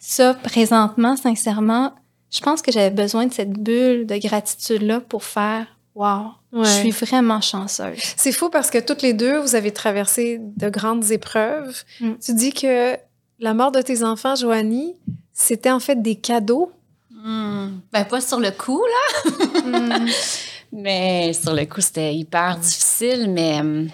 Ça, 0.00 0.34
présentement, 0.34 1.16
sincèrement, 1.16 1.92
je 2.32 2.40
pense 2.40 2.62
que 2.62 2.72
j'avais 2.72 2.90
besoin 2.90 3.26
de 3.26 3.32
cette 3.32 3.52
bulle 3.52 4.06
de 4.06 4.16
gratitude-là 4.16 5.00
pour 5.00 5.22
faire 5.24 5.66
Wow, 5.94 6.32
Ouais. 6.52 6.64
je 6.64 6.70
suis 6.70 6.90
vraiment 6.90 7.40
chanceuse. 7.40 8.00
C'est 8.16 8.32
fou 8.32 8.50
parce 8.50 8.68
que 8.68 8.78
toutes 8.78 9.02
les 9.02 9.12
deux, 9.12 9.38
vous 9.38 9.54
avez 9.54 9.70
traversé 9.72 10.38
de 10.40 10.68
grandes 10.68 11.12
épreuves. 11.12 11.84
Mm. 12.00 12.14
Tu 12.20 12.34
dis 12.34 12.52
que 12.52 12.96
la 13.38 13.54
mort 13.54 13.72
de 13.72 13.80
tes 13.80 14.02
enfants, 14.02 14.34
Joanie, 14.34 14.94
c'était 15.32 15.70
en 15.70 15.80
fait 15.80 16.00
des 16.00 16.16
cadeaux. 16.16 16.72
Hmm. 17.10 17.78
Ben, 17.92 18.04
pas 18.04 18.20
sur 18.20 18.40
le 18.40 18.50
coup, 18.50 18.82
là. 18.84 19.98
Mais 20.72 21.32
sur 21.32 21.54
le 21.54 21.64
coup, 21.66 21.80
c'était 21.80 22.14
hyper 22.14 22.58
difficile, 22.58 23.30
mais 23.30 23.60
hum, 23.60 23.88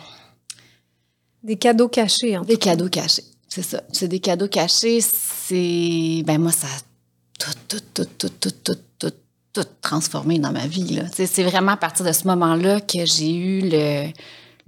Des 1.43 1.57
cadeaux 1.57 1.89
cachés. 1.89 2.39
En 2.39 2.43
des 2.43 2.57
cadeaux 2.57 2.89
cachés. 2.89 3.25
C'est 3.49 3.63
ça. 3.63 3.83
C'est 3.93 4.09
des 4.09 4.21
cadeaux 4.21 4.49
cachés. 4.49 5.01
C'est. 5.03 6.23
Ben, 6.25 6.39
moi, 6.39 6.53
ça 6.53 6.69
a 6.69 6.81
tout, 7.39 7.59
tout, 7.69 7.81
tout, 7.93 8.07
tout, 8.17 8.29
tout, 8.41 8.51
tout, 8.65 8.79
tout, 8.99 9.13
tout 9.53 9.65
transformé 9.83 10.39
dans 10.39 10.53
ma 10.53 10.67
vie, 10.67 10.97
là. 10.97 11.03
C'est 11.13 11.43
vraiment 11.43 11.73
à 11.73 11.77
partir 11.77 12.07
de 12.07 12.13
ce 12.13 12.27
moment-là 12.29 12.81
que 12.81 13.05
j'ai 13.05 13.35
eu 13.35 13.61
le 13.69 14.07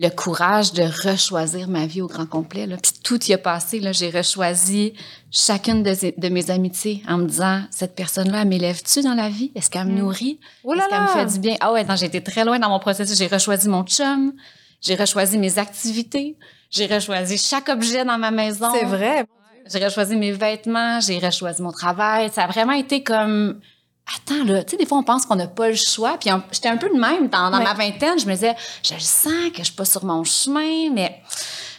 le 0.03 0.11
courage 0.11 0.73
de 0.73 0.83
rechoisir 0.83 1.69
ma 1.69 1.87
vie 1.87 2.03
au 2.03 2.09
grand 2.09 2.27
complet. 2.27 2.67
Là. 2.67 2.77
Puis 2.77 2.93
tout 3.05 3.23
y 3.27 3.33
a 3.33 3.39
passé. 3.39 3.79
Là, 3.79 3.93
j'ai 3.93 4.11
rechoisi 4.11 4.95
chacune 5.31 5.85
de, 5.85 5.95
de, 6.21 6.29
mes 6.29 6.51
amitiés 6.51 7.05
en 7.09 7.19
me 7.19 7.27
disant 7.27 7.63
cette 7.71 7.95
personne-là, 7.95 8.45
m'élève-tu 8.45 9.03
dans 9.03 9.15
la 9.15 9.29
vie? 9.29 9.53
Est-ce 9.55 9.71
qu'elle 9.71 9.87
me 9.87 9.93
mm. 9.93 9.99
nourrit? 9.99 10.41
Oh 10.65 10.75
Est-ce 10.75 10.89
qu'elle 10.89 11.01
me 11.01 11.07
fait 11.07 11.33
du 11.35 11.39
bien? 11.39 11.57
Ah 11.61 11.73
ouais, 11.73 11.87
j'ai 11.97 12.07
été 12.07 12.21
très 12.21 12.45
loin 12.45 12.59
dans 12.59 12.69
mon 12.69 12.81
processus. 12.81 13.17
J'ai 13.17 13.29
rechoisi 13.29 13.69
mon 13.69 13.85
chum, 13.85 14.33
j'ai 14.81 14.97
rechoisi 14.97 15.39
mes 15.39 15.59
activités, 15.59 16.37
j'ai 16.71 16.87
rechoisi 16.87 17.39
chaque 17.39 17.69
objet 17.69 18.05
dans 18.05 18.19
ma 18.19 18.33
maison. 18.33 18.73
C'est 18.75 18.85
vrai. 18.85 19.25
J'ai 19.73 19.85
rechoisi 19.85 20.17
mes 20.17 20.33
vêtements, 20.33 20.99
j'ai 20.99 21.21
rechoisi 21.21 21.63
mon 21.63 21.71
travail. 21.71 22.29
Ça 22.31 22.43
a 22.43 22.47
vraiment 22.49 22.73
été 22.73 23.05
comme 23.05 23.61
attends, 24.07 24.45
là, 24.45 24.65
tu 24.65 24.73
sais, 24.73 24.77
des 24.77 24.87
fois, 24.87 24.99
on 24.99 25.03
pense 25.03 25.27
qu'on 25.27 25.37
n'a 25.37 25.47
pas 25.47 25.69
le 25.69 25.77
choix. 25.77 26.17
Puis 26.19 26.31
j'étais 26.53 26.69
un 26.69 26.77
peu 26.77 26.89
de 26.89 26.99
même. 26.99 27.29
Dans, 27.29 27.51
ma 27.51 27.75
vingtaine, 27.75 28.19
je 28.19 28.27
me 28.27 28.33
disais, 28.33 28.55
je 28.83 28.95
le 28.95 29.01
sens 29.01 29.51
que 29.53 29.59
je 29.59 29.65
suis 29.65 29.75
pas 29.75 29.85
sur 29.85 30.05
mon 30.05 30.25
chemin, 30.25 30.91
mais 30.93 31.23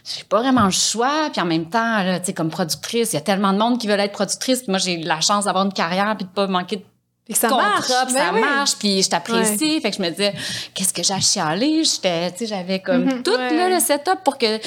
j'ai 0.04 0.24
pas 0.24 0.40
vraiment 0.40 0.66
le 0.66 0.72
choix. 0.72 1.30
Puis 1.32 1.42
en 1.42 1.46
même 1.46 1.70
temps, 1.70 2.04
là, 2.04 2.20
tu 2.20 2.28
sais, 2.28 2.34
comme 2.34 2.50
productrice, 2.50 3.14
il 3.14 3.16
y 3.16 3.20
a 3.20 3.22
tellement 3.22 3.54
de 3.54 3.58
monde 3.58 3.80
qui 3.80 3.88
veulent 3.88 4.00
être 4.00 4.14
productrice. 4.14 4.60
Puis 4.60 4.72
moi, 4.72 4.80
j'ai 4.80 4.98
la 4.98 5.22
chance 5.22 5.46
d'avoir 5.46 5.66
une 5.66 5.74
carrière 5.74 6.16
puis 6.18 6.26
de 6.26 6.32
pas 6.32 6.48
manquer 6.48 6.78
de 6.78 6.84
puis 7.26 7.34
que 7.34 7.40
ça 7.40 7.50
marche. 7.50 7.88
Puis 7.88 8.14
ça 8.14 8.32
ben 8.32 8.40
marche, 8.40 8.76
puis 8.78 9.02
je 9.02 9.10
t'apprécie. 9.10 9.80
Fait 9.80 9.92
que 9.92 9.98
je 9.98 10.02
me 10.02 10.10
disais, 10.10 10.34
qu'est-ce 10.74 10.94
que 10.94 11.04
j'ai 11.04 11.14
à 11.14 11.22
chialer? 11.22 11.84
J'étais, 11.84 12.32
tu 12.32 12.40
sais, 12.40 12.48
j'avais 12.48 12.82
comme 12.82 13.08
mm-hmm. 13.08 13.24
tout 13.24 13.38
là, 13.38 13.70
le 13.70 13.80
setup 13.80 14.24
pour 14.26 14.38
que... 14.38 14.60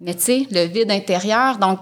Mais 0.00 0.14
tu 0.14 0.22
sais, 0.22 0.46
le 0.50 0.64
vide 0.64 0.90
intérieur. 0.90 1.58
Donc, 1.58 1.78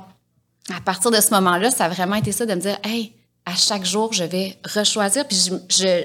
à 0.77 0.81
partir 0.81 1.11
de 1.11 1.21
ce 1.21 1.31
moment-là, 1.35 1.71
ça 1.71 1.85
a 1.85 1.89
vraiment 1.89 2.17
été 2.17 2.33
ça 2.33 2.47
de 2.47 2.55
me 2.55 2.61
dire, 2.61 2.79
hey, 2.83 3.13
à 3.45 3.55
chaque 3.57 3.85
jour, 3.85 4.13
je 4.13 4.25
vais 4.25 4.57
rechoisir, 4.65 5.27
puis 5.27 5.37
je, 5.37 5.55
je, 5.69 6.05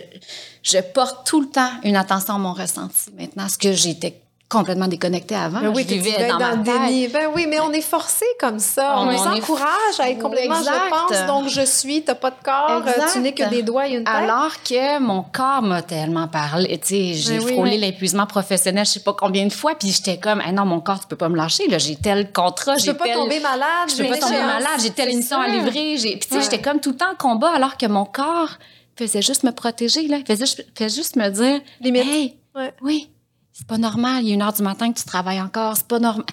je 0.64 0.80
porte 0.80 1.26
tout 1.28 1.42
le 1.42 1.48
temps 1.48 1.72
une 1.84 1.96
attention 1.96 2.36
à 2.36 2.38
mon 2.38 2.54
ressenti. 2.54 3.12
Maintenant, 3.18 3.48
ce 3.48 3.58
que 3.58 3.74
j'étais 3.74 4.20
complètement 4.50 4.88
déconnecté 4.88 5.36
avant. 5.36 5.60
Ben 5.60 5.74
oui, 5.76 5.86
je 5.88 5.96
vivais 5.96 6.28
dans, 6.28 6.38
dans 6.38 6.52
le 6.52 6.64
déni. 6.64 7.08
Ben 7.10 7.28
oui, 7.36 7.48
mais 7.50 7.60
on 7.60 7.72
est 7.72 7.82
forcé 7.82 8.26
comme 8.40 8.60
ça. 8.60 8.96
On, 8.98 9.08
on 9.10 9.18
s'encourage 9.18 10.00
à 10.00 10.10
être 10.10 10.20
complètement 10.20 10.56
je 10.56 10.90
pense, 10.90 11.26
donc 11.28 11.50
je 11.50 11.66
suis, 11.66 12.04
t'as 12.04 12.16
pas 12.16 12.32
de 12.32 12.38
corps, 12.44 12.84
tu 13.12 13.20
n'es 13.20 13.34
que 13.34 13.50
des 13.50 13.64
doigts 13.64 13.88
et 13.88 13.94
une 13.94 14.04
tête. 14.04 14.14
Alors 14.14 14.54
que 14.64 15.00
mon 15.00 15.24
corps 15.24 15.62
m'a 15.62 15.82
tellement 15.82 16.28
parlé. 16.28 16.78
Tu 16.80 16.88
sais, 16.88 17.14
j'ai 17.14 17.40
ben 17.40 17.48
frôlé 17.54 17.78
l'épuisement 17.78 18.26
professionnel 18.26 18.86
je 18.86 18.92
sais 18.92 19.00
pas 19.02 19.14
combien 19.14 19.46
de 19.46 19.54
fois, 19.54 19.76
puis 19.76 19.90
j'étais 19.90 20.18
comme, 20.18 20.42
non, 20.54 20.66
mon 20.66 20.80
corps, 20.80 21.00
tu 21.00 21.08
peux 21.08 21.16
pas 21.16 21.30
me 21.30 21.36
lâcher, 21.36 21.68
là, 21.68 21.78
j'ai 21.78 21.96
tel 21.96 22.32
contrat, 22.32 22.78
j'ai 22.78 22.94
peux 22.94 22.98
pas 23.00 23.14
tomber 23.14 23.40
malade. 23.40 23.90
Je 23.90 24.04
peux 24.04 24.10
pas 24.10 24.18
tomber 24.18 24.40
malade, 24.40 24.80
j'ai 24.82 24.92
telle 24.92 25.10
émission 25.10 25.40
à 25.40 25.48
livrer. 25.48 25.96
Puis 25.98 26.20
tu 26.20 26.28
sais, 26.30 26.42
j'étais 26.42 26.62
comme 26.62 26.80
tout 26.80 26.92
le 26.92 26.98
temps 26.98 27.12
en 27.12 27.16
combat, 27.16 27.50
alors 27.50 27.78
que 27.78 27.86
mon 27.86 28.06
corps 28.06 28.58
faisait 28.98 29.22
juste 29.22 29.44
me 29.44 29.52
protéger, 29.52 30.08
là. 30.08 30.18
Il 30.18 30.26
faisait, 30.26 30.64
faisait 30.76 30.96
juste 30.96 31.16
me 31.16 31.30
dire, 31.30 31.62
Limite. 31.82 32.04
hey, 32.06 32.38
oui, 32.82 33.10
c'est 33.58 33.66
pas 33.66 33.80
normal, 33.80 34.24
il 34.24 34.30
est 34.30 34.34
une 34.36 34.44
heure 34.44 34.54
du 34.54 34.62
matin 34.62 34.94
que 34.94 35.00
tu 35.00 35.06
travailles 35.06 35.42
encore, 35.42 35.76
c'est 35.76 35.88
pas 35.88 35.98
normal. 35.98 36.26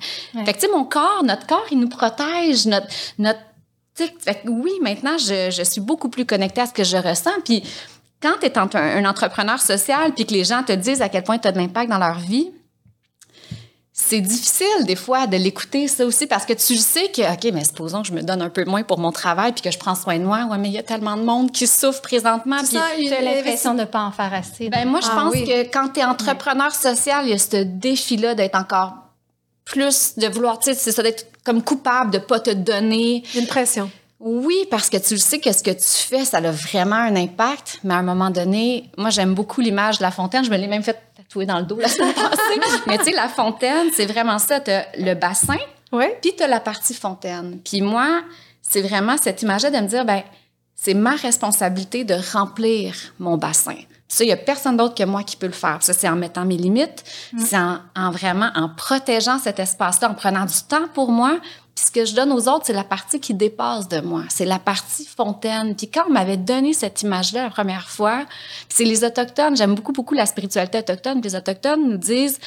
Fait 0.45 0.53
que, 0.53 0.59
tu 0.59 0.67
sais, 0.67 0.73
mon 0.73 0.85
corps, 0.85 1.23
notre 1.25 1.47
corps, 1.47 1.65
il 1.71 1.81
nous 1.81 1.89
protège, 1.89 2.67
notre, 2.67 2.87
notre, 3.17 3.41
fait 3.95 4.43
que 4.43 4.51
oui, 4.51 4.73
maintenant, 4.83 5.17
je, 5.17 5.51
je, 5.51 5.63
suis 5.63 5.81
beaucoup 5.81 6.11
plus 6.11 6.27
connectée 6.27 6.61
à 6.61 6.67
ce 6.67 6.75
que 6.75 6.85
je 6.85 6.99
ressens. 6.99 7.31
Puis 7.43 7.63
quand 8.21 8.35
tu 8.41 8.47
es 8.47 8.59
un, 8.59 8.69
un, 8.75 9.05
entrepreneur 9.07 9.59
social, 9.59 10.13
puis 10.13 10.27
que 10.27 10.35
les 10.35 10.45
gens 10.45 10.65
te 10.65 10.73
disent 10.73 11.01
à 11.01 11.09
quel 11.09 11.23
point 11.23 11.39
tu 11.39 11.49
as 11.49 11.53
de 11.53 11.59
l'impact 11.59 11.89
dans 11.89 11.99
leur 11.99 12.19
vie, 12.19 12.51
c'est 13.97 14.21
difficile 14.21 14.85
des 14.87 14.97
fois 14.97 15.29
de 15.29 15.37
l'écouter 15.37 15.87
ça 15.87 16.05
aussi 16.05 16.27
parce 16.27 16.45
que 16.45 16.53
tu 16.53 16.77
sais 16.77 17.13
que 17.13 17.23
ok 17.33 17.53
mais 17.55 17.65
supposons 17.65 18.03
que 18.03 18.09
je 18.09 18.13
me 18.13 18.23
donne 18.23 18.43
un 18.43 18.51
peu 18.51 18.65
moins 18.65 18.83
pour 18.83 18.99
mon 18.99 19.13
travail 19.13 19.53
puis 19.53 19.63
que 19.63 19.71
je 19.71 19.79
prends 19.79 19.95
soin 19.95 20.19
de 20.19 20.25
moi. 20.25 20.47
Ouais 20.51 20.59
mais 20.59 20.69
il 20.69 20.75
y 20.75 20.79
a 20.79 20.83
tellement 20.83 21.17
de 21.17 21.23
monde 21.23 21.53
qui 21.53 21.69
souffre 21.69 22.03
présentement 22.03 22.57
puis 22.59 23.07
tu 23.07 23.15
as 23.15 23.21
l'impression 23.21 23.73
de 23.73 23.85
pas 23.85 24.03
en 24.03 24.11
faire 24.11 24.35
assez. 24.35 24.69
Ben 24.69 24.89
moi 24.89 25.01
je 25.01 25.07
ah 25.13 25.15
pense 25.15 25.35
que 25.35 25.63
quand 25.71 25.91
tu 25.91 26.01
es 26.01 26.05
entrepreneur 26.05 26.75
social 26.75 27.25
il 27.25 27.31
y 27.31 27.35
a 27.35 27.39
ce 27.39 27.63
défi 27.63 28.17
là 28.17 28.35
d'être 28.35 28.57
encore 28.57 28.95
plus 29.65 30.19
de 30.19 30.27
vouloir 30.27 30.59
tu 30.59 30.73
sais 30.73 30.75
c'est 30.75 30.91
ça 30.91 31.05
d'être 31.05 31.29
comme 31.45 31.63
coupable 31.63 32.11
de 32.11 32.19
pas 32.19 32.41
te 32.41 32.51
donner. 32.51 33.23
Une 33.37 33.47
pression. 33.47 33.89
Oui, 34.19 34.67
parce 34.71 34.89
que 34.89 34.97
tu 34.97 35.15
le 35.15 35.21
sais 35.21 35.39
que 35.39 35.53
ce 35.53 35.63
que 35.63 35.71
tu 35.71 35.83
fais, 35.83 36.25
ça 36.25 36.39
a 36.39 36.51
vraiment 36.51 36.97
un 36.97 37.15
impact, 37.15 37.81
mais 37.85 37.93
à 37.93 37.99
un 37.99 38.03
moment 38.03 38.31
donné, 38.31 38.91
moi 38.97 39.11
j'aime 39.11 39.35
beaucoup 39.35 39.61
l'image 39.61 39.99
de 39.99 40.03
la 40.03 40.11
fontaine, 40.11 40.45
je 40.45 40.51
me 40.51 40.57
l'ai 40.57 40.67
même 40.67 40.83
fait 40.83 40.99
dans 41.43 41.59
le 41.59 41.65
dos 41.65 41.79
la 41.79 41.89
semaine 41.89 42.15
passée. 42.15 42.61
mais 42.87 42.99
tu 42.99 43.05
sais, 43.05 43.13
la 43.13 43.29
fontaine, 43.29 43.89
c'est 43.93 44.07
vraiment 44.07 44.39
ça, 44.39 44.61
tu 44.61 44.71
le 44.99 45.15
bassin, 45.15 45.59
ouais. 45.93 46.19
puis 46.23 46.35
tu 46.37 46.43
as 46.43 46.47
la 46.49 46.61
partie 46.61 46.95
fontaine. 46.95 47.59
Puis 47.65 47.81
moi, 47.81 48.23
c'est 48.63 48.83
vraiment 48.83 49.17
cette 49.17 49.43
image-là 49.43 49.71
de 49.71 49.79
me 49.79 49.89
dire, 49.89 50.05
ben 50.05 50.23
c'est 50.75 50.95
ma 50.95 51.15
responsabilité 51.15 52.05
de 52.05 52.17
remplir 52.33 52.95
mon 53.19 53.37
bassin. 53.37 53.77
Ça, 54.07 54.23
il 54.23 54.29
n'y 54.29 54.33
a 54.33 54.37
personne 54.37 54.77
d'autre 54.77 54.95
que 54.95 55.03
moi 55.03 55.23
qui 55.23 55.37
peut 55.37 55.47
le 55.47 55.53
faire. 55.53 55.79
Ça, 55.81 55.93
c'est 55.93 56.09
en 56.09 56.15
mettant 56.15 56.45
mes 56.45 56.57
limites, 56.57 57.05
c'est 57.39 57.57
en, 57.57 57.79
en, 57.97 58.11
vraiment 58.11 58.51
en 58.55 58.69
protégeant 58.69 59.39
cet 59.39 59.59
espace-là, 59.59 60.11
en 60.11 60.15
prenant 60.15 60.45
du 60.45 60.63
temps 60.69 60.87
pour 60.93 61.11
moi, 61.11 61.39
puis 61.75 61.87
ce 61.87 61.91
que 61.91 62.05
je 62.05 62.15
donne 62.15 62.33
aux 62.33 62.49
autres, 62.49 62.67
c'est 62.67 62.73
la 62.73 62.85
partie 62.85 63.19
qui 63.19 63.35
dépasse 63.35 63.89
de 63.89 64.01
moi. 64.01 64.23
C'est 64.29 64.45
la 64.45 64.61
partie 64.61 65.05
fontaine. 65.05 65.75
Puis 65.75 65.91
quand 65.91 66.05
on 66.09 66.13
m'avait 66.13 66.37
donné 66.37 66.73
cette 66.73 67.03
image-là 67.03 67.45
la 67.45 67.51
première 67.51 67.89
fois, 67.89 68.25
c'est 68.69 68.85
les 68.85 69.03
Autochtones, 69.05 69.57
j'aime 69.57 69.75
beaucoup, 69.75 69.93
beaucoup 69.93 70.15
la 70.15 70.27
spiritualité 70.27 70.79
autochtone. 70.79 71.21
les 71.21 71.35
Autochtones 71.35 71.91
nous 71.91 71.97
disent, 71.97 72.39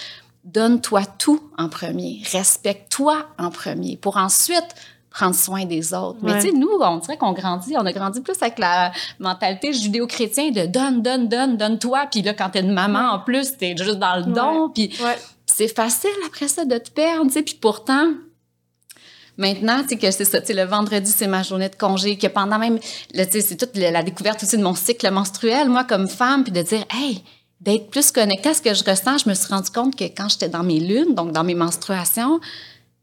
donne-toi 0.46 1.04
tout 1.18 1.42
en 1.58 1.68
premier, 1.68 2.22
respecte-toi 2.32 3.26
en 3.38 3.50
premier, 3.50 3.98
pour 3.98 4.16
ensuite 4.16 4.76
prendre 5.10 5.36
soin 5.36 5.66
des 5.66 5.94
autres. 5.94 6.20
Mais 6.22 6.36
tu 6.36 6.48
sais, 6.48 6.52
nous, 6.54 6.70
on 6.80 6.98
dirait 6.98 7.18
qu'on 7.18 7.34
grandit, 7.34 7.76
on 7.76 7.86
a 7.86 7.92
grandi 7.92 8.22
plus 8.22 8.36
avec 8.40 8.60
la 8.60 8.92
mentalité 9.20 9.74
judéo-chrétienne 9.74 10.54
de 10.54 10.68
donne, 10.68 11.02
donne, 11.02 11.28
donne, 11.28 11.58
donne-toi. 11.58 12.06
Puis 12.12 12.22
là, 12.22 12.34
quand 12.34 12.52
t'es 12.52 12.62
une 12.62 12.72
maman 12.72 13.14
en 13.14 13.20
plus, 13.20 13.58
t'es 13.58 13.76
juste 13.76 13.98
dans 13.98 14.16
le 14.18 14.32
don. 14.32 14.70
Puis 14.70 14.96
c'est 15.46 15.68
facile 15.68 16.12
après 16.28 16.48
ça 16.48 16.66
de 16.66 16.78
te 16.78 16.92
perdre, 16.92 17.26
tu 17.26 17.34
sais. 17.34 17.42
Puis 17.42 17.58
pourtant, 17.60 18.06
Maintenant, 19.38 19.84
tu 19.84 19.90
sais, 19.90 19.98
que 19.98 20.10
c'est 20.12 20.26
ça, 20.26 20.42
tu 20.42 20.48
sais, 20.48 20.54
le 20.54 20.64
vendredi, 20.64 21.12
c'est 21.12 21.28
ma 21.28 21.44
journée 21.44 21.70
de 21.70 21.76
congé, 21.76 22.18
que 22.18 22.28
pendant 22.28 22.58
même, 22.58 22.80
tu 22.80 23.24
sais, 23.24 23.42
c'est 23.42 23.56
toute 23.56 23.78
la, 23.78 24.02
découverte 24.02 24.42
aussi 24.42 24.58
de 24.58 24.64
mon 24.64 24.74
cycle 24.74 25.10
menstruel, 25.12 25.70
moi, 25.70 25.84
comme 25.84 26.08
femme, 26.08 26.44
puis 26.44 26.52
de 26.52 26.62
dire, 26.62 26.84
hey, 26.92 27.22
d'être 27.62 27.90
plus 27.90 28.12
connectée 28.12 28.50
à 28.50 28.54
ce 28.54 28.62
que 28.62 28.74
je 28.74 28.84
ressens, 28.84 29.20
je 29.20 29.30
me 29.30 29.36
suis 29.36 29.48
rendu 29.48 29.70
compte 29.70 29.96
que 29.96 30.06
quand 30.06 30.30
j'étais 30.30 30.50
dans 30.50 30.64
mes 30.64 30.80
lunes, 30.80 31.14
donc 31.14 31.32
dans 31.32 31.44
mes 31.44 31.56
menstruations, 31.56 32.40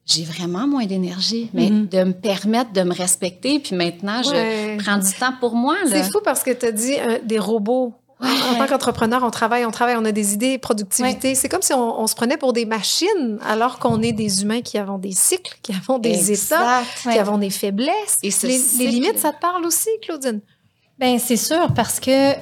j'ai 0.06 0.24
vraiment 0.24 0.66
moins 0.66 0.84
d'énergie, 0.84 1.50
mais 1.54 1.68
mm-hmm. 1.68 1.88
de 1.88 2.04
me 2.04 2.12
permettre 2.12 2.72
de 2.72 2.82
me 2.82 2.94
respecter, 2.94 3.58
puis 3.58 3.74
maintenant, 3.74 4.22
je 4.22 4.76
prends 4.82 4.98
du 4.98 5.12
temps 5.12 5.34
pour 5.40 5.54
moi. 5.54 5.76
C'est 5.86 6.04
fou 6.04 6.18
parce 6.24 6.42
que 6.42 6.50
tu 6.50 6.66
as 6.66 6.72
dit 6.72 6.94
euh, 6.98 7.18
des 7.24 7.38
robots 7.38 7.94
en 8.24 8.54
tant 8.56 8.66
qu'entrepreneur, 8.66 9.22
on 9.22 9.30
travaille, 9.30 9.64
on 9.64 9.70
travaille, 9.70 9.96
on 9.96 10.04
a 10.04 10.12
des 10.12 10.34
idées, 10.34 10.58
productivité. 10.58 11.34
C'est 11.34 11.48
comme 11.48 11.62
si 11.62 11.72
on, 11.72 12.06
se 12.06 12.14
prenait 12.14 12.36
pour 12.36 12.52
des 12.52 12.66
machines, 12.66 13.38
alors 13.44 13.78
qu'on 13.78 14.02
est 14.02 14.12
des 14.12 14.42
humains 14.42 14.62
qui 14.62 14.78
avons 14.78 14.98
des 14.98 15.12
cycles, 15.12 15.56
qui 15.62 15.72
avons 15.72 15.98
des 15.98 16.32
états, 16.32 16.82
qui 17.02 17.18
avons 17.18 17.38
des 17.38 17.50
faiblesses. 17.50 18.16
Et 18.22 18.30
les, 18.42 18.86
limites, 18.86 19.18
ça 19.18 19.32
te 19.32 19.40
parle 19.40 19.64
aussi, 19.64 19.88
Claudine? 20.02 20.40
Ben 20.98 21.18
c'est 21.18 21.36
sûr, 21.36 21.72
parce 21.74 21.98
que, 21.98 22.34
tu 22.34 22.38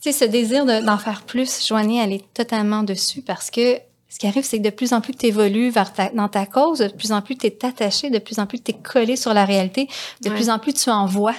sais, 0.00 0.12
ce 0.12 0.24
désir 0.24 0.66
d'en 0.66 0.98
faire 0.98 1.22
plus, 1.22 1.66
Joanie, 1.66 1.98
elle 1.98 2.12
est 2.12 2.34
totalement 2.34 2.82
dessus, 2.82 3.22
parce 3.22 3.50
que 3.50 3.78
ce 4.08 4.18
qui 4.18 4.26
arrive, 4.26 4.44
c'est 4.44 4.58
que 4.58 4.62
de 4.62 4.70
plus 4.70 4.92
en 4.92 5.00
plus 5.00 5.14
tu 5.14 5.26
évolues 5.26 5.70
vers 5.70 5.92
dans 6.14 6.28
ta 6.28 6.46
cause, 6.46 6.78
de 6.78 6.88
plus 6.88 7.12
en 7.12 7.20
plus 7.20 7.36
tu 7.36 7.46
es 7.46 7.64
attaché, 7.64 8.08
de 8.10 8.18
plus 8.18 8.38
en 8.38 8.46
plus 8.46 8.60
tu 8.60 8.70
es 8.70 8.74
collé 8.74 9.16
sur 9.16 9.34
la 9.34 9.44
réalité, 9.44 9.88
de 10.22 10.30
plus 10.30 10.48
en 10.48 10.58
plus 10.58 10.72
tu 10.72 10.90
en 10.90 11.06
vois 11.06 11.34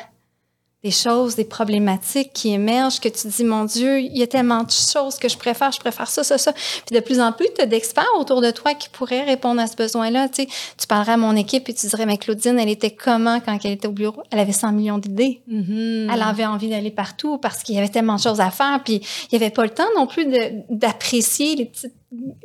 des 0.88 0.92
choses, 0.92 1.36
des 1.36 1.44
problématiques 1.44 2.32
qui 2.32 2.54
émergent, 2.54 3.02
que 3.02 3.10
tu 3.10 3.28
dis, 3.28 3.44
mon 3.44 3.66
Dieu, 3.66 4.00
il 4.00 4.18
y 4.18 4.24
a 4.24 4.28
tellement 4.28 4.64
de 4.64 4.72
choses 4.72 5.18
que 5.18 5.28
je 5.28 5.38
préfère, 5.38 5.70
je 5.74 5.80
préfère 5.80 6.08
ça, 6.08 6.24
ça, 6.24 6.38
ça. 6.38 6.54
Puis 6.54 6.96
de 6.96 7.02
plus 7.02 7.20
en 7.20 7.34
plus, 7.34 7.48
tu 7.54 7.62
as 7.62 7.66
d'experts 7.66 8.08
autour 8.18 8.40
de 8.40 8.52
toi 8.52 8.74
qui 8.74 8.88
pourraient 8.88 9.24
répondre 9.24 9.60
à 9.60 9.68
ce 9.68 9.76
besoin-là. 9.76 10.30
Tu, 10.30 10.44
sais, 10.44 10.48
tu 10.78 10.88
parlerais 10.88 11.14
à 11.14 11.18
mon 11.18 11.36
équipe 11.36 11.68
et 11.68 11.74
tu 11.74 11.88
dirais, 11.88 12.06
mais 12.06 12.18
Claudine, 12.18 12.58
elle 12.58 12.70
était 12.70 12.92
comment 12.92 13.42
quand 13.42 13.58
elle 13.66 13.72
était 13.72 13.88
au 13.88 13.92
bureau? 13.92 14.24
Elle 14.32 14.40
avait 14.40 14.54
100 14.54 14.72
millions 14.72 14.98
d'idées. 14.98 15.42
Mm-hmm. 15.52 16.14
Elle 16.14 16.22
avait 16.22 16.46
envie 16.46 16.70
d'aller 16.70 16.92
partout 16.92 17.38
parce 17.38 17.64
qu'il 17.64 17.76
y 17.76 17.80
avait 17.80 17.90
tellement 17.90 18.16
de 18.16 18.22
choses 18.22 18.40
à 18.40 18.50
faire. 18.50 18.82
Puis 18.86 19.02
il 19.32 19.38
n'y 19.38 19.44
avait 19.44 19.54
pas 19.54 19.64
le 19.64 19.72
temps 19.72 19.90
non 19.98 20.08
plus 20.08 20.26
d'apprécier 20.70 21.56
les 21.56 21.66
petites 21.66 21.94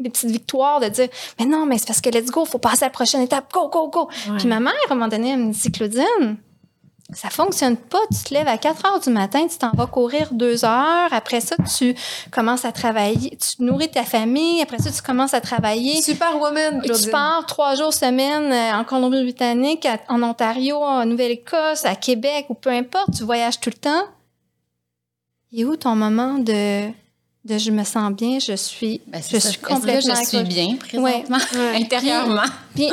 les 0.00 0.10
petites 0.10 0.30
victoires, 0.30 0.80
de 0.80 0.88
dire, 0.88 1.06
mais 1.38 1.46
non, 1.46 1.66
mais 1.66 1.78
c'est 1.78 1.86
parce 1.86 2.00
que 2.00 2.10
let's 2.10 2.32
go, 2.32 2.44
faut 2.44 2.58
passer 2.58 2.82
à 2.82 2.86
la 2.86 2.90
prochaine 2.90 3.20
étape, 3.20 3.52
go, 3.52 3.68
go, 3.68 3.88
go. 3.88 4.08
Puis 4.36 4.48
ma 4.48 4.58
mère, 4.58 4.72
à 4.88 4.92
un 4.92 4.96
moment 4.96 5.06
donné, 5.06 5.30
elle 5.30 5.38
me 5.38 5.52
dit, 5.52 5.70
Claudine, 5.70 6.36
ça 7.14 7.30
fonctionne 7.30 7.76
pas. 7.76 8.00
Tu 8.10 8.24
te 8.24 8.34
lèves 8.34 8.48
à 8.48 8.58
4 8.58 8.86
heures 8.86 9.00
du 9.00 9.10
matin, 9.10 9.46
tu 9.48 9.58
t'en 9.58 9.72
vas 9.72 9.86
courir 9.86 10.28
deux 10.32 10.64
heures. 10.64 11.12
Après 11.12 11.40
ça, 11.40 11.56
tu 11.76 11.94
commences 12.30 12.64
à 12.64 12.72
travailler, 12.72 13.36
tu 13.36 13.62
nourris 13.62 13.90
ta 13.90 14.04
famille. 14.04 14.60
Après 14.62 14.78
ça, 14.78 14.90
tu 14.90 15.02
commences 15.02 15.34
à 15.34 15.40
travailler. 15.40 16.00
Superwoman, 16.02 16.80
Claudine. 16.82 17.04
Tu 17.04 17.10
pars 17.10 17.44
trois 17.46 17.74
jours 17.74 17.92
semaine 17.92 18.52
euh, 18.52 18.80
en 18.80 18.84
Colombie-Britannique, 18.84 19.86
en 20.08 20.22
Ontario, 20.22 20.76
en 20.76 21.04
Nouvelle-Écosse, 21.06 21.84
à 21.84 21.94
Québec 21.94 22.46
ou 22.48 22.54
peu 22.54 22.70
importe. 22.70 23.08
Tu 23.16 23.24
voyages 23.24 23.60
tout 23.60 23.70
le 23.70 23.78
temps. 23.78 24.04
Et 25.52 25.64
où 25.64 25.76
ton 25.76 25.94
moment 25.94 26.38
de 26.38 26.90
de 27.44 27.58
je 27.58 27.70
me 27.70 27.84
sens 27.84 28.12
bien, 28.12 28.38
je 28.38 28.54
suis, 28.54 29.00
ben, 29.06 29.20
je 29.20 29.36
suis 29.36 29.58
complètement. 29.58 30.14
je 30.14 30.26
suis 30.28 30.44
bien 30.44 30.76
présentement, 30.76 31.38
intérieurement? 31.74 32.42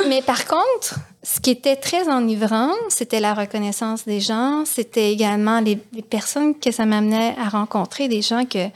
mais 0.08 0.22
par 0.22 0.44
contre, 0.46 0.98
ce 1.22 1.40
qui 1.40 1.50
était 1.50 1.76
très 1.76 2.08
enivrant, 2.08 2.72
c'était 2.88 3.20
la 3.20 3.34
reconnaissance 3.34 4.04
des 4.06 4.20
gens, 4.20 4.64
c'était 4.64 5.12
également 5.12 5.60
les, 5.60 5.76
personnes 5.76 6.58
que 6.58 6.70
ça 6.70 6.86
m'amenait 6.86 7.34
à 7.38 7.48
rencontrer, 7.48 8.08
des 8.08 8.22
gens 8.22 8.44
que 8.44 8.68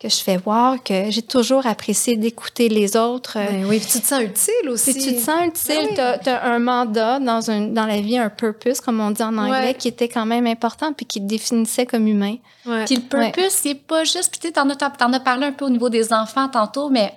que 0.00 0.08
je 0.08 0.16
fais 0.16 0.38
voir, 0.38 0.82
que 0.82 1.10
j'ai 1.10 1.20
toujours 1.20 1.66
apprécié 1.66 2.16
d'écouter 2.16 2.70
les 2.70 2.96
autres. 2.96 3.34
Ben 3.34 3.66
oui, 3.66 3.78
puis 3.78 3.86
tu 3.86 4.00
te 4.00 4.06
sens 4.06 4.22
utile 4.22 4.70
aussi. 4.70 4.94
puis 4.94 5.02
tu 5.02 5.14
te 5.14 5.20
sens 5.20 5.46
utile, 5.46 5.94
Ben 5.94 6.14
oui. 6.14 6.20
tu 6.24 6.30
as, 6.30 6.42
un 6.46 6.58
mandat 6.58 7.18
dans, 7.18 7.50
un, 7.50 7.66
dans 7.66 7.84
la 7.84 8.00
vie, 8.00 8.16
un 8.16 8.30
purpose, 8.30 8.80
comme 8.80 8.98
on 8.98 9.10
dit 9.10 9.22
en 9.22 9.36
anglais, 9.36 9.60
Ouais. 9.60 9.74
qui 9.74 9.88
était 9.88 10.08
quand 10.08 10.24
même 10.24 10.46
important 10.46 10.94
puis 10.94 11.04
qui 11.04 11.20
te 11.20 11.26
définissait 11.26 11.84
comme 11.84 12.06
humain. 12.06 12.36
Ouais. 12.64 12.86
Puis 12.86 12.96
le 12.96 13.02
purpose, 13.02 13.50
c'est 13.50 13.74
pas 13.74 14.04
juste. 14.04 14.30
Puis 14.30 14.50
tu 14.50 14.58
as, 14.58 14.90
t'en 14.90 15.12
as 15.12 15.20
parlé 15.20 15.48
un 15.48 15.52
peu 15.52 15.66
au 15.66 15.70
niveau 15.70 15.90
des 15.90 16.14
enfants 16.14 16.48
tantôt, 16.48 16.88
mais 16.88 17.12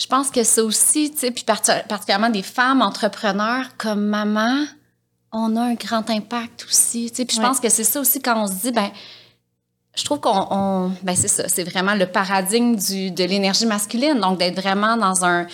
je 0.00 0.06
pense 0.06 0.30
que 0.30 0.44
ça 0.44 0.62
aussi, 0.62 1.10
tu 1.10 1.18
sais, 1.18 1.30
puis 1.30 1.44
parti- 1.44 1.72
particulièrement 1.88 2.30
des 2.30 2.42
femmes 2.42 2.82
entrepreneurs 2.82 3.76
comme 3.76 4.04
maman, 4.06 4.64
on 5.32 5.56
a 5.56 5.60
un 5.62 5.74
grand 5.74 6.08
impact 6.10 6.64
aussi. 6.68 7.10
Tu 7.10 7.16
sais, 7.16 7.24
puis 7.24 7.36
je 7.36 7.40
Ouais. 7.42 7.48
pense 7.48 7.60
que 7.60 7.68
c'est 7.68 7.84
ça 7.84 8.00
aussi 8.00 8.20
quand 8.22 8.40
on 8.42 8.46
se 8.46 8.54
dit, 8.54 8.70
ben, 8.72 8.90
je 9.96 10.04
trouve 10.04 10.20
qu'on, 10.20 10.46
on- 10.50 10.92
ben 11.02 11.16
c'est 11.16 11.28
ça, 11.28 11.48
c'est 11.48 11.64
vraiment 11.64 11.94
le 11.94 12.06
paradigme 12.06 12.76
du, 12.76 13.10
de 13.10 13.24
l'énergie 13.24 13.66
masculine. 13.66 14.20
Donc 14.20 14.38
d'être 14.38 14.60
vraiment 14.60 14.96
dans 14.96 15.24
un, 15.24 15.46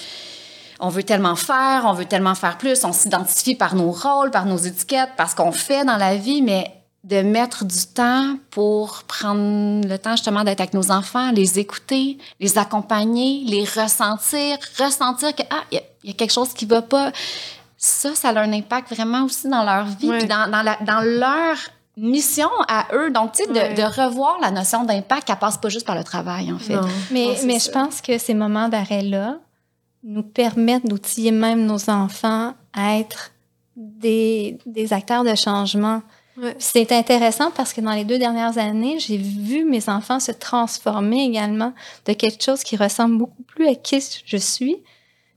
on 0.78 0.90
veut 0.90 1.02
tellement 1.02 1.36
faire, 1.36 1.84
on 1.86 1.94
veut 1.94 2.04
tellement 2.04 2.34
faire 2.34 2.58
plus, 2.58 2.84
on 2.84 2.92
s'identifie 2.92 3.54
par 3.54 3.74
nos 3.74 3.90
rôles, 3.90 4.30
par 4.30 4.44
nos 4.44 4.58
étiquettes, 4.58 5.10
par 5.16 5.30
ce 5.30 5.34
qu'on 5.36 5.52
fait 5.52 5.84
dans 5.84 5.96
la 5.96 6.16
vie, 6.16 6.42
mais 6.42 6.70
de 7.04 7.20
mettre 7.20 7.64
du 7.66 7.86
temps 7.94 8.36
pour 8.50 9.02
prendre 9.04 9.86
le 9.86 9.96
temps 9.98 10.12
justement 10.16 10.42
d'être 10.42 10.60
avec 10.60 10.72
nos 10.74 10.90
enfants, 10.90 11.30
les 11.32 11.58
écouter, 11.58 12.16
les 12.40 12.56
accompagner, 12.58 13.44
les 13.46 13.64
ressentir, 13.64 14.56
ressentir 14.78 15.34
que 15.36 15.42
ah 15.50 15.62
il 15.70 15.74
y, 15.74 15.78
a- 15.78 15.82
il 16.02 16.10
y 16.10 16.12
a 16.12 16.16
quelque 16.16 16.32
chose 16.32 16.54
qui 16.54 16.64
va 16.64 16.80
pas. 16.82 17.12
Ça, 17.76 18.14
ça 18.14 18.30
a 18.30 18.40
un 18.40 18.52
impact 18.54 18.94
vraiment 18.94 19.24
aussi 19.24 19.48
dans 19.48 19.62
leur 19.64 19.84
vie, 19.84 20.08
puis 20.18 20.26
dans, 20.26 20.50
dans, 20.50 20.62
la- 20.62 20.78
dans 20.80 21.00
leur 21.02 21.56
mission 21.96 22.48
à 22.68 22.86
eux. 22.94 23.10
Donc, 23.10 23.32
tu 23.32 23.44
sais, 23.44 23.50
de, 23.52 23.82
revoir 24.02 24.38
la 24.40 24.50
notion 24.50 24.84
d'impact, 24.84 25.28
elle 25.28 25.36
passe 25.36 25.58
pas 25.58 25.68
juste 25.68 25.86
par 25.86 25.94
le 25.96 26.04
travail, 26.04 26.50
en 26.52 26.58
fait. 26.58 26.74
Non. 26.76 26.88
Mais, 27.10 27.26
mais 27.44 27.58
je 27.58 27.70
pense 27.70 28.00
que 28.00 28.16
ces 28.16 28.32
moments 28.34 28.68
d'arrêt-là 28.70 29.36
nous 30.02 30.22
permettent 30.22 30.86
d'outiller 30.86 31.30
même 31.32 31.66
nos 31.66 31.90
enfants 31.90 32.54
à 32.72 32.96
être 32.98 33.30
des, 33.76 34.56
des 34.64 34.92
acteurs 34.94 35.22
de 35.24 35.34
changement. 35.34 36.00
Ouais. 36.36 36.56
C'est 36.58 36.90
intéressant 36.92 37.50
parce 37.52 37.72
que 37.72 37.80
dans 37.80 37.92
les 37.92 38.04
deux 38.04 38.18
dernières 38.18 38.58
années, 38.58 38.98
j'ai 38.98 39.16
vu 39.16 39.64
mes 39.64 39.88
enfants 39.88 40.18
se 40.18 40.32
transformer 40.32 41.24
également 41.24 41.72
de 42.06 42.12
quelque 42.12 42.42
chose 42.42 42.62
qui 42.62 42.76
ressemble 42.76 43.18
beaucoup 43.18 43.42
plus 43.44 43.68
à 43.68 43.74
qui 43.74 44.02
je 44.24 44.36
suis 44.36 44.78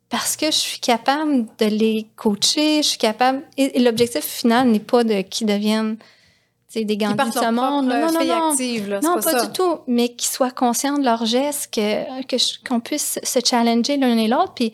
parce 0.10 0.36
que 0.36 0.48
je 0.48 0.58
suis 0.58 0.80
capable 0.80 1.46
de 1.60 1.66
les 1.66 2.08
coacher, 2.16 2.82
je 2.82 2.88
suis 2.88 2.98
capable... 2.98 3.44
Et, 3.58 3.78
et 3.78 3.84
l'objectif 3.84 4.24
final 4.24 4.70
n'est 4.70 4.80
pas 4.80 5.04
de 5.04 5.22
qu'ils 5.22 5.48
deviennent 5.48 5.98
des 6.86 6.98
Gandhi 6.98 7.16
de 7.16 7.34
ce 7.34 7.52
monde. 7.52 7.88
Non, 7.88 8.12
non, 8.12 8.20
fille 8.20 8.28
non. 8.28 8.50
active, 8.52 8.90
là. 8.90 9.00
c'est 9.02 9.08
Non, 9.08 9.20
pas, 9.20 9.46
du 9.46 9.52
tout, 9.54 9.80
mais 9.88 10.10
qu'ils 10.10 10.30
soient 10.30 10.52
conscients 10.52 10.98
de 10.98 11.04
leurs 11.04 11.26
gestes, 11.26 11.74
que, 11.74 12.22
que 12.24 12.68
qu'on 12.68 12.80
puisse 12.80 13.20
se 13.24 13.40
challenger 13.44 13.98
l'un 13.98 14.18
et 14.18 14.28
l'autre. 14.28 14.54
Puis 14.54 14.74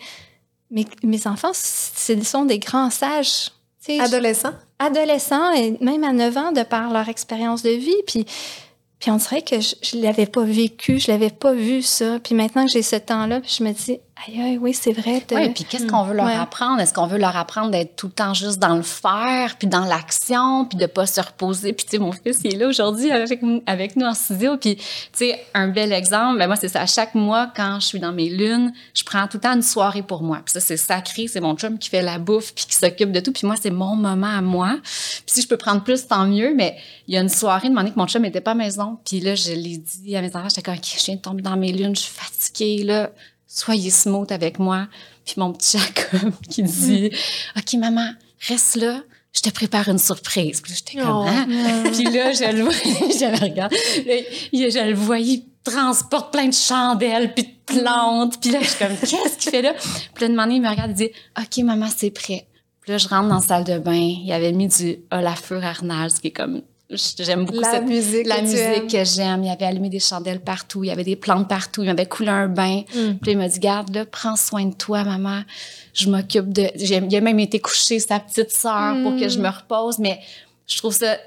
mes, 0.71 0.85
mes 1.03 1.27
enfants, 1.27 1.51
ce 1.53 2.21
sont 2.23 2.45
des 2.45 2.59
grands 2.59 2.89
sages. 2.89 3.51
tu 3.83 3.97
sais, 3.97 3.99
Adolescent? 3.99 4.53
Adolescents, 4.79 5.51
et 5.53 5.77
même 5.81 6.03
à 6.03 6.13
9 6.13 6.37
ans, 6.37 6.51
de 6.51 6.63
par 6.63 6.91
leur 6.91 7.09
expérience 7.09 7.63
de 7.63 7.69
vie. 7.69 7.95
Puis, 8.07 8.25
puis 8.99 9.11
on 9.11 9.17
dirait 9.17 9.41
que 9.41 9.59
je 9.59 9.97
ne 9.97 10.03
l'avais 10.03 10.25
pas 10.25 10.43
vécu, 10.43 10.99
je 10.99 11.11
l'avais 11.11 11.29
pas 11.29 11.53
vu 11.53 11.81
ça. 11.81 12.19
Puis 12.23 12.35
maintenant 12.35 12.65
que 12.65 12.71
j'ai 12.71 12.81
ce 12.81 12.95
temps-là, 12.95 13.41
je 13.45 13.63
me 13.63 13.71
dis, 13.71 13.99
aïe, 14.27 14.57
oui, 14.61 14.73
c'est 14.73 14.91
vrai. 14.93 15.23
de- 15.27 15.35
Oui, 15.35 15.49
puis 15.49 15.63
qu'est-ce 15.65 15.85
qu'on 15.87 16.03
veut 16.03 16.13
leur 16.15 16.25
Ouais. 16.25 16.35
apprendre? 16.35 16.79
Est-ce 16.79 16.93
qu'on 16.93 17.07
veut 17.07 17.17
leur 17.17 17.35
apprendre 17.35 17.71
d'être 17.71 17.95
tout 17.95 18.07
le 18.07 18.13
temps 18.13 18.33
juste 18.33 18.59
dans 18.59 18.75
le 18.75 18.81
faire, 18.81 19.57
puis 19.57 19.67
dans 19.67 19.85
l'action, 19.85 20.65
puis 20.65 20.77
de 20.77 20.85
pas 20.85 21.05
se 21.05 21.19
reposer? 21.21 21.73
Puis 21.73 21.85
tu 21.85 21.91
sais, 21.91 21.97
mon 21.99 22.11
fils, 22.11 22.39
il 22.43 22.53
est 22.53 22.57
là 22.57 22.67
aujourd'hui 22.67 23.11
avec, 23.11 23.41
avec 23.65 23.95
nous 23.95 24.05
en 24.05 24.13
studio. 24.13 24.57
Puis 24.57 24.75
tu 24.77 24.83
sais, 25.13 25.43
un 25.53 25.67
bel 25.67 25.91
exemple, 25.91 26.37
ben 26.39 26.47
moi, 26.47 26.55
c'est 26.55 26.67
ça. 26.69 26.81
À 26.81 26.85
chaque 26.85 27.15
mois, 27.15 27.51
quand 27.55 27.79
je 27.79 27.85
suis 27.87 27.99
dans 27.99 28.11
mes 28.13 28.29
lunes, 28.29 28.71
je 28.93 29.03
prends 29.03 29.27
tout 29.27 29.37
le 29.37 29.41
temps 29.41 29.53
une 29.53 29.61
soirée 29.61 30.03
pour 30.03 30.23
moi. 30.23 30.41
Puis 30.45 30.53
ça, 30.53 30.59
c'est 30.59 30.77
sacré. 30.77 31.27
C'est 31.27 31.41
mon 31.41 31.55
chum 31.55 31.77
qui 31.77 31.89
fait 31.89 32.01
la 32.01 32.19
bouffe, 32.19 32.53
puis 32.53 32.65
qui 32.65 32.75
s'occupe 32.75 33.11
de 33.11 33.19
tout. 33.19 33.31
Puis 33.31 33.45
moi, 33.47 33.55
c'est 33.61 33.71
mon 33.71 33.95
moment 33.95 34.27
à 34.37 34.41
moi. 34.41 34.77
Puis 34.83 35.23
si 35.27 35.41
je 35.41 35.47
peux 35.47 35.57
prendre 35.57 35.83
plus, 35.83 36.07
tant 36.07 36.25
mieux. 36.25 36.53
Mais 36.55 36.75
il 37.07 37.13
y 37.13 37.17
a 37.17 37.21
une 37.21 37.29
soirée, 37.29 37.67
de 37.67 37.73
moment 37.73 37.81
donné, 37.81 37.93
que 37.93 37.99
mon 37.99 38.07
chum 38.07 38.21
n'était 38.21 38.41
pas 38.41 38.51
à 38.51 38.53
la 38.55 38.63
maison. 38.63 38.97
Puis 39.05 39.19
là, 39.19 39.35
je 39.35 39.51
l'ai 39.51 39.77
dit 39.77 40.15
à 40.15 40.21
mes 40.21 40.35
enfants, 40.35 40.47
j'étais 40.49 40.61
comme, 40.61 40.75
OK, 40.75 40.95
je 40.97 41.03
viens 41.05 41.15
de 41.15 41.21
tomber 41.21 41.41
dans 41.41 41.57
mes 41.57 41.71
lunes, 41.71 41.95
je 41.95 42.01
suis 42.01 42.13
fatiguée, 42.13 42.83
là. 42.83 43.09
Soyez 43.53 43.91
smooth 43.91 44.31
avec 44.31 44.57
moi. 44.57 44.87
Puis 45.25 45.35
mon 45.37 45.53
petit 45.53 45.77
Jacob 45.77 46.33
qui 46.49 46.63
dit, 46.63 47.11
OK, 47.55 47.73
maman, 47.73 48.09
reste 48.47 48.77
là. 48.77 49.01
Je 49.31 49.41
te 49.41 49.49
prépare 49.49 49.89
une 49.89 49.99
surprise. 49.99 50.61
Puis 50.61 50.71
là, 50.71 50.77
j'étais 50.77 51.03
comme, 51.03 51.15
Oh. 51.15 51.25
Hein? 51.27 51.45
Puis 51.91 52.03
là, 52.05 52.33
je 52.33 52.55
le 52.55 52.63
vois, 52.63 52.71
je 52.73 53.31
le 53.31 53.43
regarde. 53.43 53.73
Je 53.73 54.89
le 54.89 54.93
voyais, 54.95 55.33
il 55.33 55.45
transporte 55.63 56.31
plein 56.31 56.47
de 56.47 56.53
chandelles, 56.53 57.33
puis 57.33 57.43
de 57.43 57.49
plantes. 57.65 58.39
Puis 58.41 58.51
là, 58.51 58.59
je 58.61 58.67
suis 58.67 58.77
comme, 58.77 58.97
qu'est-ce 58.97 59.37
qu'il 59.37 59.51
fait 59.51 59.61
là? 59.61 59.73
Puis 60.13 60.27
là, 60.27 60.27
de 60.27 60.51
il 60.51 60.61
me 60.61 60.69
regarde, 60.69 60.91
il 60.91 60.95
dit, 60.95 61.09
OK, 61.39 61.63
maman, 61.63 61.87
c'est 61.95 62.11
prêt. 62.11 62.47
Puis 62.81 62.91
là, 62.91 62.97
je 62.97 63.07
rentre 63.07 63.29
dans 63.29 63.35
la 63.35 63.41
salle 63.41 63.63
de 63.63 63.77
bain. 63.79 63.93
Il 63.93 64.31
avait 64.31 64.51
mis 64.51 64.67
du 64.67 64.97
Olafur 65.11 65.63
Arnalds, 65.63 66.19
qui 66.21 66.27
est 66.27 66.31
comme, 66.31 66.61
j'aime 67.19 67.45
beaucoup 67.45 67.59
La 67.59 67.71
cette 67.71 67.85
musique 67.85 68.27
la 68.27 68.35
que 68.37 68.41
tu 68.41 68.51
musique 68.51 68.91
que 68.91 69.03
j'aime. 69.03 69.43
Il 69.43 69.49
avait 69.49 69.65
allumé 69.65 69.89
des 69.89 69.99
chandelles 69.99 70.41
partout. 70.41 70.83
Il 70.83 70.87
y 70.87 70.91
avait 70.91 71.03
des 71.03 71.15
plantes 71.15 71.47
partout. 71.47 71.83
Il 71.83 71.87
m'avait 71.87 72.05
coulé 72.05 72.29
un 72.29 72.47
bain. 72.47 72.81
Mm. 72.95 73.13
Puis 73.21 73.31
il 73.31 73.37
m'a 73.37 73.47
dit, 73.47 73.59
garde, 73.59 73.93
là, 73.93 74.05
prends 74.05 74.35
soin 74.35 74.65
de 74.65 74.73
toi, 74.73 75.03
maman. 75.03 75.41
Je 75.93 76.09
m'occupe 76.09 76.51
de... 76.51 76.69
Il 76.75 77.15
a 77.15 77.21
même 77.21 77.39
été 77.39 77.59
coucher 77.59 77.99
sa 77.99 78.19
petite 78.19 78.51
sœur 78.51 78.95
pour 79.03 79.15
que 79.17 79.29
je 79.29 79.39
me 79.39 79.49
repose. 79.49 79.99
Mais 79.99 80.19
je 80.67 80.77
trouve 80.77 80.93
ça 80.93 81.17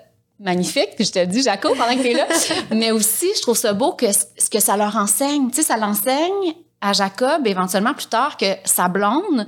magnifique. 0.41 0.91
Puis 0.97 1.05
je 1.07 1.13
te 1.13 1.19
le 1.19 1.27
dis, 1.27 1.43
Jaco, 1.43 1.75
pendant 1.75 1.97
que 1.97 2.03
t'es 2.03 2.15
là. 2.15 2.27
Mais 2.71 2.91
aussi, 2.91 3.27
je 3.37 3.43
trouve 3.43 3.57
ça 3.57 3.73
beau 3.73 3.93
que 3.93 4.07
ce 4.13 4.51
que 4.51 4.61
ça 4.61 4.77
leur 4.77 4.97
enseigne. 4.97 5.51
Tu 5.51 5.57
sais, 5.57 5.63
ça 5.63 5.77
l'enseigne 5.77 6.55
à 6.81 6.93
Jacob, 6.93 7.47
éventuellement 7.47 7.95
plus 7.95 8.07
tard, 8.07 8.37
que 8.37 8.47
sa 8.65 8.89
blonde, 8.89 9.47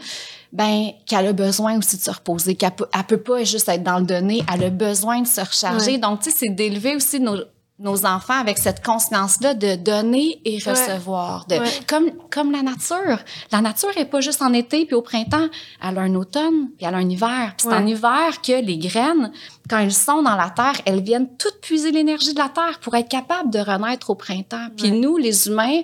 ben 0.53 0.91
qu'elle 1.07 1.27
a 1.27 1.33
besoin 1.33 1.79
aussi 1.79 1.97
de 1.97 2.03
se 2.03 2.11
reposer, 2.11 2.55
qu'elle 2.55 2.71
peut, 2.73 2.87
elle 2.95 3.05
peut 3.05 3.21
pas 3.21 3.45
juste 3.45 3.69
être 3.69 3.83
dans 3.83 3.99
le 3.99 4.07
donné, 4.07 4.43
elle 4.53 4.65
a 4.65 4.71
besoin 4.71 5.21
de 5.23 5.27
se 5.27 5.41
recharger. 5.41 5.93
Ouais. 5.93 5.99
Donc, 5.99 6.21
tu 6.21 6.31
sais, 6.31 6.37
c'est 6.39 6.49
d'élever 6.55 6.97
aussi 6.97 7.21
nos, 7.21 7.37
nos 7.79 8.05
enfants 8.07 8.41
avec 8.41 8.59
cette 8.59 8.85
conscience-là 8.85 9.55
de 9.55 9.77
donner 9.77 10.41
et 10.45 10.55
Ouais. 10.65 10.73
recevoir. 10.73 11.47
De, 11.47 11.57
Ouais. 11.57 11.69
comme, 11.87 12.11
comme 12.31 12.51
la 12.51 12.63
nature. 12.63 13.19
La 13.53 13.61
nature 13.61 13.97
est 13.97 14.07
pas 14.07 14.21
juste 14.21 14.43
en 14.43 14.53
été 14.53 14.85
puis 14.85 14.95
au 14.97 15.03
printemps. 15.03 15.47
Elle 15.87 15.97
a 15.99 16.01
un 16.01 16.15
automne 16.17 16.71
puis 16.77 16.87
elle 16.87 16.95
a 16.95 16.99
un 16.99 17.09
hiver. 17.09 17.55
Puis 17.57 17.69
c'est 17.69 17.75
en 17.77 17.87
hiver 17.87 18.41
que 18.43 18.61
les 18.65 18.79
graines, 18.79 19.31
quand 19.71 19.79
elles 19.79 19.93
sont 19.95 20.23
dans 20.23 20.35
la 20.35 20.51
terre, 20.51 20.81
elles 20.87 21.03
viennent 21.03 21.29
toutes 21.37 21.61
puiser 21.61 21.93
l'énergie 21.93 22.33
de 22.35 22.39
la 22.41 22.49
terre 22.49 22.81
pour 22.81 22.95
être 22.97 23.09
capables 23.09 23.51
de 23.51 23.61
renaître 23.61 24.11
au 24.11 24.15
printemps. 24.17 24.69
Puis 24.77 24.91
nous, 24.91 25.17
les 25.17 25.47
humains, 25.47 25.83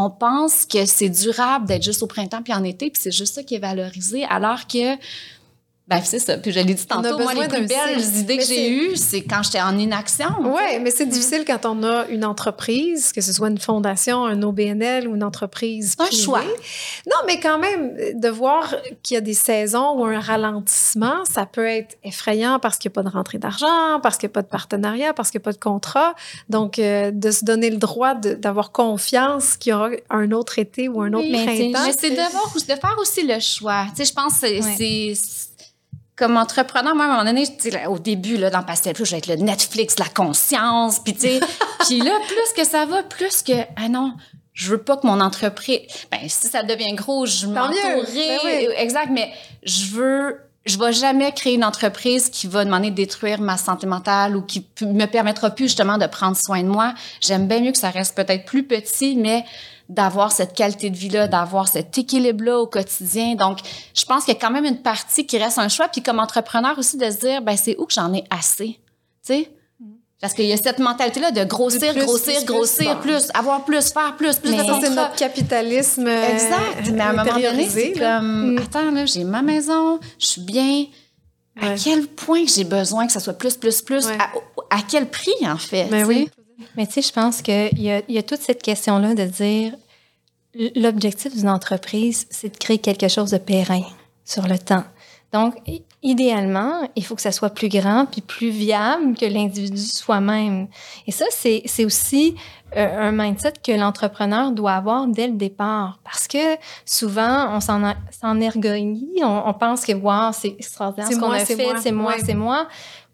on 0.00 0.10
pense 0.10 0.64
que 0.64 0.86
c'est 0.86 1.08
durable 1.08 1.66
d'être 1.66 1.82
juste 1.82 2.04
au 2.04 2.06
printemps 2.06 2.40
puis 2.40 2.54
en 2.54 2.62
été, 2.62 2.88
puis 2.88 3.02
c'est 3.02 3.10
juste 3.10 3.34
ça 3.34 3.42
qui 3.42 3.56
est 3.56 3.58
valorisé, 3.58 4.24
alors 4.26 4.68
que 4.68 4.94
ben 5.88 6.02
c'est 6.04 6.18
ça. 6.18 6.36
Puis 6.36 6.52
je 6.52 6.60
l'ai 6.60 6.74
dit 6.74 6.86
tantôt, 6.86 7.18
moi 7.18 7.32
les 7.34 7.48
plus 7.48 7.66
belles 7.66 8.04
idées 8.18 8.36
que 8.36 8.44
j'ai 8.44 8.70
eues, 8.70 8.96
c'est 8.96 9.22
quand 9.22 9.42
j'étais 9.42 9.60
en 9.60 9.76
inaction. 9.78 10.26
Oui, 10.40 10.78
mais 10.82 10.90
c'est 10.90 11.06
difficile 11.06 11.44
quand 11.46 11.64
on 11.64 11.82
a 11.82 12.06
une 12.08 12.24
entreprise, 12.24 13.12
que 13.12 13.20
ce 13.22 13.32
soit 13.32 13.48
une 13.48 13.58
fondation, 13.58 14.24
un 14.26 14.42
OBNL 14.42 15.08
ou 15.08 15.14
une 15.16 15.24
entreprise 15.24 15.94
C'est 15.96 16.02
un 16.02 16.06
privée. 16.06 16.22
choix. 16.22 16.42
Non, 17.06 17.16
mais 17.26 17.40
quand 17.40 17.58
même, 17.58 17.94
de 18.14 18.28
voir 18.28 18.74
qu'il 19.02 19.14
y 19.14 19.18
a 19.18 19.22
des 19.22 19.32
saisons 19.34 19.98
ou 19.98 20.04
un 20.04 20.20
ralentissement, 20.20 21.24
ça 21.24 21.46
peut 21.46 21.66
être 21.66 21.96
effrayant 22.04 22.58
parce 22.58 22.76
qu'il 22.76 22.90
n'y 22.90 22.92
a 22.92 22.96
pas 23.02 23.08
de 23.08 23.14
rentrée 23.14 23.38
d'argent, 23.38 24.00
parce 24.02 24.18
qu'il 24.18 24.26
n'y 24.28 24.32
a 24.32 24.34
pas 24.34 24.42
de 24.42 24.48
partenariat, 24.48 25.14
parce 25.14 25.30
qu'il 25.30 25.38
n'y 25.38 25.42
a 25.44 25.46
pas 25.46 25.52
de 25.52 25.58
contrat. 25.58 26.14
Donc, 26.50 26.78
euh, 26.78 27.10
de 27.12 27.30
se 27.30 27.44
donner 27.44 27.70
le 27.70 27.78
droit 27.78 28.14
d'avoir 28.14 28.72
confiance 28.72 29.56
qu'il 29.56 29.70
y 29.70 29.74
aura 29.74 29.88
un 30.10 30.32
autre 30.32 30.58
été 30.58 30.88
ou 30.88 31.00
un 31.00 31.12
autre 31.14 31.26
Oui, 31.30 31.32
printemps. 31.44 31.86
Mais 31.86 31.94
c'est 31.98 32.10
de 32.10 32.16
faire 32.80 32.96
aussi 33.00 33.26
le 33.26 33.40
choix. 33.40 33.86
Tu 33.96 33.96
sais, 33.96 34.04
je 34.04 34.12
pense 34.12 34.34
que 34.40 34.46
c'est, 34.46 34.60
Ouais. 34.60 35.14
Comme 36.18 36.36
entrepreneur, 36.36 36.96
moi, 36.96 37.04
à 37.04 37.08
un 37.08 37.10
moment 37.12 37.24
donné, 37.24 37.44
là, 37.70 37.88
au 37.90 37.98
début, 37.98 38.36
là, 38.36 38.50
dans 38.50 38.64
Pastel 38.64 38.92
Plus, 38.92 39.04
je 39.04 39.12
vais 39.12 39.18
être 39.18 39.28
le 39.28 39.36
Netflix, 39.36 39.98
la 40.00 40.08
conscience, 40.08 40.98
puis 40.98 41.14
tu 41.14 41.20
sais, 41.20 41.40
puis 41.86 42.00
là, 42.00 42.10
plus 42.26 42.52
que 42.60 42.68
ça 42.68 42.86
va, 42.86 43.04
plus 43.04 43.42
que, 43.42 43.52
ah 43.76 43.88
non, 43.88 44.14
je 44.52 44.72
veux 44.72 44.78
pas 44.78 44.96
que 44.96 45.06
mon 45.06 45.20
entreprise, 45.20 45.82
ben, 46.10 46.18
si 46.26 46.48
ça 46.48 46.64
devient 46.64 46.92
gros, 46.94 47.24
je 47.24 47.46
m'entourerai, 47.46 48.04
Ben 48.14 48.38
oui. 48.44 48.68
exact, 48.76 49.10
mais 49.12 49.32
je 49.62 49.94
veux, 49.94 50.40
je 50.66 50.76
vais 50.76 50.92
jamais 50.92 51.30
créer 51.30 51.54
une 51.54 51.64
entreprise 51.64 52.30
qui 52.30 52.48
va 52.48 52.64
demander 52.64 52.90
de 52.90 52.96
détruire 52.96 53.40
ma 53.40 53.56
santé 53.56 53.86
mentale 53.86 54.36
ou 54.36 54.42
qui 54.42 54.66
me 54.82 55.06
permettra 55.06 55.50
plus 55.50 55.66
justement 55.66 55.98
de 55.98 56.06
prendre 56.06 56.36
soin 56.36 56.64
de 56.64 56.68
moi. 56.68 56.94
J'aime 57.20 57.46
bien 57.46 57.60
mieux 57.60 57.70
que 57.70 57.78
ça 57.78 57.90
reste 57.90 58.16
peut-être 58.16 58.44
plus 58.44 58.64
petit, 58.64 59.14
mais 59.14 59.44
d'avoir 59.88 60.32
cette 60.32 60.54
qualité 60.54 60.90
de 60.90 60.96
vie-là, 60.96 61.28
d'avoir 61.28 61.66
cet 61.68 61.96
équilibre-là 61.96 62.58
au 62.60 62.66
quotidien. 62.66 63.34
Donc, 63.34 63.58
je 63.94 64.04
pense 64.04 64.24
qu'il 64.24 64.34
y 64.34 64.36
a 64.36 64.40
quand 64.40 64.50
même 64.50 64.66
une 64.66 64.82
partie 64.82 65.26
qui 65.26 65.38
reste 65.38 65.58
un 65.58 65.68
choix. 65.68 65.88
Puis 65.88 66.02
comme 66.02 66.18
entrepreneur 66.18 66.78
aussi, 66.78 66.96
de 66.98 67.10
se 67.10 67.18
dire, 67.18 67.42
ben 67.42 67.56
c'est 67.56 67.76
où 67.78 67.86
que 67.86 67.92
j'en 67.94 68.12
ai 68.12 68.24
assez, 68.30 68.78
tu 69.26 69.34
sais? 69.34 69.50
Parce 70.20 70.34
qu'il 70.34 70.46
y 70.46 70.52
a 70.52 70.56
cette 70.56 70.80
mentalité-là 70.80 71.30
de 71.30 71.44
grossir, 71.44 71.92
plus, 71.94 72.04
grossir, 72.04 72.34
plus, 72.38 72.44
grossir, 72.44 73.00
plus, 73.00 73.28
avoir 73.34 73.64
plus, 73.64 73.92
faire 73.92 74.16
plus, 74.16 74.36
plus 74.36 74.50
Mais 74.50 74.64
c'est 74.80 74.90
notre 74.90 75.14
capitalisme 75.14 76.08
euh, 76.08 76.32
Exact. 76.32 76.90
Mais 76.92 77.00
à 77.00 77.10
un 77.10 77.12
moment 77.12 77.38
donné, 77.38 77.68
c'est 77.68 77.92
comme, 77.92 78.54
Mm. 78.54 78.58
attends, 78.58 78.90
là, 78.90 79.06
j'ai 79.06 79.22
ma 79.22 79.42
maison, 79.42 80.00
je 80.18 80.26
suis 80.26 80.40
bien. 80.40 80.86
À 81.60 81.74
quel 81.82 82.06
point 82.08 82.44
j'ai 82.46 82.64
besoin 82.64 83.06
que 83.06 83.12
ça 83.12 83.20
soit 83.20 83.32
plus, 83.34 83.56
plus, 83.56 83.80
plus? 83.80 84.06
Ouais. 84.06 84.18
À, 84.18 84.76
à 84.76 84.80
quel 84.88 85.08
prix, 85.08 85.30
en 85.44 85.56
fait? 85.56 85.84
Ben 85.84 86.02
tu 86.02 86.08
oui. 86.08 86.30
Mais 86.76 86.86
tu 86.86 86.94
sais, 86.94 87.02
je 87.02 87.12
pense 87.12 87.42
qu'il 87.42 87.78
y 87.78 87.90
a, 87.90 88.02
il 88.08 88.14
y 88.14 88.18
a 88.18 88.22
toute 88.22 88.40
cette 88.40 88.62
question-là 88.62 89.14
de 89.14 89.24
dire 89.24 89.74
l'objectif 90.74 91.34
d'une 91.34 91.48
entreprise, 91.48 92.26
c'est 92.30 92.52
de 92.52 92.58
créer 92.58 92.78
quelque 92.78 93.08
chose 93.08 93.30
de 93.30 93.38
périn 93.38 93.82
sur 94.24 94.46
le 94.46 94.58
temps. 94.58 94.84
Donc, 95.32 95.56
idéalement, 96.02 96.88
il 96.96 97.04
faut 97.04 97.14
que 97.14 97.20
ça 97.20 97.32
soit 97.32 97.50
plus 97.50 97.68
grand 97.68 98.06
puis 98.06 98.22
plus 98.22 98.48
viable 98.48 99.14
que 99.14 99.26
l'individu 99.26 99.82
soi-même. 99.82 100.68
Et 101.06 101.12
ça, 101.12 101.26
c'est 101.30 101.84
aussi 101.84 102.34
euh, 102.76 103.08
un 103.08 103.12
mindset 103.12 103.54
que 103.62 103.72
l'entrepreneur 103.72 104.52
doit 104.52 104.72
avoir 104.72 105.06
dès 105.06 105.26
le 105.26 105.34
départ. 105.34 105.98
Parce 106.02 106.26
que 106.26 106.56
souvent, 106.86 107.54
on 107.54 107.60
s'en 107.60 107.82
on, 107.82 109.42
on 109.46 109.54
pense 109.54 109.84
que, 109.84 109.92
wow, 109.92 110.32
c'est 110.32 110.54
extraordinaire 110.58 111.10
ce 111.12 111.18
qu'on 111.18 111.30
a 111.30 111.40
fait, 111.40 111.74
c'est 111.78 111.92
moi, 111.92 112.14
c'est 112.24 112.34
moi. 112.34 112.66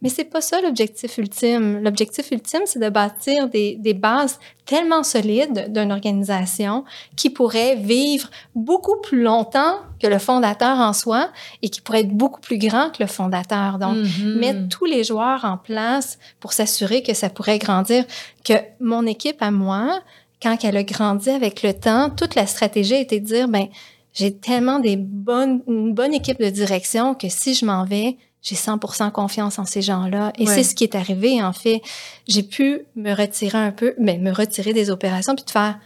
Mais 0.04 0.10
c'est 0.10 0.24
pas 0.24 0.42
ça 0.42 0.60
l'objectif 0.60 1.16
ultime. 1.16 1.82
L'objectif 1.82 2.30
ultime, 2.30 2.60
c'est 2.66 2.78
de 2.78 2.90
bâtir 2.90 3.48
des, 3.48 3.76
des 3.76 3.94
bases 3.94 4.38
tellement 4.66 5.02
solides 5.02 5.72
d'une 5.72 5.90
organisation 5.90 6.84
qui 7.16 7.30
pourrait 7.30 7.76
vivre 7.76 8.28
beaucoup 8.54 9.00
plus 9.02 9.22
longtemps 9.22 9.78
que 9.98 10.06
le 10.06 10.18
fondateur 10.18 10.78
en 10.78 10.92
soi 10.92 11.30
et 11.62 11.70
qui 11.70 11.80
pourrait 11.80 12.00
être 12.00 12.14
beaucoup 12.14 12.42
plus 12.42 12.58
grand 12.58 12.90
que 12.90 13.02
le 13.02 13.06
fondateur. 13.06 13.78
Donc, 13.78 13.96
mm-hmm. 13.96 14.38
mettre 14.38 14.68
tous 14.68 14.84
les 14.84 15.04
joueurs 15.04 15.46
en 15.46 15.56
place 15.56 16.18
pour 16.38 16.52
s'assurer 16.52 17.02
que 17.02 17.14
ça 17.14 17.30
pourrait 17.30 17.58
grandir, 17.58 18.04
que 18.44 18.54
mon 18.80 19.06
équipe 19.06 19.40
à 19.40 19.50
moi, 19.50 20.02
quand 20.42 20.54
elle 20.64 20.76
a 20.76 20.82
grandi 20.82 21.30
avec 21.30 21.62
le 21.62 21.72
temps, 21.72 22.10
toute 22.10 22.34
la 22.34 22.46
stratégie 22.46 22.96
était 22.96 23.20
de 23.20 23.24
dire, 23.24 23.48
ben, 23.48 23.68
j'ai 24.12 24.34
tellement 24.34 24.80
des 24.80 24.96
bonnes, 24.96 25.62
une 25.66 25.94
bonne 25.94 26.12
équipe 26.12 26.40
de 26.40 26.50
direction 26.50 27.14
que 27.14 27.30
si 27.30 27.54
je 27.54 27.64
m'en 27.64 27.86
vais, 27.86 28.18
j'ai 28.44 28.56
100% 28.56 29.10
confiance 29.10 29.58
en 29.58 29.64
ces 29.64 29.80
gens-là. 29.80 30.32
Et 30.38 30.46
c'est 30.46 30.62
ce 30.62 30.74
qui 30.74 30.84
est 30.84 30.94
arrivé, 30.94 31.42
en 31.42 31.54
fait. 31.54 31.80
J'ai 32.28 32.42
pu 32.42 32.82
me 32.94 33.14
retirer 33.14 33.58
un 33.58 33.72
peu, 33.72 33.94
mais 33.98 34.18
me 34.18 34.30
retirer 34.30 34.74
des 34.74 34.90
opérations, 34.90 35.34
puis 35.34 35.46
de 35.46 35.50
faire, 35.50 35.78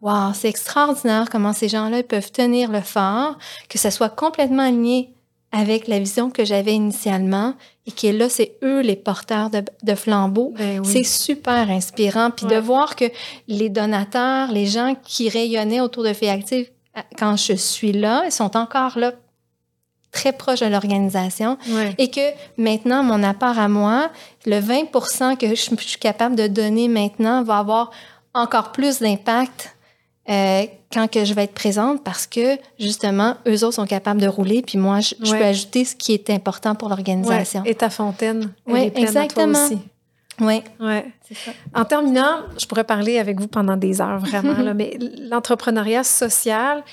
wow, 0.00 0.32
c'est 0.32 0.48
extraordinaire 0.48 1.28
comment 1.28 1.52
ces 1.52 1.68
gens-là 1.68 2.04
peuvent 2.04 2.30
tenir 2.30 2.70
le 2.70 2.82
fort, 2.82 3.36
que 3.68 3.78
ça 3.78 3.90
soit 3.90 4.10
complètement 4.10 4.62
aligné 4.62 5.12
avec 5.50 5.88
la 5.88 5.98
vision 5.98 6.30
que 6.30 6.44
j'avais 6.44 6.74
initialement 6.74 7.54
et 7.86 7.90
que 7.90 8.06
là, 8.06 8.28
c'est 8.28 8.58
eux 8.62 8.80
les 8.80 8.96
porteurs 8.96 9.50
de, 9.50 9.64
de 9.82 9.94
flambeaux. 9.94 10.52
Ben 10.56 10.84
c'est 10.84 11.04
super 11.04 11.70
inspirant. 11.70 12.30
Puis 12.30 12.46
de 12.46 12.56
voir 12.56 12.94
que 12.94 13.06
les 13.48 13.70
donateurs, 13.70 14.52
les 14.52 14.66
gens 14.66 14.94
qui 15.02 15.30
rayonnaient 15.30 15.80
autour 15.80 16.04
de 16.04 16.12
Fait 16.12 16.28
Active, 16.28 16.70
quand 17.18 17.36
je 17.36 17.54
suis 17.54 17.92
là, 17.92 18.22
ils 18.26 18.32
sont 18.32 18.56
encore 18.56 18.98
là 18.98 19.12
très 20.12 20.32
proche 20.32 20.60
de 20.60 20.66
l'organisation 20.66 21.58
et 21.98 22.10
que 22.10 22.20
maintenant, 22.56 23.02
mon 23.02 23.22
apport 23.22 23.58
à 23.58 23.68
moi, 23.68 24.10
le 24.46 24.60
20% 24.60 25.36
que 25.36 25.48
je 25.48 25.54
suis 25.54 25.98
capable 25.98 26.34
de 26.34 26.46
donner 26.46 26.88
maintenant 26.88 27.42
va 27.42 27.58
avoir 27.58 27.90
encore 28.34 28.72
plus 28.72 29.00
d'impact 29.00 29.74
euh, 30.28 30.66
quand 30.92 31.08
que 31.10 31.24
je 31.24 31.34
vais 31.34 31.44
être 31.44 31.54
présente 31.54 32.04
parce 32.04 32.26
que 32.26 32.58
justement, 32.78 33.36
eux 33.46 33.64
autres 33.64 33.74
sont 33.74 33.86
capables 33.86 34.20
de 34.20 34.26
rouler, 34.26 34.62
puis 34.62 34.78
moi, 34.78 35.00
je, 35.00 35.14
peux 35.14 35.44
ajouter 35.44 35.84
ce 35.84 35.96
qui 35.96 36.12
est 36.12 36.30
important 36.30 36.74
pour 36.74 36.88
l'organisation. 36.88 37.62
Et 37.64 37.74
ta 37.74 37.90
fontaine, 37.90 38.52
oui, 38.66 38.90
exactement. 38.94 39.58
aussi. 39.58 39.78
Oui. 40.40 40.62
Ouais. 40.80 41.06
En 41.74 41.84
terminant, 41.84 42.42
je 42.58 42.66
pourrais 42.66 42.84
parler 42.84 43.18
avec 43.18 43.40
vous 43.40 43.48
pendant 43.48 43.76
des 43.76 44.00
heures, 44.00 44.18
vraiment, 44.18 44.58
là, 44.62 44.74
mais 44.74 44.98
l'entrepreneuriat 45.30 46.04
social, 46.04 46.84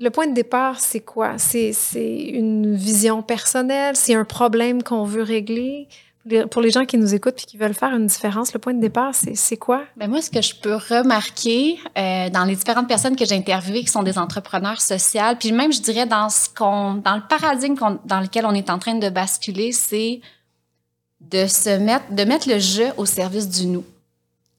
le 0.00 0.10
point 0.10 0.26
de 0.26 0.34
départ, 0.34 0.80
c'est 0.80 1.00
quoi? 1.00 1.38
C'est 1.38 1.72
une 2.32 2.74
vision 2.74 3.22
personnelle? 3.22 3.96
C'est 3.96 4.14
un 4.14 4.24
problème 4.24 4.82
qu'on 4.82 5.04
veut 5.04 5.22
régler? 5.22 5.88
Pour 6.50 6.62
les 6.62 6.70
gens 6.70 6.86
qui 6.86 6.96
nous 6.96 7.14
écoutent 7.14 7.42
et 7.42 7.44
qui 7.44 7.58
veulent 7.58 7.74
faire 7.74 7.92
une 7.92 8.06
différence, 8.06 8.54
le 8.54 8.58
point 8.58 8.72
de 8.72 8.80
départ, 8.80 9.14
c'est 9.14 9.56
quoi? 9.58 9.82
Ben 9.96 10.08
moi, 10.08 10.22
ce 10.22 10.30
que 10.30 10.40
je 10.40 10.54
peux 10.54 10.74
remarquer 10.74 11.78
euh, 11.98 12.30
dans 12.30 12.44
les 12.44 12.56
différentes 12.56 12.88
personnes 12.88 13.14
que 13.14 13.26
j'ai 13.26 13.34
interviewées 13.34 13.82
qui 13.82 13.88
sont 13.88 14.02
des 14.02 14.18
entrepreneurs 14.18 14.80
sociaux, 14.80 15.20
puis 15.38 15.52
même, 15.52 15.70
je 15.70 15.82
dirais, 15.82 16.06
dans, 16.06 16.30
ce 16.30 16.48
qu'on, 16.48 16.94
dans 16.94 17.16
le 17.16 17.22
paradigme 17.28 17.76
dans 18.06 18.20
lequel 18.20 18.46
on 18.46 18.54
est 18.54 18.70
en 18.70 18.78
train 18.78 18.94
de 18.94 19.08
basculer, 19.10 19.72
c'est 19.72 20.22
de 21.20 21.46
se 21.46 21.78
mettre, 21.78 22.10
de 22.10 22.24
mettre 22.24 22.48
le 22.48 22.58
jeu 22.58 22.86
au 22.96 23.04
service 23.04 23.48
du 23.48 23.66
nous. 23.66 23.84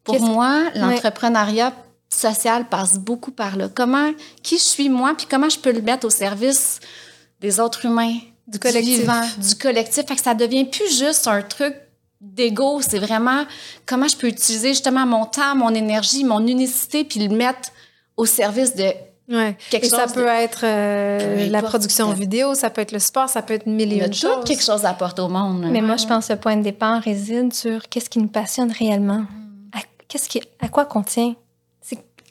Pour 0.03 0.21
moi, 0.21 0.69
l'entrepreneuriat 0.75 1.73
social 2.09 2.67
passe 2.69 2.97
beaucoup 2.97 3.31
par 3.31 3.57
là. 3.57 3.69
Comment, 3.73 4.11
qui 4.43 4.57
je 4.57 4.63
suis 4.63 4.89
moi, 4.89 5.13
puis 5.17 5.27
comment 5.29 5.49
je 5.49 5.59
peux 5.59 5.71
le 5.71 5.81
mettre 5.81 6.05
au 6.05 6.09
service 6.09 6.79
des 7.41 7.59
autres 7.59 7.85
humains, 7.85 8.17
du, 8.47 8.59
collectif, 8.59 8.99
vivant, 8.99 9.21
du 9.37 9.55
collectif. 9.55 10.05
Fait 10.07 10.15
que 10.15 10.21
ça 10.21 10.33
devient 10.33 10.65
plus 10.65 10.97
juste 10.97 11.27
un 11.27 11.41
truc 11.41 11.75
d'ego, 12.21 12.81
c'est 12.81 12.99
vraiment 12.99 13.45
comment 13.85 14.07
je 14.07 14.17
peux 14.17 14.27
utiliser 14.27 14.69
justement 14.69 15.05
mon 15.05 15.25
temps, 15.25 15.55
mon 15.55 15.73
énergie, 15.73 16.23
mon 16.23 16.45
unicité, 16.45 17.03
puis 17.03 17.19
le 17.27 17.35
mettre 17.35 17.69
au 18.17 18.25
service 18.25 18.75
de 18.75 18.91
Ouais. 19.27 19.57
Quelque 19.71 19.87
Et 19.87 19.89
ça 19.89 20.05
peut 20.05 20.27
être 20.27 20.61
euh, 20.63 21.49
la 21.49 21.63
production 21.63 22.11
vidéo, 22.11 22.53
ça 22.53 22.69
peut 22.69 22.81
être 22.81 22.91
le 22.91 22.99
sport, 22.99 23.27
ça 23.27 23.41
peut 23.41 23.55
être 23.55 23.65
mille 23.65 24.07
de 24.07 24.13
choses. 24.13 24.43
quelque 24.45 24.63
chose 24.63 24.85
à 24.85 24.91
apporter 24.91 25.21
au 25.23 25.29
monde. 25.29 25.65
Mais 25.71 25.81
moi, 25.81 25.97
je 25.97 26.05
pense 26.05 26.27
que 26.27 26.33
le 26.33 26.39
point 26.39 26.55
de 26.55 26.61
départ 26.61 27.01
réside 27.01 27.51
sur 27.51 27.89
qu'est-ce 27.89 28.09
qui 28.09 28.19
nous 28.19 28.27
passionne 28.27 28.71
réellement. 28.71 29.25
À, 29.73 29.79
qu'est-ce 30.07 30.29
qui, 30.29 30.41
à 30.59 30.67
quoi 30.67 30.85
qu'on 30.85 31.01
tient 31.01 31.33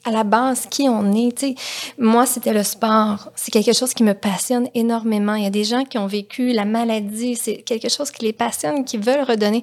à 0.04 0.10
la 0.10 0.24
base 0.24 0.66
qui 0.66 0.88
on 0.88 1.12
est. 1.12 1.38
sais. 1.38 1.54
Moi, 1.98 2.26
c'était 2.26 2.52
le 2.52 2.62
sport. 2.62 3.30
C'est 3.34 3.50
quelque 3.50 3.72
chose 3.72 3.94
qui 3.94 4.02
me 4.02 4.14
passionne 4.14 4.68
énormément. 4.74 5.34
Il 5.34 5.44
y 5.44 5.46
a 5.46 5.50
des 5.50 5.64
gens 5.64 5.84
qui 5.84 5.98
ont 5.98 6.06
vécu 6.06 6.52
la 6.52 6.64
maladie. 6.64 7.36
C'est 7.36 7.56
quelque 7.62 7.88
chose 7.88 8.10
qui 8.10 8.24
les 8.24 8.32
passionne, 8.32 8.84
qui 8.84 8.98
veulent 8.98 9.24
redonner. 9.24 9.62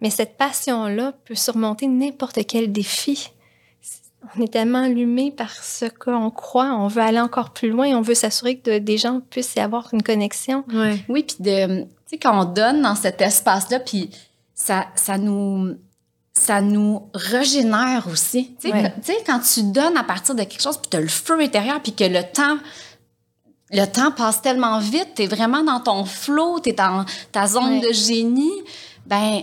Mais 0.00 0.10
cette 0.10 0.36
passion-là 0.36 1.12
peut 1.24 1.34
surmonter 1.34 1.86
n'importe 1.86 2.46
quel 2.46 2.72
défi. 2.72 3.30
On 4.36 4.42
est 4.42 4.52
tellement 4.52 4.84
allumé 4.84 5.30
par 5.30 5.50
ce 5.50 5.86
qu'on 5.86 6.30
croit. 6.30 6.72
On 6.78 6.86
veut 6.88 7.02
aller 7.02 7.20
encore 7.20 7.50
plus 7.50 7.70
loin. 7.70 7.88
On 7.96 8.02
veut 8.02 8.14
s'assurer 8.14 8.58
que 8.58 8.78
des 8.78 8.98
gens 8.98 9.20
puissent 9.30 9.54
y 9.56 9.60
avoir 9.60 9.88
une 9.92 10.02
connexion. 10.02 10.64
Oui, 11.08 11.24
puis 11.24 11.36
de, 11.40 11.82
tu 11.82 11.88
sais, 12.06 12.18
quand 12.18 12.40
on 12.40 12.44
donne 12.44 12.82
dans 12.82 12.94
cet 12.94 13.20
espace-là, 13.20 13.80
puis 13.80 14.10
ça, 14.54 14.86
ça 14.94 15.16
nous 15.16 15.74
ça 16.40 16.62
nous 16.62 17.02
régénère 17.12 18.06
aussi. 18.10 18.56
Tu 18.60 18.70
sais, 18.70 19.18
quand 19.26 19.40
tu 19.40 19.62
donnes 19.64 19.96
à 19.98 20.04
partir 20.04 20.34
de 20.34 20.42
quelque 20.42 20.62
chose, 20.62 20.78
puis 20.78 20.88
tu 20.90 20.96
as 20.96 21.00
le 21.00 21.08
feu 21.08 21.38
intérieur, 21.38 21.82
puis 21.82 21.92
que 21.92 22.04
le 22.04 22.22
temps 22.22 22.58
le 23.72 23.84
temps 23.84 24.10
passe 24.10 24.42
tellement 24.42 24.80
vite, 24.80 25.10
tu 25.14 25.22
es 25.22 25.26
vraiment 25.26 25.62
dans 25.62 25.78
ton 25.80 26.04
flow, 26.04 26.58
tu 26.60 26.70
es 26.70 26.72
dans 26.72 27.04
ta 27.30 27.46
zone 27.46 27.80
de 27.80 27.92
génie, 27.92 28.64
ben 29.06 29.42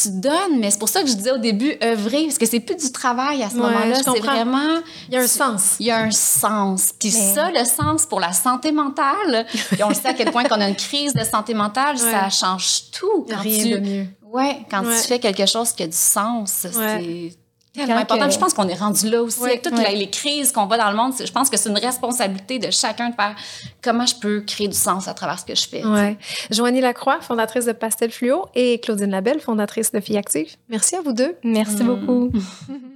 tu 0.00 0.10
donnes, 0.10 0.58
mais 0.58 0.70
c'est 0.70 0.78
pour 0.78 0.88
ça 0.88 1.02
que 1.02 1.08
je 1.08 1.14
disais 1.14 1.32
au 1.32 1.38
début 1.38 1.76
œuvrer, 1.82 2.24
parce 2.24 2.38
que 2.38 2.46
c'est 2.46 2.60
plus 2.60 2.76
du 2.76 2.92
travail 2.92 3.42
à 3.42 3.50
ce 3.50 3.56
moment-là, 3.56 3.96
c'est 4.02 4.18
vraiment... 4.20 4.80
Il 5.08 5.14
y 5.14 5.16
a 5.16 5.20
un 5.20 5.26
sens. 5.26 5.76
Il 5.80 5.86
y 5.86 5.90
a 5.90 5.98
un 5.98 6.10
sens. 6.10 6.92
Puis 6.98 7.10
ça, 7.10 7.50
le 7.50 7.64
sens 7.64 8.06
pour 8.06 8.20
la 8.20 8.32
santé 8.32 8.72
mentale, 8.72 9.46
puis 9.70 9.82
on 9.82 9.88
le 9.88 9.94
sait 9.94 10.08
à 10.08 10.14
quel 10.14 10.30
point 10.30 10.44
qu'on 10.44 10.60
a 10.60 10.68
une 10.68 10.76
crise 10.76 11.14
de 11.14 11.24
santé 11.24 11.54
mentale, 11.54 11.98
ça 11.98 12.28
change 12.30 12.90
tout. 12.92 13.26
Rien 13.28 13.76
de 13.76 13.80
mieux. 13.80 14.06
Ouais, 14.22 14.58
quand 14.70 14.82
tu 14.82 15.08
fais 15.08 15.18
quelque 15.18 15.46
chose 15.46 15.72
qui 15.72 15.82
a 15.82 15.86
du 15.86 15.96
sens, 15.96 16.66
c'est 16.72 17.32
tellement 17.74 17.96
important. 17.96 18.30
Je 18.30 18.38
pense 18.38 18.54
qu'on 18.54 18.68
est 18.68 18.74
rendu 18.74 19.08
là 19.08 19.22
aussi 19.22 19.42
avec 19.42 19.62
toutes 19.62 19.78
les 19.78 20.10
crises 20.10 20.52
qu'on 20.52 20.66
voit 20.66 20.78
dans 20.78 20.90
le 20.90 20.96
monde. 20.96 21.12
Je 21.18 21.30
pense 21.32 21.50
que 21.50 21.56
c'est 21.56 21.68
une 21.68 21.78
responsabilité 21.78 22.58
de 22.58 22.70
chacun 22.70 23.10
de 23.10 23.14
faire 23.14 23.34
comment 23.82 24.06
je 24.06 24.14
peux 24.16 24.40
créer 24.40 24.68
du 24.68 24.76
sens 24.76 25.08
à 25.08 25.14
travers 25.14 25.38
ce 25.38 25.44
que 25.44 25.54
je 25.54 25.68
fais. 25.68 25.84
Ouais. 25.84 26.16
Joanie 26.50 26.80
Lacroix, 26.80 27.20
fondatrice 27.20 27.66
de 27.66 27.72
Pastel 27.72 28.10
Fluo, 28.10 28.46
et 28.54 28.78
Claudine 28.80 29.10
Labelle, 29.10 29.40
fondatrice 29.40 29.92
de 29.92 30.00
Filles 30.00 30.18
Active. 30.18 30.56
Merci 30.68 30.96
à 30.96 31.02
vous 31.02 31.12
deux. 31.12 31.36
Merci 31.44 31.82
beaucoup. 31.82 32.30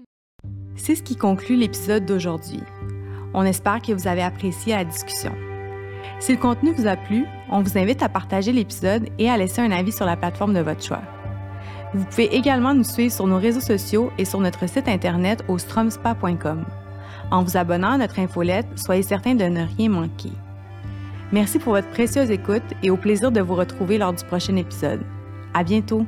c'est 0.77 0.95
ce 0.95 1.03
qui 1.03 1.17
conclut 1.17 1.57
l'épisode 1.57 2.05
d'aujourd'hui. 2.05 2.61
On 3.33 3.45
espère 3.45 3.81
que 3.83 3.93
vous 3.93 4.07
avez 4.07 4.23
apprécié 4.23 4.75
la 4.75 4.85
discussion. 4.85 5.33
Si 6.21 6.33
le 6.33 6.39
contenu 6.39 6.73
vous 6.73 6.87
a 6.87 6.97
plu, 6.97 7.27
on 7.51 7.63
vous 7.63 7.77
invite 7.77 8.03
à 8.03 8.09
partager 8.09 8.53
l'épisode 8.53 9.09
et 9.19 9.29
à 9.29 9.37
laisser 9.37 9.61
un 9.61 9.71
avis 9.71 9.93
sur 9.93 10.07
la 10.07 10.17
plateforme 10.17 10.55
de 10.55 10.61
votre 10.61 10.83
choix. 10.83 11.03
Vous 11.95 12.05
pouvez 12.05 12.35
également 12.35 12.75
nous 12.75 12.85
suivre 12.85 13.13
sur 13.13 13.27
nos 13.27 13.39
réseaux 13.39 13.61
sociaux 13.61 14.11
et 14.19 14.25
sur 14.25 14.41
notre 14.41 14.69
site 14.69 14.89
internet 14.89 15.45
au 15.49 15.59
stromspa.com. 15.59 16.65
En 17.31 17.43
vous 17.43 17.57
abonnant 17.57 17.93
à 17.93 17.99
notre 17.99 18.19
infolette, 18.19 18.67
soyez 18.75 19.03
certain 19.03 19.35
de 19.35 19.45
ne 19.45 19.65
rien 19.77 19.89
manquer. 19.89 20.33
Merci 21.33 21.59
pour 21.59 21.73
votre 21.73 21.89
précieuse 21.91 22.31
écoute 22.31 22.63
et 22.83 22.91
au 22.91 22.97
plaisir 22.97 23.31
de 23.31 23.41
vous 23.41 23.55
retrouver 23.55 23.99
lors 23.99 24.13
du 24.13 24.25
prochain 24.25 24.57
épisode. 24.57 25.01
À 25.55 25.63
bientôt! 25.63 26.05